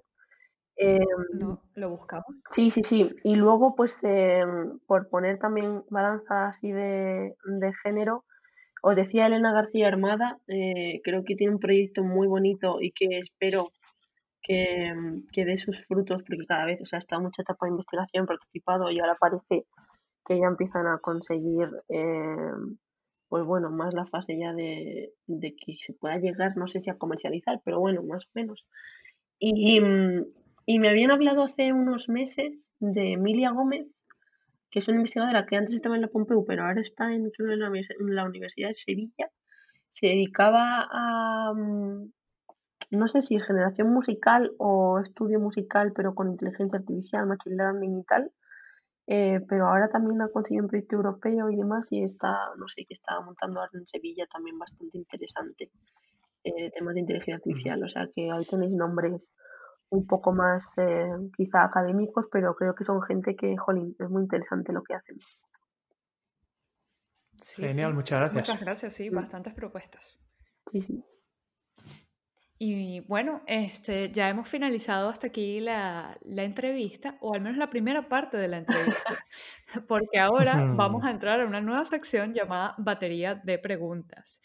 [0.75, 1.05] Em,
[1.39, 2.25] no, lo buscamos.
[2.51, 3.15] Sí, sí, sí.
[3.23, 8.25] Y luego, pues, em, por poner también balanza así de, de género,
[8.81, 13.19] os decía Elena García Armada, eh, creo que tiene un proyecto muy bonito y que
[13.19, 13.71] espero
[14.41, 14.93] que,
[15.31, 18.89] que dé sus frutos porque cada vez, o sea, está mucha etapa de investigación participado
[18.91, 19.65] y ahora parece
[20.25, 22.51] que ya empiezan a conseguir, eh,
[23.29, 26.89] pues bueno, más la fase ya de, de, que se pueda llegar, no sé si
[26.89, 28.65] a comercializar, pero bueno, más o menos.
[29.39, 29.79] Y,
[30.65, 33.87] y me habían hablado hace unos meses de Emilia Gómez,
[34.77, 38.25] que es una investigadora que antes estaba en la Pompeu, pero ahora está en, la,
[38.25, 39.27] Universidad de Sevilla.
[39.89, 42.11] Se dedicaba a, mm,
[42.91, 47.97] no sé si es generación musical o estudio musical, pero con inteligencia artificial, machine learning
[48.01, 48.31] y tal.
[49.07, 52.85] Eh, pero ahora también ha conseguido un proyecto europeo y demás y está, no sé,
[52.85, 55.71] que está montando ahora en Sevilla también bastante interesante.
[56.43, 59.23] Eh, temas de inteligencia artificial, o sea que ahí tenéis nombres
[59.89, 64.23] un poco más eh, quizá académicos, pero creo que son gente que, jolín, es muy
[64.23, 65.17] interesante lo que hacen.
[67.55, 68.49] Genial, muchas gracias.
[68.49, 70.17] Muchas gracias, sí, bastantes propuestas.
[70.71, 71.03] Sí, sí.
[72.59, 77.69] Y bueno, este, ya hemos finalizado hasta aquí la, la, entrevista, o al menos la
[77.69, 79.25] primera parte de la entrevista,
[79.87, 84.41] porque ahora vamos a entrar a una nueva sección llamada batería de preguntas.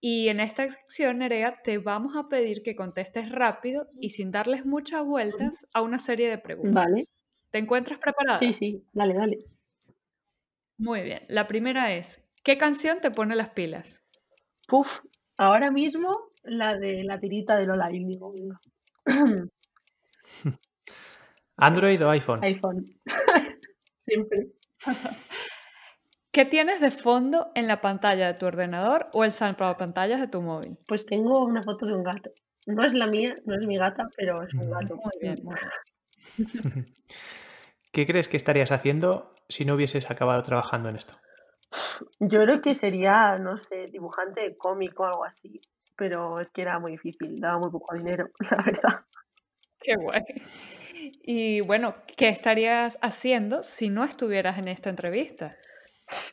[0.00, 4.64] Y en esta sección, Nerea, te vamos a pedir que contestes rápido y sin darles
[4.64, 6.86] muchas vueltas a una serie de preguntas.
[6.86, 7.04] Vale.
[7.50, 8.38] ¿Te encuentras preparada?
[8.38, 9.44] Sí, sí, dale, dale.
[10.78, 11.22] Muy bien.
[11.28, 14.02] La primera es, ¿qué canción te pone las pilas?
[14.66, 14.88] Puf,
[15.36, 18.32] ahora mismo la de la tirita de Lola Índigo.
[21.56, 22.42] ¿Android o iPhone?
[22.42, 22.84] iPhone.
[24.06, 24.52] Siempre.
[26.32, 29.32] ¿Qué tienes de fondo en la pantalla de tu ordenador o el
[29.76, 30.78] pantallas de tu móvil?
[30.86, 32.30] Pues tengo una foto de un gato.
[32.66, 34.94] No es la mía, no es mi gata, pero es un gato.
[34.94, 36.84] Muy bien, muy bien.
[37.92, 41.14] ¿Qué crees que estarías haciendo si no hubieses acabado trabajando en esto?
[42.20, 45.60] Yo creo que sería, no sé, dibujante de cómic o algo así.
[45.96, 49.04] Pero es que era muy difícil, daba muy poco dinero, la verdad.
[49.80, 50.22] Qué guay.
[51.22, 55.56] Y bueno, ¿qué estarías haciendo si no estuvieras en esta entrevista?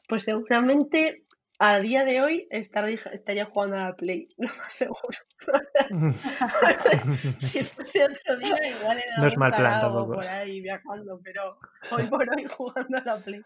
[0.08, 1.24] Pues seguramente
[1.60, 5.18] a día de hoy estar- estaría jugando a la Play, lo más seguro.
[7.40, 10.14] Si fuese otro día, igual en No es mal plan tampoco.
[10.14, 11.58] por ahí viajando, pero
[11.92, 13.42] hoy por hoy jugando a la Play.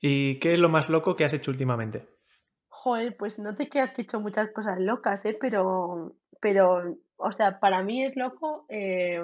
[0.00, 2.06] ¿Y qué es lo más loco que has hecho últimamente?
[2.68, 5.36] Joder, pues no te creas que he hecho muchas cosas locas, ¿eh?
[5.40, 9.20] Pero, pero, o sea, para mí es loco eh,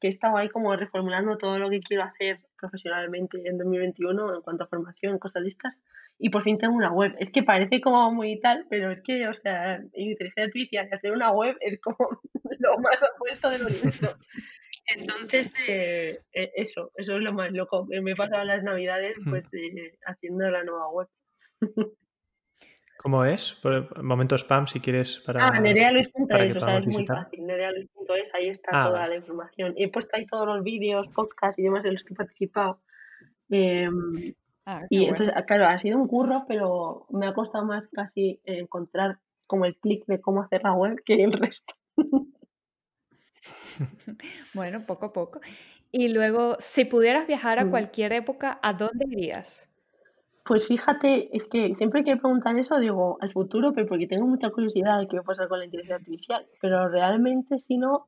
[0.00, 4.42] que he estado ahí como reformulando todo lo que quiero hacer profesionalmente en 2021 en
[4.42, 5.80] cuanto a formación, cosas de estas,
[6.18, 7.14] y por fin tengo una web.
[7.18, 11.12] Es que parece como muy tal, pero es que, o sea, inteligencia artificial y hacer
[11.12, 11.96] una web es como
[12.58, 14.16] lo más opuesto del universo.
[14.86, 17.86] Entonces, eh, eso, eso es lo más loco.
[17.86, 21.08] Me he pasado las navidades pues eh, haciendo la nueva web.
[22.98, 23.54] ¿Cómo es?
[23.62, 25.46] Por momento spam si quieres para...
[25.46, 27.24] Ah, para nerealuis.es, o sea, es muy visitar.
[27.24, 27.46] fácil.
[27.46, 29.10] Nerealuis.es, ahí está Ah, toda vale.
[29.10, 29.74] la información.
[29.76, 32.80] He puesto ahí todos los vídeos, podcasts y demás de los que he participado.
[33.50, 34.34] Em,
[34.66, 35.10] Ah, y bueno.
[35.16, 39.76] entonces, claro, ha sido un curro, pero me ha costado más casi encontrar como el
[39.76, 41.74] clic de cómo hacer la web que el resto.
[44.52, 45.40] Bueno, poco a poco.
[45.90, 47.70] Y luego, si pudieras viajar a Mm.
[47.70, 49.67] cualquier época, ¿a dónde irías?
[50.48, 54.48] Pues fíjate, es que siempre que preguntan eso digo al futuro, pero porque tengo mucha
[54.48, 56.46] curiosidad de qué va a pasar con la inteligencia artificial.
[56.62, 58.06] Pero realmente, si no,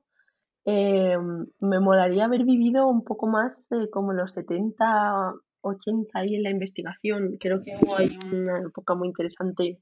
[0.64, 1.18] eh,
[1.60, 6.50] me molaría haber vivido un poco más eh, como los 70, 80 ahí en la
[6.50, 7.36] investigación.
[7.38, 9.78] Creo que hubo ahí una época muy interesante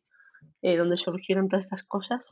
[0.61, 2.27] eh, donde surgieron todas estas cosas.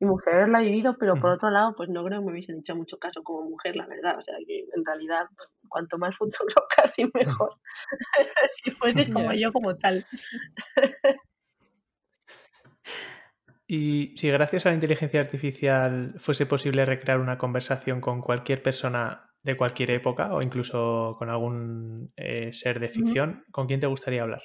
[0.00, 2.60] Y me gustaría haberla vivido, pero por otro lado, pues no creo que me hubiesen
[2.60, 4.18] hecho mucho caso como mujer, la verdad.
[4.18, 5.26] O sea, que en realidad,
[5.68, 7.56] cuanto más futuro, casi mejor.
[8.52, 10.06] si fuese como yo, como tal.
[13.66, 19.30] Y si gracias a la inteligencia artificial fuese posible recrear una conversación con cualquier persona
[19.42, 24.22] de cualquier época o incluso con algún eh, ser de ficción, ¿con quién te gustaría
[24.22, 24.42] hablar?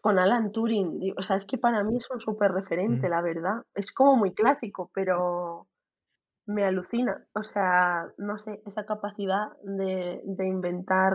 [0.00, 3.10] Con Alan Turing, digo, o sea, es que para mí es un súper referente, Mm.
[3.10, 3.62] la verdad.
[3.74, 5.66] Es como muy clásico, pero
[6.46, 7.26] me alucina.
[7.34, 11.14] O sea, no sé, esa capacidad de, de inventar,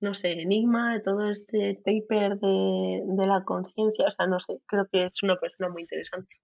[0.00, 4.06] no sé, enigma, de todo este paper de, de la conciencia.
[4.06, 6.36] O sea, no sé, creo que es una persona muy interesante.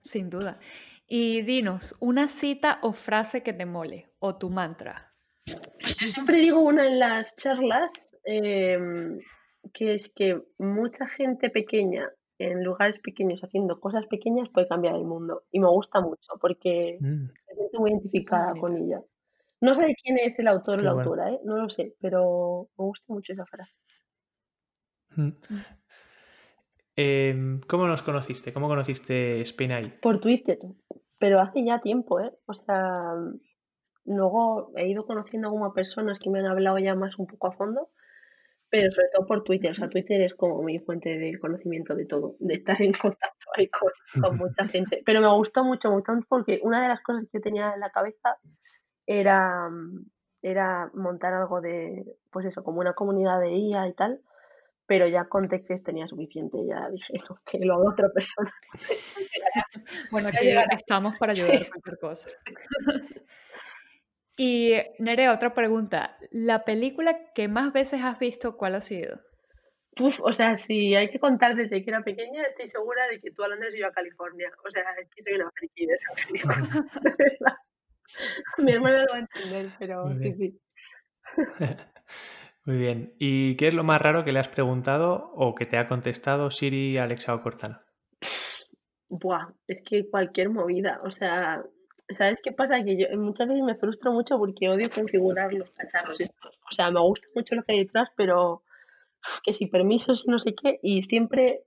[0.00, 0.58] Sin duda.
[1.06, 5.07] Y dinos, una cita o frase que te mole, o tu mantra.
[5.80, 9.18] Pues yo siempre digo una en las charlas, em,
[9.72, 15.04] que es que mucha gente pequeña en lugares pequeños haciendo cosas pequeñas puede cambiar el
[15.04, 15.44] mundo.
[15.50, 19.02] Y me gusta mucho porque Mm, me siento muy identificada con ella.
[19.60, 21.10] No sé quién es el autor o la bueno.
[21.10, 21.40] autora, ¿eh?
[21.44, 23.72] No lo sé, pero me gusta mucho esa frase.
[25.16, 25.30] Mm.
[26.94, 28.52] Em, ¿Cómo nos conociste?
[28.52, 29.98] ¿Cómo conociste Spain AI?
[30.00, 30.58] Por Twitter,
[31.18, 32.32] pero hace ya tiempo, ¿eh?
[32.46, 33.14] O sea,
[34.08, 37.48] luego he ido conociendo como a personas que me han hablado ya más un poco
[37.48, 37.90] a fondo,
[38.70, 39.70] pero sobre todo por Twitter.
[39.72, 43.46] O sea, Twitter es como mi fuente de conocimiento de todo, de estar en contacto
[43.56, 43.90] ahí con,
[44.22, 45.02] con mucha gente.
[45.04, 47.90] Pero me gustó mucho, mucho porque una de las cosas que yo tenía en la
[47.90, 48.38] cabeza
[49.06, 49.70] era,
[50.42, 54.20] era montar algo de, pues eso, como una comunidad de IA y tal,
[54.86, 58.52] pero ya con TechFest tenía suficiente, ya dije "No, que lo haga otra persona.
[60.10, 62.30] Bueno, aquí estamos para ayudar a cualquier cosa.
[64.38, 66.16] Y Nerea, otra pregunta.
[66.30, 69.20] ¿La película que más veces has visto, cuál ha sido?
[70.00, 73.32] Uf, o sea, si hay que contar desde que era pequeña, estoy segura de que
[73.32, 74.48] tú a Londres y yo a California.
[74.64, 76.54] O sea, es que soy una friki de esa película,
[77.02, 77.56] de verdad.
[78.58, 80.60] Mi hermana lo va a entender, pero sí, sí.
[82.64, 83.14] Muy bien.
[83.18, 86.52] ¿Y qué es lo más raro que le has preguntado o que te ha contestado
[86.52, 87.84] Siri, Alexa o Cortana?
[89.08, 91.64] Buah, es que cualquier movida, o sea,
[92.10, 92.82] ¿sabes qué pasa?
[92.84, 96.58] Que yo muchas veces me frustro mucho porque odio configurar los cacharros estos.
[96.70, 98.62] O sea, me gusta mucho lo que hay detrás, pero
[99.44, 101.64] que si permisos y no sé qué, y siempre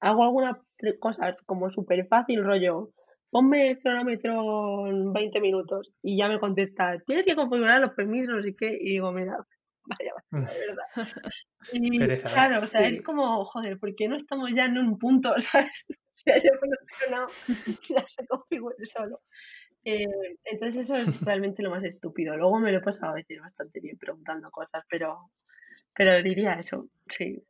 [0.00, 0.60] hago alguna
[1.00, 2.90] cosa como súper fácil, rollo,
[3.30, 8.34] ponme el cronómetro en 20 minutos y ya me contesta, tienes que configurar los permisos,
[8.34, 9.36] no sé qué, y digo, mira,
[9.84, 10.84] vaya, vaya, de verdad.
[11.72, 15.32] Y claro, o sea, es como, joder, ¿por qué no estamos ya en un punto,
[15.38, 15.86] ¿sabes?
[15.88, 16.50] O sea, yo
[17.10, 17.26] no,
[17.88, 19.20] ya se configure solo.
[19.84, 20.06] Eh,
[20.44, 22.36] entonces eso es realmente lo más estúpido.
[22.36, 25.30] Luego me lo he pasado a veces bastante bien preguntando cosas, pero,
[25.94, 27.42] pero diría eso, sí.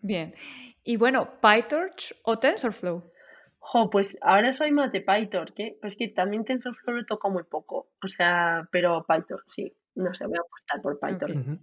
[0.00, 0.34] Bien.
[0.82, 3.12] Y bueno, ¿PyTorch o TensorFlow?
[3.58, 5.78] Jo, pues ahora soy más de PyTorch, ¿eh?
[5.80, 7.88] Pues que también TensorFlow lo toco muy poco.
[8.04, 9.72] O sea, pero PyTorch, sí.
[9.96, 11.58] No sé, voy a apostar por PyTorch.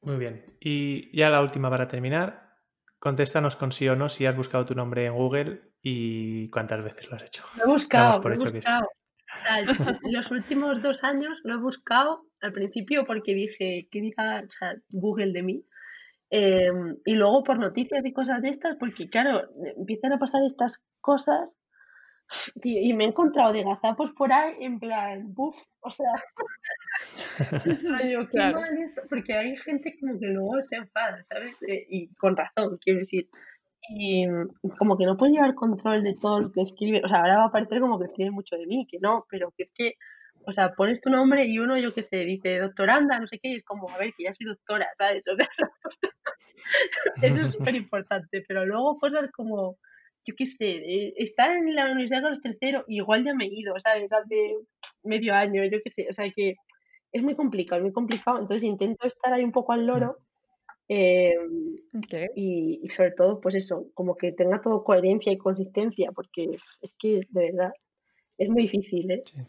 [0.00, 0.56] Muy bien.
[0.60, 2.45] Y ya la última para terminar.
[2.98, 7.10] Contéstanos con sí o no si has buscado tu nombre en Google y cuántas veces
[7.10, 7.44] lo has hecho.
[7.58, 8.88] Lo he buscado, lo he buscado.
[9.34, 9.60] O sea,
[10.10, 14.74] los últimos dos años lo he buscado al principio porque dije, ¿qué diga o sea,
[14.88, 15.64] Google de mí?
[16.30, 20.80] Em, y luego por noticias y cosas de estas, porque claro, empiezan a pasar estas
[21.00, 21.52] cosas
[22.62, 26.12] y me he encontrado de gazapos por ahí en plan, buf, o sea,
[29.10, 31.56] porque hay gente como que luego se enfada, ¿sabes?
[31.68, 33.28] Eh, y con razón, quiero decir.
[33.88, 34.26] Y
[34.78, 37.44] como que no puede llevar control de todo lo que escribe, o sea, ahora va
[37.44, 39.94] a parecer como que escribe mucho de mí, que no, pero que es que
[40.46, 43.48] o sea, pones tu nombre y uno, yo qué sé, dice doctoranda, no sé qué,
[43.48, 45.24] y es como, a ver, que ya soy doctora, ¿sabes?
[47.22, 49.76] eso es súper importante, pero luego cosas como,
[50.26, 53.48] yo qué sé, eh, estar en la Universidad de los Terceros, igual ya me he
[53.54, 54.12] ido, ¿sabes?
[54.12, 54.56] Hace
[55.02, 56.56] medio año, yo qué sé, o sea que
[57.12, 60.18] es muy complicado, es muy complicado, entonces intento estar ahí un poco al loro.
[60.88, 61.76] Em,
[62.36, 66.94] y, y, sobre todo, pues eso, como que tenga todo coherencia y consistencia, porque es
[66.98, 67.72] que de verdad
[68.38, 69.22] es muy difícil, ¿eh?
[69.24, 69.40] Sí.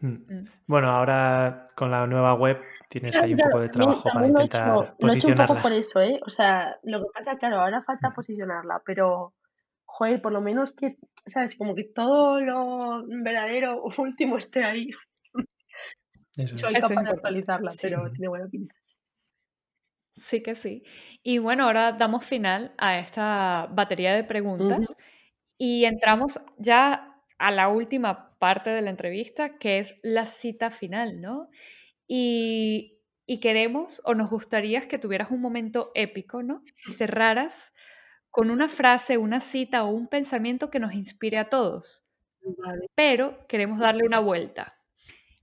[0.00, 0.08] Mm.
[0.08, 0.44] Mm.
[0.66, 4.96] Bueno, ahora con la nueva web tienes ahí un poco de trabajo para intentar posicionarla.
[4.98, 6.20] Lo he hecho un poco por eso, ¿eh?
[6.26, 9.34] O sea, lo que pasa, claro, ahora falta posicionarla, pero,
[9.84, 10.96] joder, por lo menos que,
[11.26, 11.56] ¿sabes?
[11.56, 14.90] Como que todo lo verdadero último esté ahí.
[16.34, 18.74] Soy capaz de actualizarla, pero tiene buena pinta.
[20.16, 20.82] Sí que sí.
[21.22, 24.94] Y bueno, ahora damos final a esta batería de preguntas
[25.58, 31.20] y entramos ya a la última parte de la entrevista, que es la cita final,
[31.20, 31.48] ¿no?
[32.06, 32.92] Y,
[33.40, 36.62] queremos o nos gustaría que tuvieras un momento épico, ¿no?
[36.86, 37.74] Y cerraras
[38.30, 42.04] con una frase, una cita o un pensamiento que nos inspire a todos.
[42.94, 44.76] Pero queremos darle una vuelta.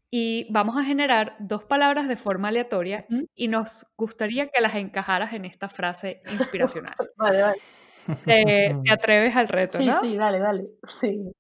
[0.10, 5.34] Y vamos a generar dos palabras de forma aleatoria y nos gustaría que las encajaras
[5.34, 6.96] en esta frase inspiracional.
[7.18, 7.62] vale, vale.
[8.26, 10.02] Te, atreves al reto, sí, ¿no?
[10.02, 10.68] Sí, dale, dale.
[11.00, 11.32] Sí.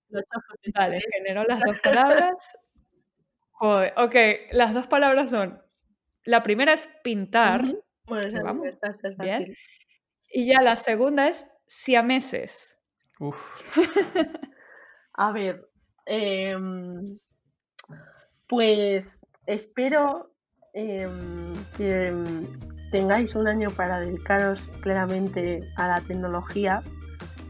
[0.73, 2.57] Dale, genero las dos palabras.
[3.51, 4.15] Joder, ok,
[4.51, 5.61] las dos palabras son.
[6.25, 7.63] La primera es pintar.
[8.05, 8.67] Bueno, vamos.
[9.19, 9.55] Bien.
[10.29, 12.77] Y ya la segunda es siameses.
[13.19, 13.37] Uf.
[15.13, 15.69] A ver,
[16.05, 17.19] em,
[18.47, 20.33] pues espero
[20.73, 22.11] em, que
[22.93, 26.83] tengáis un año para dedicaros plenamente a la tecnología,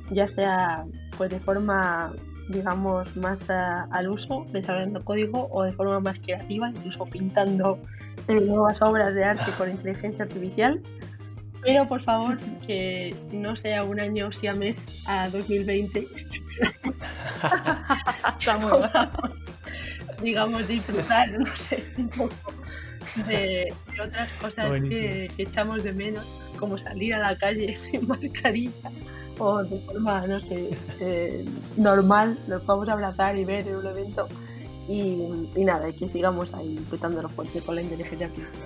[0.09, 0.85] ya sea
[1.17, 2.13] pues de forma
[2.47, 7.77] digamos más al uso, desarrollando código o de forma más creativa, incluso pintando
[8.29, 10.81] eh, nuevas obras de arte con inteligencia artificial.
[11.61, 16.07] Pero por favor, que no sea un año mes a 2020.
[20.21, 22.62] digamos, disfrutar, no sé, un poco
[23.27, 26.25] de, otras cosas que, echamos de menos,
[26.57, 28.91] como salir a la calle sin mascarilla
[29.39, 30.69] o de forma, no sé,
[30.99, 31.43] eh,
[31.77, 34.27] normal, nos vamos a abrazar y ver en un evento
[34.87, 38.61] y, nada, que sigamos ahí los fuerte con la inteligencia artificial.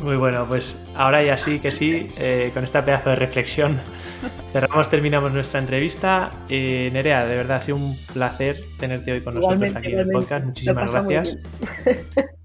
[0.00, 3.80] Muy bueno, pues ahora ya sí que sí, eh, con esta pedazo de reflexión
[4.52, 6.30] cerramos, terminamos nuestra entrevista.
[6.48, 10.08] Eh, Nerea, de verdad ha sido un placer tenerte hoy con nosotros aquí en el
[10.08, 10.44] podcast.
[10.44, 11.36] Muchísimas gracias.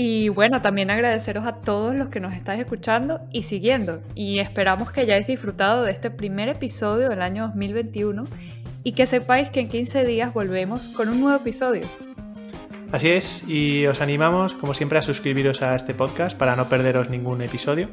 [0.00, 4.00] Y bueno, también agradeceros a todos los que nos estáis escuchando y siguiendo.
[4.14, 8.24] Y esperamos que hayáis disfrutado de este primer episodio del año 2021
[8.84, 11.88] y que sepáis que en 15 días volvemos con un nuevo episodio.
[12.92, 17.10] Así es, y os animamos, como siempre, a suscribiros a este podcast para no perderos
[17.10, 17.88] ningún episodio.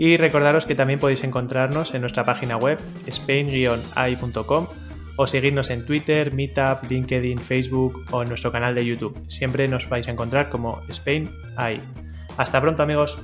[0.00, 4.66] Y recordaros que también podéis encontrarnos en nuestra página web spain-ai.com
[5.16, 9.22] o seguirnos en Twitter, Meetup, LinkedIn, Facebook o en nuestro canal de YouTube.
[9.28, 11.82] Siempre nos vais a encontrar como Spain AI.
[12.38, 13.20] Hasta pronto amigos.